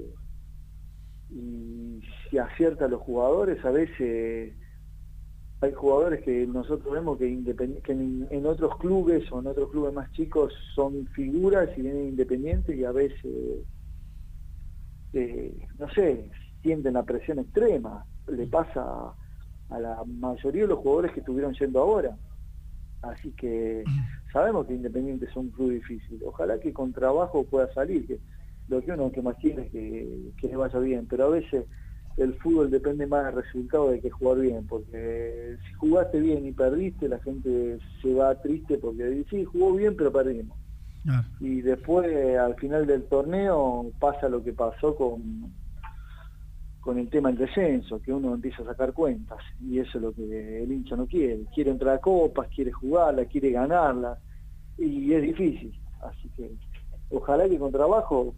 [1.30, 4.54] y si acierta a los jugadores, a veces
[5.60, 7.44] hay jugadores que nosotros vemos que,
[7.84, 12.10] que en, en otros clubes o en otros clubes más chicos son figuras y vienen
[12.10, 13.66] independientes y a veces,
[15.14, 16.30] eh, no sé,
[16.62, 18.06] sienten la presión extrema.
[18.28, 19.14] Le pasa
[19.70, 22.18] a la mayoría de los jugadores que estuvieron yendo ahora.
[23.02, 23.84] Así que
[24.34, 26.22] sabemos que Independiente es un club difícil.
[26.26, 28.20] Ojalá que con trabajo pueda salir, que
[28.68, 31.66] lo que uno que más quiere es que, que le vaya bien, pero a veces
[32.18, 36.52] el fútbol depende más del resultado de que jugar bien, porque si jugaste bien y
[36.52, 40.58] perdiste, la gente se va triste porque dice, sí, jugó bien, pero perdimos.
[41.40, 42.08] Y después,
[42.38, 45.52] al final del torneo, pasa lo que pasó con,
[46.80, 50.14] con el tema del descenso, que uno empieza a sacar cuentas, y eso es lo
[50.14, 51.46] que el hincha no quiere.
[51.54, 54.18] Quiere entrar a copas, quiere jugarla, quiere ganarla,
[54.78, 55.74] y es difícil.
[56.02, 56.52] Así que
[57.10, 58.36] ojalá que con trabajo,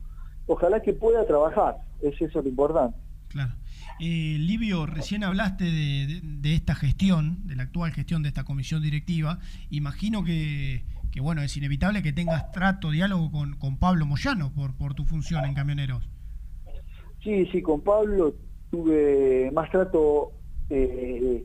[0.47, 2.97] ojalá que pueda trabajar, es eso lo importante.
[3.29, 3.53] Claro.
[3.99, 8.43] Eh, Livio, recién hablaste de, de- de esta gestión, de la actual gestión de esta
[8.45, 9.39] comisión directiva.
[9.69, 14.75] Imagino que, que, bueno, es inevitable que tengas trato, diálogo con, con Pablo Moyano por,
[14.75, 16.09] por tu función en Camioneros.
[17.23, 18.35] Sí, sí, con Pablo
[18.71, 20.31] tuve más trato
[20.69, 21.43] eh,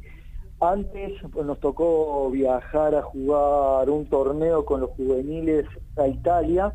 [0.61, 5.67] antes, pues nos tocó viajar a jugar un torneo con los juveniles
[5.97, 6.73] a Italia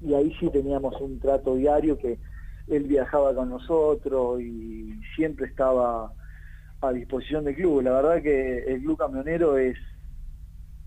[0.00, 2.18] y ahí sí teníamos un trato diario que
[2.68, 6.12] él viajaba con nosotros y siempre estaba
[6.80, 7.82] a disposición del club.
[7.82, 9.76] La verdad que el club camionero es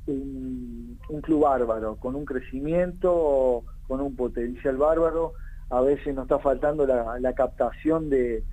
[0.08, 5.34] un, club bárbaro, con un crecimiento, con un potencial bárbaro.
[5.70, 8.44] A veces nos está faltando la, la captación de,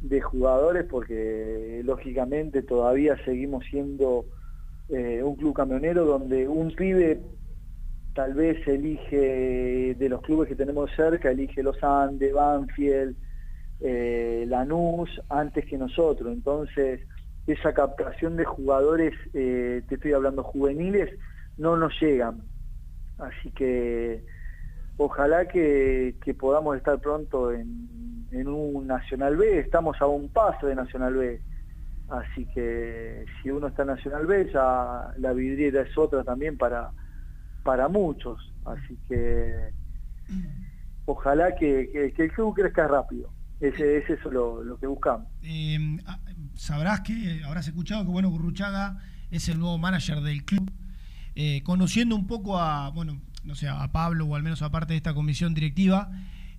[0.00, 4.24] de jugadores porque lógicamente todavía seguimos siendo
[4.88, 7.20] eh, un club camionero donde un pibe
[8.14, 13.14] tal vez elige de los clubes que tenemos cerca, elige Los Andes, Banfield,
[13.80, 16.32] eh, Lanús, antes que nosotros.
[16.32, 17.00] Entonces,
[17.52, 21.10] esa captación de jugadores, eh, te estoy hablando juveniles,
[21.56, 22.42] no nos llegan.
[23.18, 24.24] Así que
[24.96, 30.66] ojalá que, que podamos estar pronto en, en un Nacional B, estamos a un paso
[30.66, 31.40] de Nacional B.
[32.08, 36.90] Así que si uno está en Nacional B, ya la vidriera es otra también para,
[37.62, 38.52] para muchos.
[38.64, 39.70] Así que
[41.04, 43.30] ojalá que, el club crezca rápido.
[43.60, 45.28] Ese, es eso lo, lo que buscamos.
[45.42, 46.18] Eh, ah,
[46.54, 48.98] sabrás que habrás escuchado que bueno Burruchaga
[49.30, 50.70] es el nuevo manager del club.
[51.34, 54.92] Eh, conociendo un poco a, bueno, no sé, a Pablo o al menos a parte
[54.92, 56.10] de esta comisión directiva,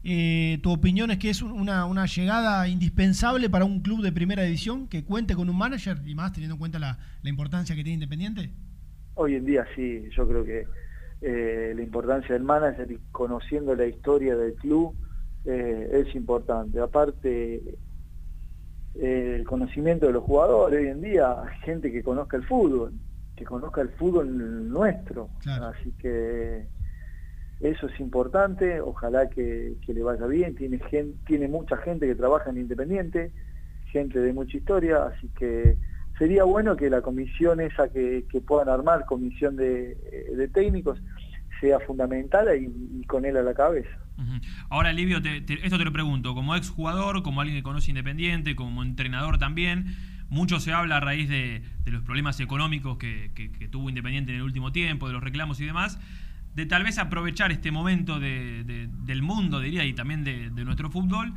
[0.03, 4.43] eh, tu opinión es que es una, una llegada indispensable para un club de primera
[4.43, 7.84] división que cuente con un manager y más teniendo en cuenta la, la importancia que
[7.84, 8.49] tiene Independiente.
[9.15, 10.65] Hoy en día sí, yo creo que
[11.22, 14.95] eh, la importancia del manager y conociendo la historia del club
[15.45, 16.80] eh, es importante.
[16.80, 17.61] Aparte,
[18.95, 22.93] eh, el conocimiento de los jugadores hoy en día, gente que conozca el fútbol,
[23.35, 25.30] que conozca el fútbol nuestro.
[25.45, 26.65] Así que
[27.61, 30.55] eso es importante, ojalá que, que le vaya bien.
[30.55, 30.80] Tiene,
[31.26, 33.31] tiene mucha gente que trabaja en Independiente,
[33.91, 35.77] gente de mucha historia, así que
[36.18, 39.95] sería bueno que la comisión esa que, que puedan armar, comisión de,
[40.35, 41.01] de técnicos,
[41.59, 43.89] sea fundamental y, y con él a la cabeza.
[44.69, 48.84] Ahora, Livio, te- esto te lo pregunto, como exjugador, como alguien que conoce Independiente, como
[48.84, 49.95] entrenador también,
[50.30, 53.31] mucho se habla a raíz de, los problemas económicos que,
[53.72, 55.99] tuvo Independiente en el último tiempo, de los reclamos y demás,
[56.56, 60.65] de tal vez aprovechar este momento de- de- del mundo, diría, y también de, de
[60.65, 61.34] nuestro fútbol,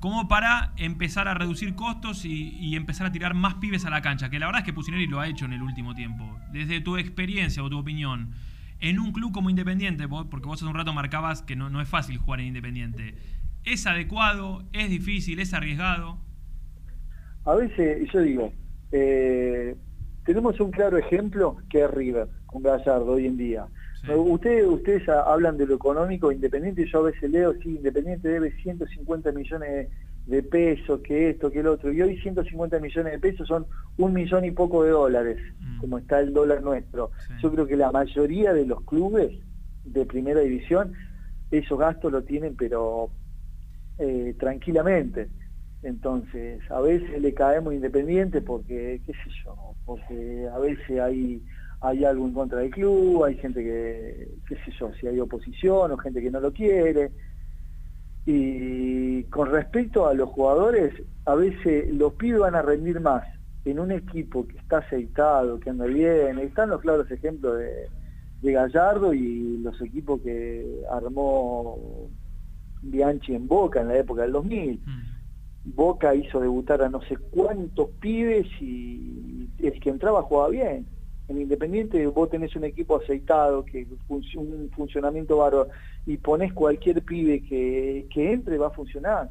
[0.00, 4.00] como para empezar a reducir costos y, y empezar a tirar más pibes a la
[4.00, 6.38] cancha, que la verdad es que Pusineri lo ha hecho en el último tiempo.
[6.52, 8.30] Desde tu experiencia o tu opinión,
[8.80, 11.80] en un club como Independiente, vos- porque vos hace un rato marcabas que no, no
[11.80, 13.14] es fácil jugar en Independiente,
[13.64, 14.64] ¿es adecuado?
[14.72, 15.38] ¿Es difícil?
[15.40, 16.18] ¿Es arriesgado?
[17.44, 18.52] A veces, yo digo,
[18.92, 19.76] eh,
[20.24, 23.66] tenemos un claro ejemplo que es River, con Gallardo hoy en día.
[24.16, 28.50] Ustedes, ustedes ha- hablan de lo económico, Independiente, yo a veces leo, sí, Independiente debe
[28.62, 29.88] 150 millones
[30.30, 33.66] de pesos, que esto, que el otro, y hoy 150 millones de pesos son
[33.98, 35.38] un millón y poco de dólares,
[35.80, 37.10] como está el dólar nuestro.
[37.42, 39.32] Yo creo que la mayoría de los clubes
[39.84, 40.92] de primera división,
[41.50, 43.10] esos gastos lo tienen, pero
[43.98, 45.28] eh, tranquilamente.
[45.82, 51.42] Entonces, a veces le caemos independiente porque, qué sé yo, porque a veces hay,
[51.80, 55.90] hay algo en contra del club, hay gente que, qué sé yo, si hay oposición
[55.90, 57.10] o gente que no lo quiere.
[58.32, 60.94] Y con respecto a los jugadores,
[61.24, 63.24] a veces los pibes van a rendir más
[63.64, 66.38] en un equipo que está aceitado, que anda bien.
[66.38, 67.88] Están los claros ejemplos de,
[68.40, 72.08] de Gallardo y los equipos que armó
[72.82, 74.80] Bianchi en Boca en la época del 2000.
[75.64, 80.86] Boca hizo debutar a no sé cuántos pibes y el que entraba jugaba bien.
[81.30, 85.68] En Independiente vos tenés un equipo aceitado, que un funcionamiento bárbaro,
[86.04, 89.30] y ponés cualquier pibe que, que entre, va a funcionar.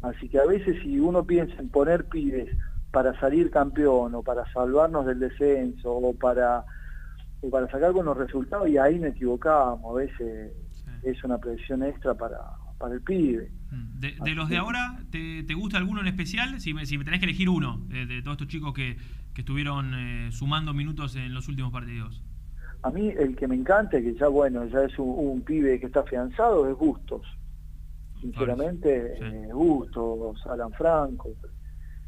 [0.00, 2.48] Así que a veces si uno piensa en poner pibes
[2.90, 6.64] para salir campeón o para salvarnos del descenso o para,
[7.42, 9.84] o para sacar buenos resultados, y ahí nos equivocamos.
[9.84, 10.52] A veces
[11.02, 12.40] es una presión extra para,
[12.78, 13.50] para el pibe.
[13.70, 16.60] De, de los de ahora, ¿te, te gusta alguno en especial?
[16.60, 18.96] Si me, si me tenés que elegir uno, eh, de todos estos chicos que,
[19.34, 22.22] que estuvieron eh, sumando minutos en los últimos partidos.
[22.82, 25.86] A mí el que me encanta, que ya bueno, ya es un, un pibe que
[25.86, 27.26] está afianzado, es Bustos.
[28.20, 31.30] Sinceramente, eh, Bustos, Alan Franco.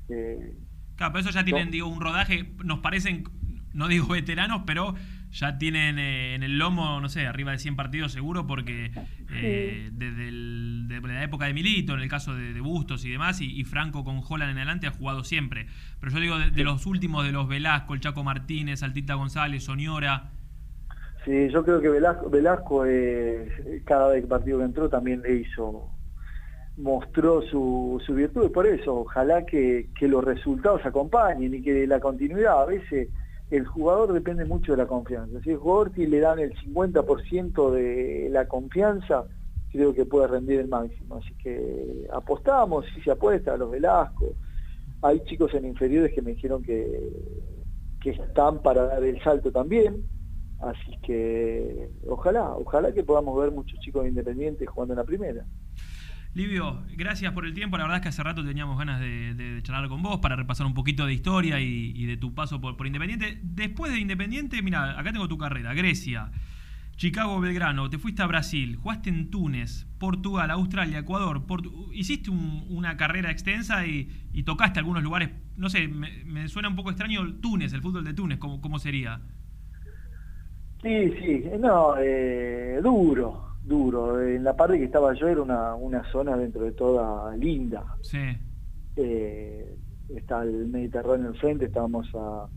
[0.09, 0.57] eh,
[0.97, 3.25] Claro, pero eso ya tienen, digo, un rodaje, nos parecen,
[3.73, 4.95] no digo veteranos, pero
[5.33, 8.93] ya tienen eh, en el lomo, no sé, arriba de 100 partidos seguro, porque
[9.33, 13.41] eh, desde el- la época de Milito, en el caso de, de Bustos y demás,
[13.41, 15.67] y, y Franco con Holland en adelante ha jugado siempre.
[16.01, 19.65] Pero yo digo, de, de los últimos, de los Velasco, el Chaco Martínez, Altita González,
[19.65, 20.31] Soñora,
[21.25, 25.35] Sí, yo creo que Velasco, Velasco eh, cada vez que partido que entró también le
[25.37, 25.91] hizo,
[26.77, 31.87] mostró su, su virtud, y por eso ojalá que, que los resultados acompañen y que
[31.87, 33.09] la continuidad, a veces
[33.51, 38.29] el jugador depende mucho de la confianza, si el jugador le dan el 50% de
[38.31, 39.25] la confianza,
[39.73, 44.35] creo que puede rendir el máximo, así que apostamos, si se apuesta a los Velasco,
[45.03, 47.11] hay chicos en inferiores que me dijeron que,
[48.01, 50.05] que están para dar el salto también,
[50.61, 55.47] Así que ojalá, ojalá que podamos ver muchos chicos independientes jugando en la primera.
[56.33, 57.77] Livio, gracias por el tiempo.
[57.77, 60.75] La verdad es que hace rato teníamos ganas de, charlar con vos para repasar un
[60.75, 63.41] poquito de historia y, de tu paso por, Independiente.
[63.43, 65.75] Después de Independiente, mira, acá tengo tu carrera.
[65.75, 66.31] Grecia,
[66.97, 71.43] Chicago, Belgrano, te fuiste a Brasil, jugaste en Túnez, Portugal, Australia, Ecuador.
[71.93, 74.09] Hiciste un- una carrera extensa y,
[74.45, 75.31] tocaste algunos lugares.
[75.57, 79.21] No sé, me, suena un poco extraño Túnez, el fútbol de Túnez, ¿cómo, cómo sería?
[80.81, 84.21] Sí, sí, no, eh, duro, duro.
[84.23, 87.85] En la parte que estaba yo era una, una zona dentro de toda linda.
[88.03, 88.19] Sí.
[88.97, 89.77] Eh,
[90.09, 92.49] está el Mediterráneo enfrente, estábamos a,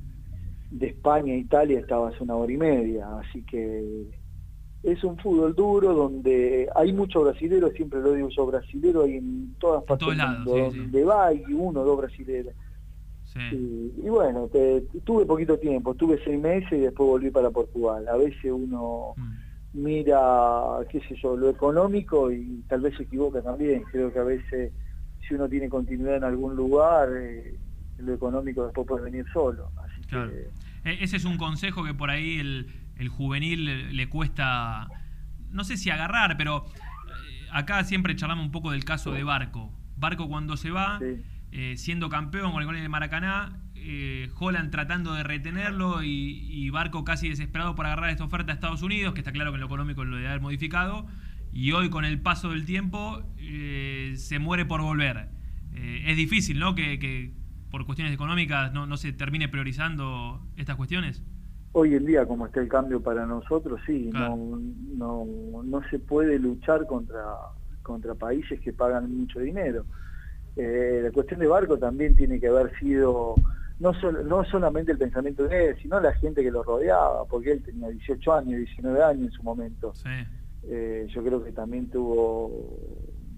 [0.71, 4.07] de España a Italia, estabas una hora y media, así que
[4.81, 9.55] es un fútbol duro donde hay muchos brasileros, siempre lo digo yo, brasilero hay en
[9.59, 10.77] todas partes del mundo, sí, sí.
[10.79, 12.53] donde va hay uno o dos brasileros.
[13.51, 18.07] Y, y bueno, te- tuve poquito tiempo, tuve seis meses y después volví para Portugal.
[18.07, 19.15] A veces uno
[19.73, 20.19] mira,
[20.89, 23.83] qué sé yo, lo económico y tal vez se equivoca también.
[23.91, 24.71] Creo que a veces
[25.27, 27.57] si uno tiene continuidad en algún lugar, eh,
[27.97, 29.71] lo económico después puede venir solo.
[29.83, 30.31] Así Claro.
[30.83, 32.67] que Ese es un consejo que por ahí el,
[32.97, 34.87] el juvenil le, le cuesta,
[35.49, 39.71] no sé si agarrar, pero eh, acá siempre charlamos un poco del caso de Barco.
[39.95, 40.99] Barco cuando se va,
[41.51, 46.69] eh, siendo campeón con el gol de Maracaná, eh, Holland tratando de retenerlo y, y
[46.69, 49.61] Barco casi desesperado por agarrar esta oferta a Estados Unidos, que está claro que en
[49.61, 51.05] lo económico lo debe haber modificado,
[51.51, 55.27] y hoy con el paso del tiempo eh, se muere por volver.
[55.75, 56.75] Eh, es difícil, ¿no?
[56.75, 57.31] Que, que
[57.69, 61.23] por cuestiones económicas no, no se termine priorizando estas cuestiones.
[61.73, 64.59] hoy en día, como está el cambio para nosotros, sí, no,
[64.95, 65.25] no,
[65.63, 67.23] no se puede luchar contra,
[67.81, 69.85] contra países que pagan mucho dinero.
[70.55, 73.35] Eh, la cuestión de Barco también tiene que haber sido
[73.83, 77.51] no, sol- no solamente el pensamiento de él, sino la gente que lo rodeaba, porque
[77.51, 79.93] él tenía 18 años, 19 años en su momento.
[80.63, 82.49] Eh, yo creo que también tuvo,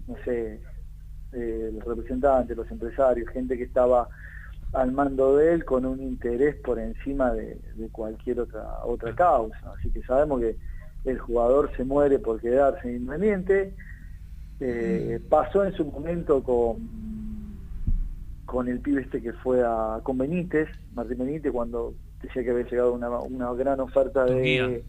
[0.06, 0.60] no sé,
[1.32, 4.08] eh, los representantes, los empresarios, gente que estaba
[4.72, 9.72] al mando de él con un interés por encima de, de cualquier otra otra causa.
[9.76, 10.56] Así que sabemos que
[11.04, 13.74] el jugador se muere por quedarse independiente.
[14.60, 16.76] Eh, pasó en su momento con
[18.46, 22.64] con el pibe este que fue a con Benítez, Martín Benítez, cuando decía que había
[22.64, 24.68] llegado una, una gran oferta Turquía.
[24.68, 24.84] de,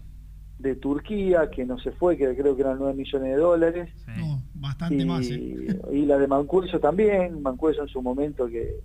[0.60, 3.90] de Turquía, que no se fue, que creo que eran 9 millones de dólares.
[4.18, 5.30] No, bastante y, más.
[5.30, 5.80] ¿eh?
[5.92, 8.80] y la de Mancuso también, Mancuso en su momento que,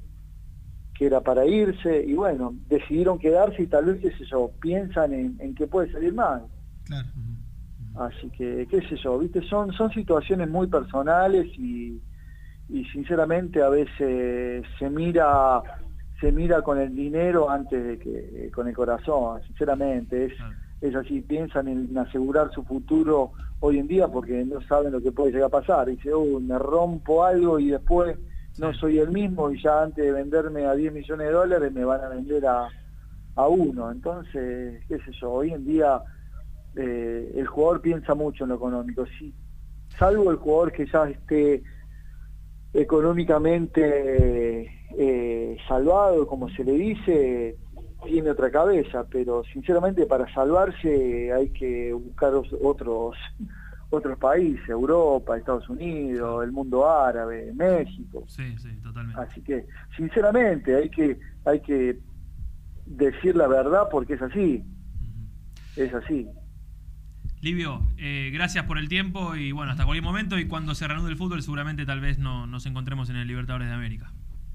[0.95, 5.13] que era para irse, y bueno, decidieron quedarse y tal vez, qué sé yo, piensan
[5.13, 6.47] en, en que puede salir mal.
[6.85, 7.09] Claro.
[7.95, 12.01] Así que, qué sé yo, viste, son, son situaciones muy personales y,
[12.73, 15.63] y sinceramente a veces se mira
[16.21, 20.33] se mira con el dinero antes de que con el corazón, sinceramente, es,
[20.81, 25.11] es así, piensan en asegurar su futuro hoy en día porque no saben lo que
[25.11, 25.89] puede llegar a pasar.
[25.89, 28.17] Dice, "Uy, me rompo algo y después
[28.59, 31.85] no soy el mismo y ya antes de venderme a 10 millones de dólares me
[31.85, 32.69] van a vender a,
[33.35, 33.91] a uno.
[33.91, 36.01] Entonces, qué sé yo, hoy en día
[36.77, 39.05] eh, el jugador piensa mucho en lo económico.
[39.19, 39.35] Sí,
[39.99, 41.65] salvo el jugador que ya esté
[42.73, 47.57] económicamente eh, salvado, como se le dice,
[48.05, 53.17] tiene otra cabeza, pero sinceramente para salvarse hay que buscar os- otros
[53.95, 58.25] otros países, Europa, Estados Unidos, el mundo árabe, México.
[58.27, 59.21] Sí, sí, totalmente.
[59.21, 61.99] Así que, sinceramente, hay que hay que
[62.87, 64.65] decir la verdad porque es así.
[65.77, 66.27] Es así.
[67.43, 71.11] Livio, eh, gracias por el tiempo y bueno, hasta cualquier momento y cuando se reanude
[71.11, 74.13] el fútbol seguramente tal vez no, nos encontremos en el Libertadores de América.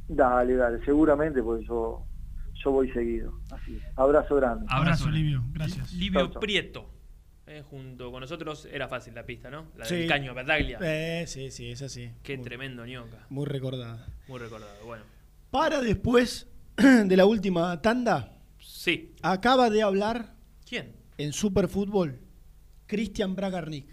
[0.08, 2.06] Dale, dale, seguramente, porque yo,
[2.64, 3.34] yo voy seguido.
[3.52, 3.78] Así.
[3.98, 4.66] Abrazo grande.
[4.70, 5.92] Abrazo, Livio, gracias.
[5.94, 6.40] Livio Chau, chau.
[6.40, 6.90] Prieto,
[7.46, 9.66] eh, junto con nosotros, era fácil la pista, ¿no?
[9.78, 9.96] La Sí.
[9.96, 10.80] del caño Bataglia.
[10.82, 12.10] Eh, sí, sí, es así.
[12.24, 13.26] Qué Muy- tremendo ñoca.
[13.30, 14.08] Muy recordada.
[14.30, 15.04] Muy recordado, bueno.
[15.52, 16.48] Para después
[16.78, 19.14] de la última tanda, Sí.
[19.22, 20.36] acaba de hablar
[20.66, 20.94] ¿Quién?
[21.18, 22.22] en Superfútbol
[22.88, 23.86] Cristian Bragarnik.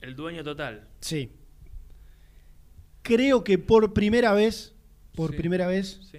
[0.00, 0.88] El dueño total.
[1.00, 1.32] Sí.
[3.02, 4.74] Creo que por primera vez,
[5.14, 5.36] por Sí.
[5.36, 6.18] primera vez, Sí.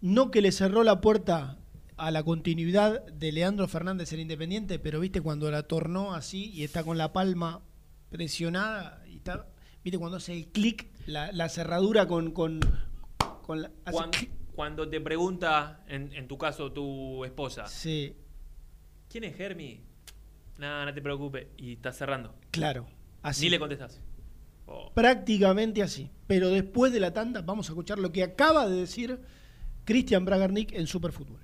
[0.00, 1.58] no que le cerró la puerta
[1.96, 6.64] a la continuidad de Leandro Fernández en Independiente, pero viste cuando la tornó así y
[6.64, 7.62] está con la palma
[8.10, 9.46] presionada y está,
[9.84, 12.60] viste cuando hace el clic, la, la cerradura con, con,
[13.42, 13.70] con la,
[14.54, 18.14] cuando te pregunta, en, en tu caso, tu esposa, Sí,
[19.08, 19.82] ¿quién es Germi?
[20.60, 21.46] Nada, no te preocupes.
[21.56, 22.34] Y estás cerrando.
[22.50, 22.86] claro,
[23.22, 23.46] así.
[23.46, 23.98] Ni le contestas.
[24.66, 24.92] Oh.
[24.94, 26.10] Prácticamente así.
[26.26, 29.18] Pero después de la tanda vamos a escuchar lo que acaba de decir
[29.86, 31.40] Cristian Bragarnik en Superfútbol.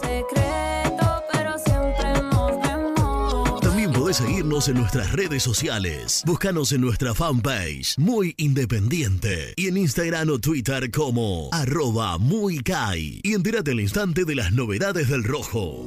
[0.00, 3.60] secreto, pero siempre nos vemos.
[3.62, 6.22] También podés seguirnos en nuestras redes sociales.
[6.26, 9.54] Búscanos en nuestra fanpage, Muy Independiente.
[9.56, 13.20] Y en Instagram o Twitter como arroba muy Kai.
[13.24, 15.86] Y entérate al instante de las novedades del rojo.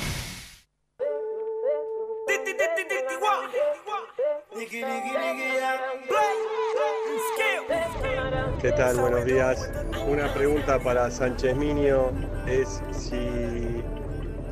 [8.61, 8.95] ¿Qué tal?
[8.97, 9.71] Buenos días.
[10.07, 12.11] Una pregunta para Sánchez Miño
[12.45, 13.83] es si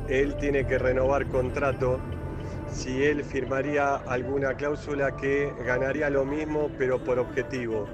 [0.08, 2.00] él tiene que renovar contrato,
[2.72, 7.86] si él firmaría alguna cláusula que ganaría lo mismo pero por objetivo,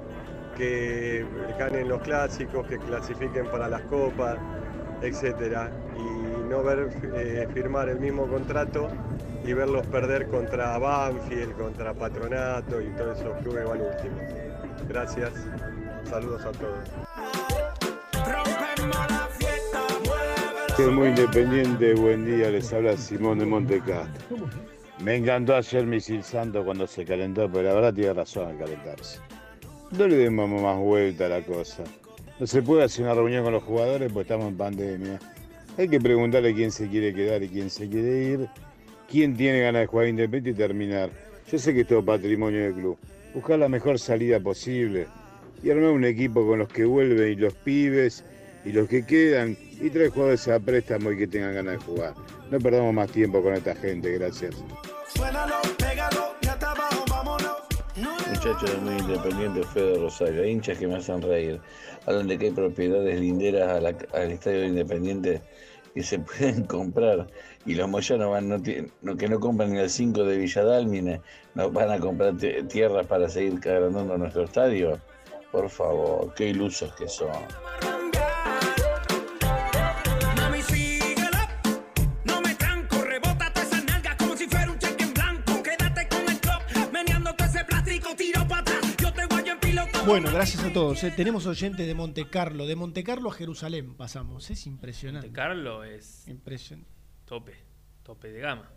[0.57, 1.23] que
[1.59, 4.39] ganen los clásicos, que clasifiquen para las copas,
[5.03, 8.89] etcétera, y no ver eh, firmar el mismo contrato
[9.45, 14.23] y verlos perder contra Banfield, contra Patronato y todos esos clubes van últimos.
[14.89, 15.31] Gracias.
[16.09, 16.89] Saludos a todos.
[20.93, 24.37] Muy independiente, buen día, les habla Simón de Montecastro.
[25.03, 29.19] Me encantó ayer Misil Santo cuando se calentó, pero la verdad tiene razón al calentarse.
[29.91, 31.83] No le demos más vuelta a la cosa.
[32.39, 35.19] No se puede hacer una reunión con los jugadores porque estamos en pandemia.
[35.77, 38.49] Hay que preguntarle quién se quiere quedar y quién se quiere ir,
[39.09, 41.09] quién tiene ganas de jugar independiente y terminar.
[41.51, 42.97] Yo sé que es todo patrimonio del club.
[43.33, 45.07] Buscar la mejor salida posible
[45.63, 48.23] y armar un equipo con los que vuelven y los pibes
[48.65, 52.13] y los que quedan y tres jugadores a préstamo y que tengan ganas de jugar.
[52.51, 54.55] No perdamos más tiempo con esta gente, gracias.
[58.29, 61.59] Muchachos de muy independiente, Fede Rosario, hinchas que me hacen reír.
[62.05, 65.41] Hablan de que hay propiedades linderas a la- al estadio de Independiente
[65.93, 67.27] que se pueden comprar
[67.65, 71.21] y los moyanos van, no, tienen- no- que no compran ni el 5 de Villadálmine,
[71.55, 72.35] no van a comprar
[72.69, 74.99] tierras para seguir agrandando nuestro estadio.
[75.57, 77.31] Por favor, qué ilusos que son.
[80.35, 81.49] Mami, síguela.
[82.25, 85.63] No me tranco, rebota toda esa nalga como si fuera un cheque en blanco.
[85.63, 88.97] Quédate con el club, meneándote ese plástico, tiro para atrás.
[88.97, 90.05] Yo te voy en piloto.
[90.05, 91.03] Bueno, gracias a todos.
[91.03, 91.11] eh.
[91.15, 92.67] Tenemos oyentes de Monte Carlo.
[92.67, 94.51] De Monte Carlo a Jerusalén pasamos.
[94.51, 95.31] Es impresionante.
[95.31, 96.87] Carlo es Impresionante.
[97.25, 97.55] tope,
[98.03, 98.69] tope de gama.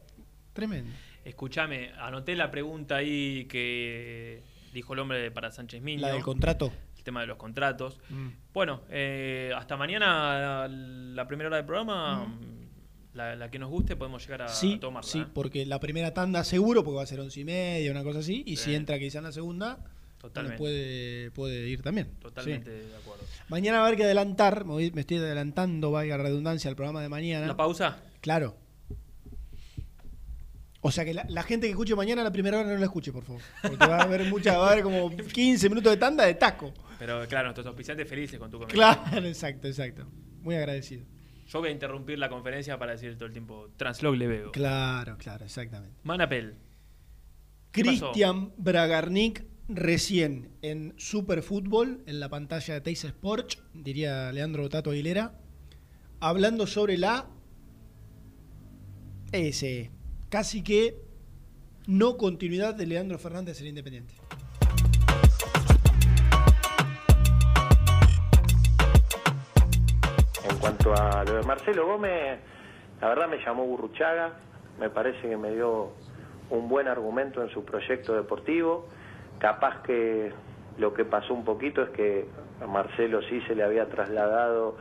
[0.55, 0.91] Tremendo.
[1.27, 4.43] Escúchame, anoté la pregunta ahí que
[4.73, 6.01] dijo el hombre para Sánchez Miño.
[6.03, 6.73] La del contrato.
[6.97, 7.99] El tema de los contratos.
[8.11, 8.29] Mm.
[8.53, 12.27] Bueno, eh, hasta mañana, la primera hora del programa,
[13.15, 15.11] la, la que nos guste, podemos llegar a, Sí, a tomarla.
[15.11, 15.27] sí, ¿eh?
[15.33, 18.43] porque la primera tanda seguro, porque va a ser once y media, una cosa así.
[18.47, 19.79] Y si entra quizá en la segunda,
[20.21, 20.59] Totalmente.
[20.59, 22.11] puede, puede ir también.
[22.21, 22.89] Totalmente Sí.
[22.91, 23.25] de acuerdo.
[23.49, 27.47] Mañana va a haber que adelantar, me estoy adelantando, la redundancia, al programa de mañana.
[27.47, 27.99] ¿La pausa?
[28.21, 28.55] Claro.
[30.83, 32.85] O sea que la, la gente que escuche mañana a la primera hora no la
[32.85, 33.43] escuche, por favor.
[33.61, 36.73] Porque va a haber mucha, va a haber como 15 minutos de tanda de taco.
[36.99, 39.03] Pero claro, nuestros auspiciantes felices con tu comentario.
[39.03, 40.07] Claro, exacto, exacto.
[40.43, 41.05] Muy agradecido.
[41.49, 44.53] Yo voy a interrumpir la conferencia para decir todo el tiempo Translog le veo.
[44.53, 45.97] Claro, claro, exactamente.
[46.05, 46.55] Manapel.
[47.73, 55.35] Cristian Bragarnik recién en Superfútbol, en la pantalla de Teis Sports, diría Leandro Tato Aguilera,
[56.19, 57.29] hablando sobre la
[59.33, 59.91] ese
[60.31, 60.95] casi que
[61.89, 64.15] no continuidad de Leandro Fernández en Independiente.
[70.49, 72.39] En cuanto a lo de Marcelo Gómez,
[73.01, 74.35] la verdad me llamó Burruchaga,
[74.79, 75.91] me parece que me dio
[76.49, 78.89] un buen argumento en su proyecto deportivo.
[79.41, 80.33] Capaz que
[80.79, 82.29] lo que pasó un poquito es que
[82.63, 84.77] a Marcelo sí se le había trasladado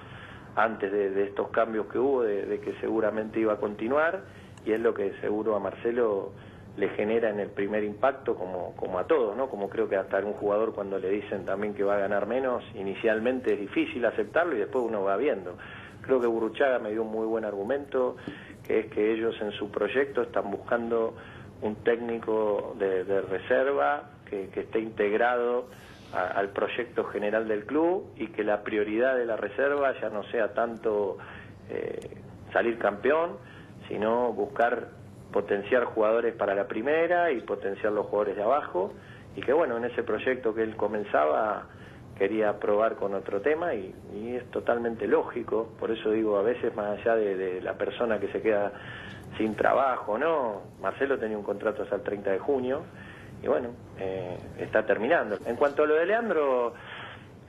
[0.55, 4.23] antes de, estos cambios que hubo, de que seguramente iba a continuar,
[4.65, 6.31] y es lo que seguro a Marcelo
[6.77, 9.49] le genera en el primer impacto, como, como a todos, ¿no?
[9.49, 12.25] Como creo que hasta a un jugador cuando le dicen también que va a ganar
[12.25, 15.57] menos, inicialmente es difícil aceptarlo y después uno va viendo.
[16.01, 18.15] Creo que Burruchaga me dio un muy buen argumento,
[18.65, 21.15] que es que ellos en su proyecto están buscando
[21.61, 25.67] un técnico de, reserva que, esté integrado
[26.13, 30.53] al proyecto general del club y que la prioridad de la reserva ya no sea
[30.53, 31.17] tanto
[31.69, 32.17] eh,
[32.51, 33.37] salir campeón,
[33.89, 34.87] sino buscar
[35.33, 38.93] potenciar jugadores para la primera y potenciar los jugadores de abajo
[39.35, 41.65] y que bueno, en ese proyecto que él comenzaba
[42.17, 43.93] quería probar con otro tema y,
[44.35, 48.27] es totalmente lógico, por eso digo, a veces más allá de, de la persona que
[48.27, 48.71] se queda
[49.37, 50.61] sin trabajo, ¿no?
[50.81, 52.83] Marcelo tenía un contrato hasta el 30 de junio
[53.41, 55.37] y bueno, eh, está terminando.
[55.45, 56.73] En cuanto a lo de Leandro,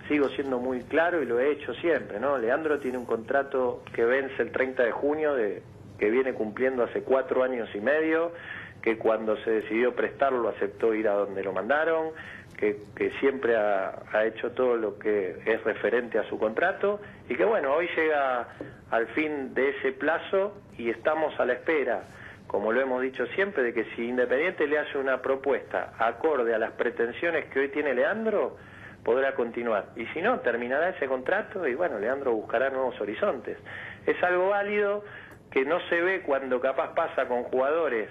[0.09, 2.39] sigo siendo muy claro y lo he hecho siempre, ¿no?
[2.39, 5.63] Leandro tiene un contrato que vence el 30 de junio, de,
[6.01, 8.33] que viene cumpliendo hace cuatro años y medio,
[8.81, 12.13] que cuando se decidió prestarlo aceptó ir a donde lo mandaron,
[12.57, 17.35] que, que siempre ha, ha hecho todo lo que es referente a su contrato y
[17.35, 18.49] que bueno, hoy llega
[18.91, 22.05] al fin de ese plazo y estamos a la espera,
[22.47, 26.59] como lo hemos dicho siempre, de que si Independiente le hace una propuesta acorde a
[26.59, 28.57] las pretensiones que hoy tiene Leandro,
[29.05, 29.87] podrá continuar.
[29.97, 33.59] Y si no, terminará ese contrato y bueno, Leandro buscará nuevos horizontes.
[34.07, 35.05] Es algo válido
[35.51, 38.09] que no se ve cuando capaz pasa con jugadores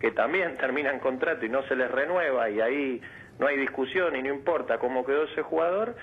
[0.00, 3.02] que también terminan contrato y no se les renueva y ahí
[3.38, 5.94] no hay discusión y no importa cómo quedó ese jugador,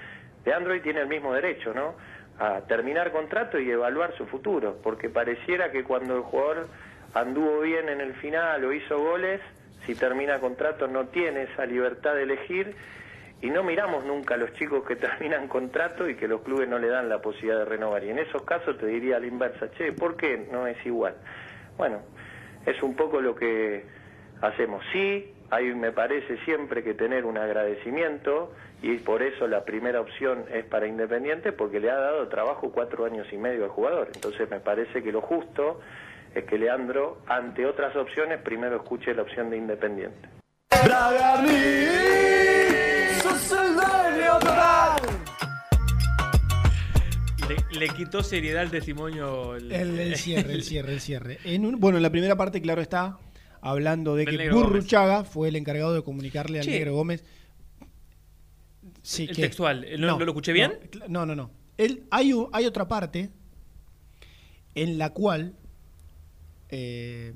[0.45, 1.95] Leandro hoy tiene el mismo derecho, ¿no?
[2.39, 6.67] A terminar contrato y evaluar su futuro, porque pareciera que cuando el jugador
[7.13, 9.39] anduvo bien en el final o hizo goles,
[9.85, 12.75] si termina contrato no tiene esa libertad de elegir
[13.43, 16.79] y no miramos nunca a los chicos que terminan contrato y que los clubes no
[16.79, 18.03] le dan la posibilidad de renovar.
[18.05, 21.15] Y en esos casos te diría a la inversa, che, ¿por qué no es igual?
[21.77, 21.99] Bueno,
[22.65, 23.83] es un poco lo que
[24.41, 24.81] hacemos.
[24.93, 30.45] Sí, hay, me parece siempre que tener un agradecimiento y por eso la primera opción
[30.49, 34.07] es para Independiente porque le ha dado trabajo cuatro años y medio al jugador.
[34.15, 35.81] Entonces me parece que lo justo
[36.33, 40.29] es que Leandro, ante otras opciones, primero escuche la opción de Independiente.
[40.71, 40.87] ¡Sos
[43.37, 45.01] total!
[47.47, 49.55] Le, le quitó seriedad al testimonio.
[49.55, 51.39] El, El, el cierre, el cierre, el cierre.
[51.43, 53.17] En un- bueno, en la primera parte, claro está,
[53.61, 54.65] hablando de Del que Gómez.
[54.67, 56.67] Burruchaga fue el encargado de comunicarle al.
[56.67, 57.23] Negro Gómez.
[59.01, 60.79] Sí, El textual, ¿no- no lo escuché bien?
[61.09, 61.51] No, no, no.
[61.77, 63.29] Él, hay, hay otra parte
[64.75, 65.55] en la cual
[66.69, 67.33] eh,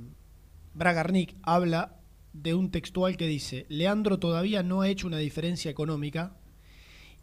[0.74, 1.97] Bragarnik habla
[2.42, 6.38] de un textual que dice, Leandro todavía no ha hecho una diferencia económica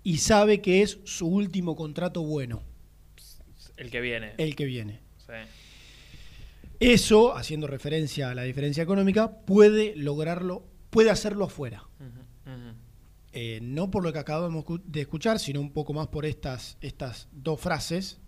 [0.02, 2.62] y sabe que es su último contrato bueno,
[3.76, 4.34] El que viene.
[4.38, 5.00] el que viene.
[5.18, 5.32] Sí.
[6.80, 11.84] Eso, haciendo referencia a la diferencia económica, puede lograrlo, puede hacerlo afuera.
[13.36, 17.28] Eh, no por lo que acabamos de escuchar, sino un poco más por estas, estas
[17.32, 18.20] dos frases.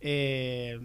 [0.00, 0.78] Eh,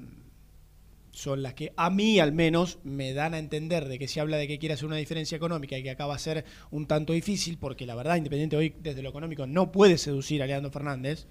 [1.11, 4.37] son las que a mí al menos me dan a entender de que se habla
[4.37, 7.57] de que quiere hacer una diferencia económica y que acaba a ser un tanto difícil,
[7.57, 11.27] porque la verdad, Independiente hoy desde lo económico no puede seducir a Leandro Fernández.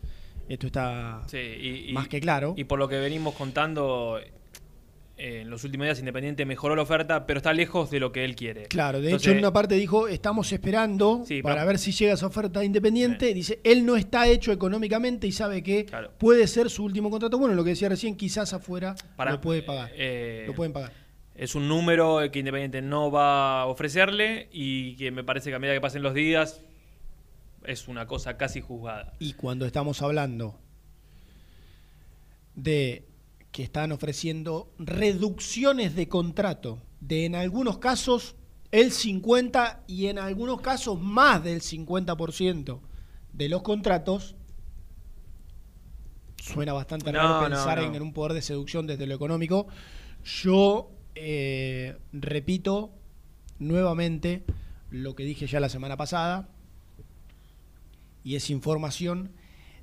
[0.49, 2.55] Esto está Sí, y- y- más que claro.
[2.57, 4.19] Y por lo que venimos contando,
[5.19, 8.25] eh, en los últimos días Independiente mejoró la oferta, pero está lejos de lo que
[8.25, 8.67] él quiere.
[8.67, 12.13] Claro, de Entonces, hecho en una parte dijo, estamos esperando Sí, para ver si llega
[12.15, 13.35] esa oferta de Independiente.
[13.35, 15.87] Dice, él no está hecho económicamente y sabe que
[16.19, 17.37] puede ser su último contrato.
[17.39, 19.91] Bueno, lo que decía recién, quizás afuera Para- lo puede pagar.
[19.95, 20.93] eh, lo pueden pagar.
[21.35, 25.59] Es un número que Independiente no va a ofrecerle y que me parece que a
[25.59, 26.63] medida que pasen los días
[27.65, 29.13] es una cosa casi juzgada.
[29.19, 30.57] Y cuando estamos hablando
[32.55, 33.05] de
[33.59, 38.37] que están ofreciendo reducciones de contrato de en algunos casos
[38.71, 42.79] el 50 y en algunos casos más del 50%
[43.33, 44.37] de los contratos,
[46.37, 47.85] suena bastante No, raro no, pensar no.
[47.87, 49.67] En, en un poder de seducción desde lo económico.
[50.23, 52.93] Yo eh, repito
[53.59, 54.45] nuevamente
[54.93, 56.49] lo que dije ya la semana pasada,
[58.23, 59.33] y es información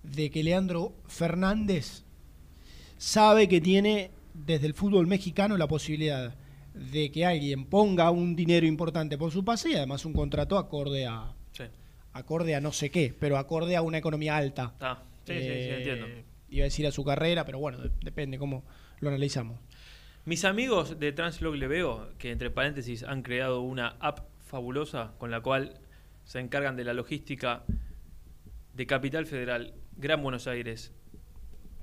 [0.02, 2.05] de que Leandro Fernández
[2.98, 6.36] sabe que tiene desde el fútbol mexicano la posibilidad
[6.74, 11.06] de que alguien ponga un dinero importante por su pase y además un contrato acorde
[11.08, 11.64] a Sí.
[12.14, 14.74] acorde a no sé qué, pero acorde a una economía alta.
[14.82, 16.08] Ah, sí, sí, sí, Eh, entiendo.
[16.50, 18.64] Iba a decir a su carrera, pero bueno, de- depende cómo
[19.00, 19.60] lo analizamos.
[20.26, 25.32] Mis amigos de Translog le veo que entre paréntesis han creado una app fabulosa con
[25.32, 25.80] la cual
[26.26, 27.64] se encargan de la logística
[28.74, 30.92] de Capital Federal, Gran Buenos Aires,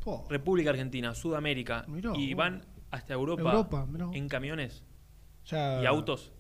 [0.05, 0.27] Po.
[0.29, 1.85] República Argentina, Sudamérica
[2.17, 3.43] y van hasta Europa,
[4.13, 4.83] en camiones
[5.51, 6.33] y autos.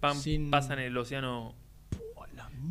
[0.00, 1.54] Pan- sin- Pasan el océano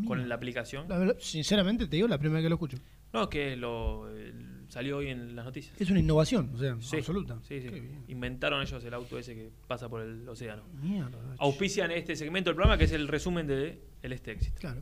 [0.08, 0.88] con la aplicación.
[0.88, 2.78] la verdad, sinceramente te digo, la primera vez que lo escucho.
[3.14, 5.80] No, que lo el- salió hoy en las noticias.
[5.80, 7.40] Es una innovación, o sea, Sí, absoluta.
[7.44, 7.70] Sí, sí.
[8.10, 10.64] Inventaron ellos el auto ese que pasa por el océano.
[10.82, 11.18] Mierda.
[11.40, 14.60] Auspician este segmento del programa que es el resumen de el este éxito.
[14.60, 14.82] Claro.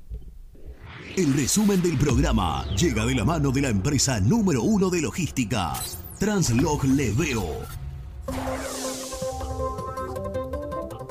[1.16, 5.74] El resumen del programa llega de la mano de la empresa número uno de logística,
[6.20, 7.62] Translog Leveo.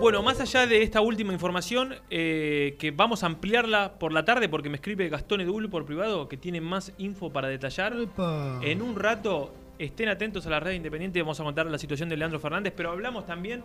[0.00, 4.48] Bueno, más allá de esta última información, eh, que vamos a ampliarla por la tarde
[4.48, 7.96] porque me escribe Gastón Edul por privado que tiene más info para detallar.
[7.96, 8.58] Epa.
[8.62, 12.16] En un rato, estén atentos a la red independiente, vamos a contar la situación de
[12.16, 13.62] Leandro Fernández, pero hablamos también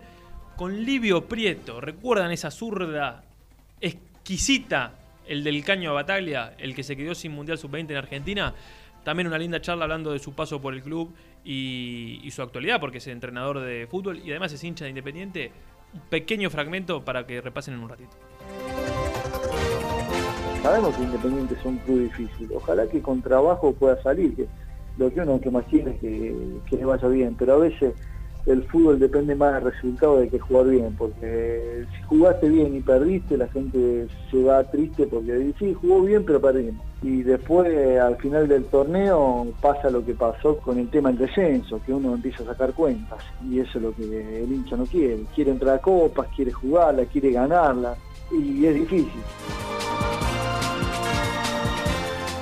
[0.56, 1.82] con Livio Prieto.
[1.82, 3.24] ¿Recuerdan esa zurda
[3.82, 4.94] exquisita,
[5.28, 8.54] el del caño a Bataglia, el que se quedó sin Mundial Sub-20 en Argentina?
[9.04, 11.14] También una linda charla hablando de su paso por el club
[11.46, 15.52] y, su actualidad, porque es entrenador de fútbol y además es hincha de Independiente.
[15.94, 18.12] Un pequeño fragmento para que repasen en un ratito.
[20.62, 22.50] Sabemos que Independiente es un club difícil.
[22.54, 24.48] Ojalá que con trabajo pueda salir.
[24.98, 26.36] Lo que uno que más quiere es que,
[26.70, 27.36] que le vaya bien.
[27.40, 27.94] Pero a veces
[28.48, 30.96] el fútbol depende más del resultado de que jugar bien.
[30.98, 36.24] Porque si jugaste bien y perdiste, la gente se va triste porque sí, jugó bien
[36.26, 36.86] pero perdimos.
[37.04, 41.80] Y después al final del torneo pasa lo que pasó con el tema del descenso,
[41.86, 43.20] que uno empieza a sacar cuentas.
[43.48, 45.24] Y eso es lo que el hincha no quiere.
[45.36, 47.96] Quiere entrar a copas, quiere jugarla, quiere ganarla.
[48.32, 49.22] Y es difícil.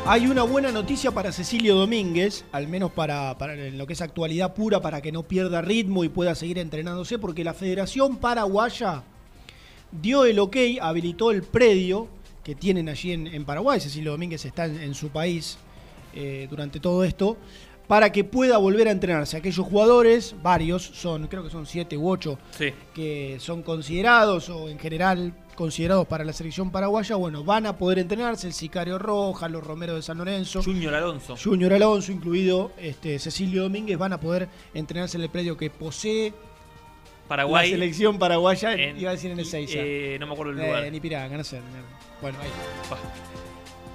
[0.07, 4.01] Hay una buena noticia para Cecilio Domínguez, al menos para, para en lo que es
[4.01, 9.01] actualidad pura, para que no pierda ritmo y pueda seguir entrenándose, porque la Federación Paraguaya
[9.91, 12.07] dio el ok, habilitó el predio
[12.43, 13.79] que tienen allí en, en Paraguay.
[13.79, 15.57] Cecilio Domínguez está en, en su país
[16.13, 17.35] eh, durante todo esto,
[17.87, 19.37] para que pueda volver a entrenarse.
[19.37, 22.71] Aquellos jugadores, varios, son, creo que son siete u ocho, Sí.
[22.93, 27.99] que son considerados o en general considerados para la selección paraguaya, bueno, van a poder
[27.99, 31.35] entrenarse el Sicario Rojas, los Romero de San Lorenzo, Junior Alonso.
[31.41, 36.33] Junior Alonso, incluido este, Cecilio Domínguez, van a poder entrenarse en el predio que posee
[37.27, 37.69] Paraguay.
[37.71, 39.71] la selección paraguaya, en- iba a decir en el 6.
[39.73, 40.83] eh, no me acuerdo el lugar.
[40.85, 41.59] En Ipiranga, no sé.
[42.21, 42.49] Bueno, ahí.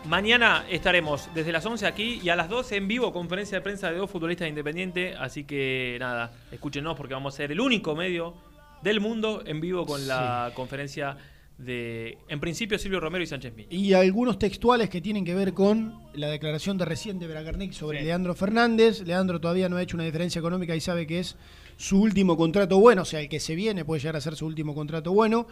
[0.07, 3.91] Mañana estaremos desde las 11 aquí y a las 12 en vivo, conferencia de prensa
[3.91, 5.15] de dos futbolistas independientes.
[5.21, 8.35] Así que nada, escúchenos porque vamos a ser el único medio
[8.83, 11.17] del mundo en vivo con la conferencia
[11.61, 13.69] de, en principio, Silvio Romero y Sánchez Miño.
[13.71, 18.03] Y algunos textuales que tienen que ver con la declaración de recién de Bragarnik sobre
[18.03, 19.03] Leandro Fernández.
[19.03, 21.37] Leandro todavía no ha hecho una diferencia económica y sabe que es
[21.77, 24.47] su último contrato bueno, o sea, el que se viene puede llegar a ser su
[24.47, 25.47] último contrato bueno.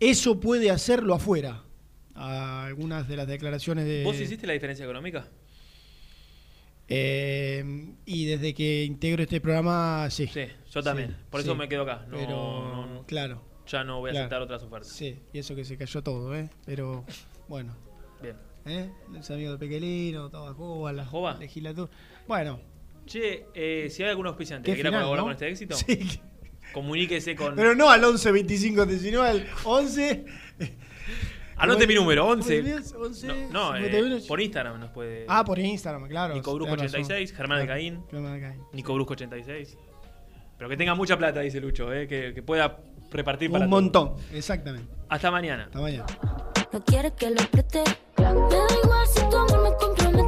[0.00, 1.64] Eso puede hacerlo afuera.
[2.14, 4.02] A algunas de las declaraciones de...
[4.02, 5.28] ¿Vos hiciste la diferencia económica?
[6.88, 10.26] Eh, y desde que integro este programa, sí.
[10.26, 11.10] Sí, yo también.
[11.10, 11.58] Sí, Por eso sí.
[11.58, 12.06] me quedo acá.
[12.08, 13.06] No, Pero, no, no.
[13.06, 13.42] claro.
[13.68, 14.24] Ya no voy a Claro.
[14.24, 14.88] aceptar otras ofertas.
[14.88, 16.48] Sí, y eso que se cayó todo, ¿eh?
[16.66, 17.04] Pero,
[17.48, 17.74] bueno.
[18.22, 18.36] Bien.
[18.66, 18.90] ¿Eh?
[19.12, 21.04] Los amigos de Pequelino, toda Joba, la
[21.38, 21.90] legislatura.
[22.26, 22.60] Bueno,
[23.06, 25.24] Che, eh, si hay algún auspiciante que quiera colaborar ¿no?
[25.24, 26.20] con este éxito, Sí.
[26.74, 27.54] comuníquese con.
[27.56, 30.24] pero no al 11 25 19, al 11.
[31.56, 32.62] Anote mi número, 11.
[32.96, 34.26] 11 No, no, eh, 51.
[34.28, 35.24] por Instagram nos puede.
[35.28, 36.34] Ah, por Instagram, claro.
[36.34, 37.04] Nico Brusco tenés razón.
[37.06, 38.04] 86, Germán Claro, Alcaín.
[38.10, 38.62] Germán Alcaín.
[38.72, 39.76] Nico Brusco 86.
[40.56, 42.78] Pero que tenga mucha plata, dice Lucho, eh, que, que pueda
[43.10, 43.82] repartir para Un todos.
[43.82, 44.92] montón, exactamente.
[45.08, 45.64] Hasta mañana.
[45.64, 46.06] Hasta mañana.
[46.72, 47.82] No quieres que lo preste.
[48.18, 50.27] Me da igual si tu amor me compromete.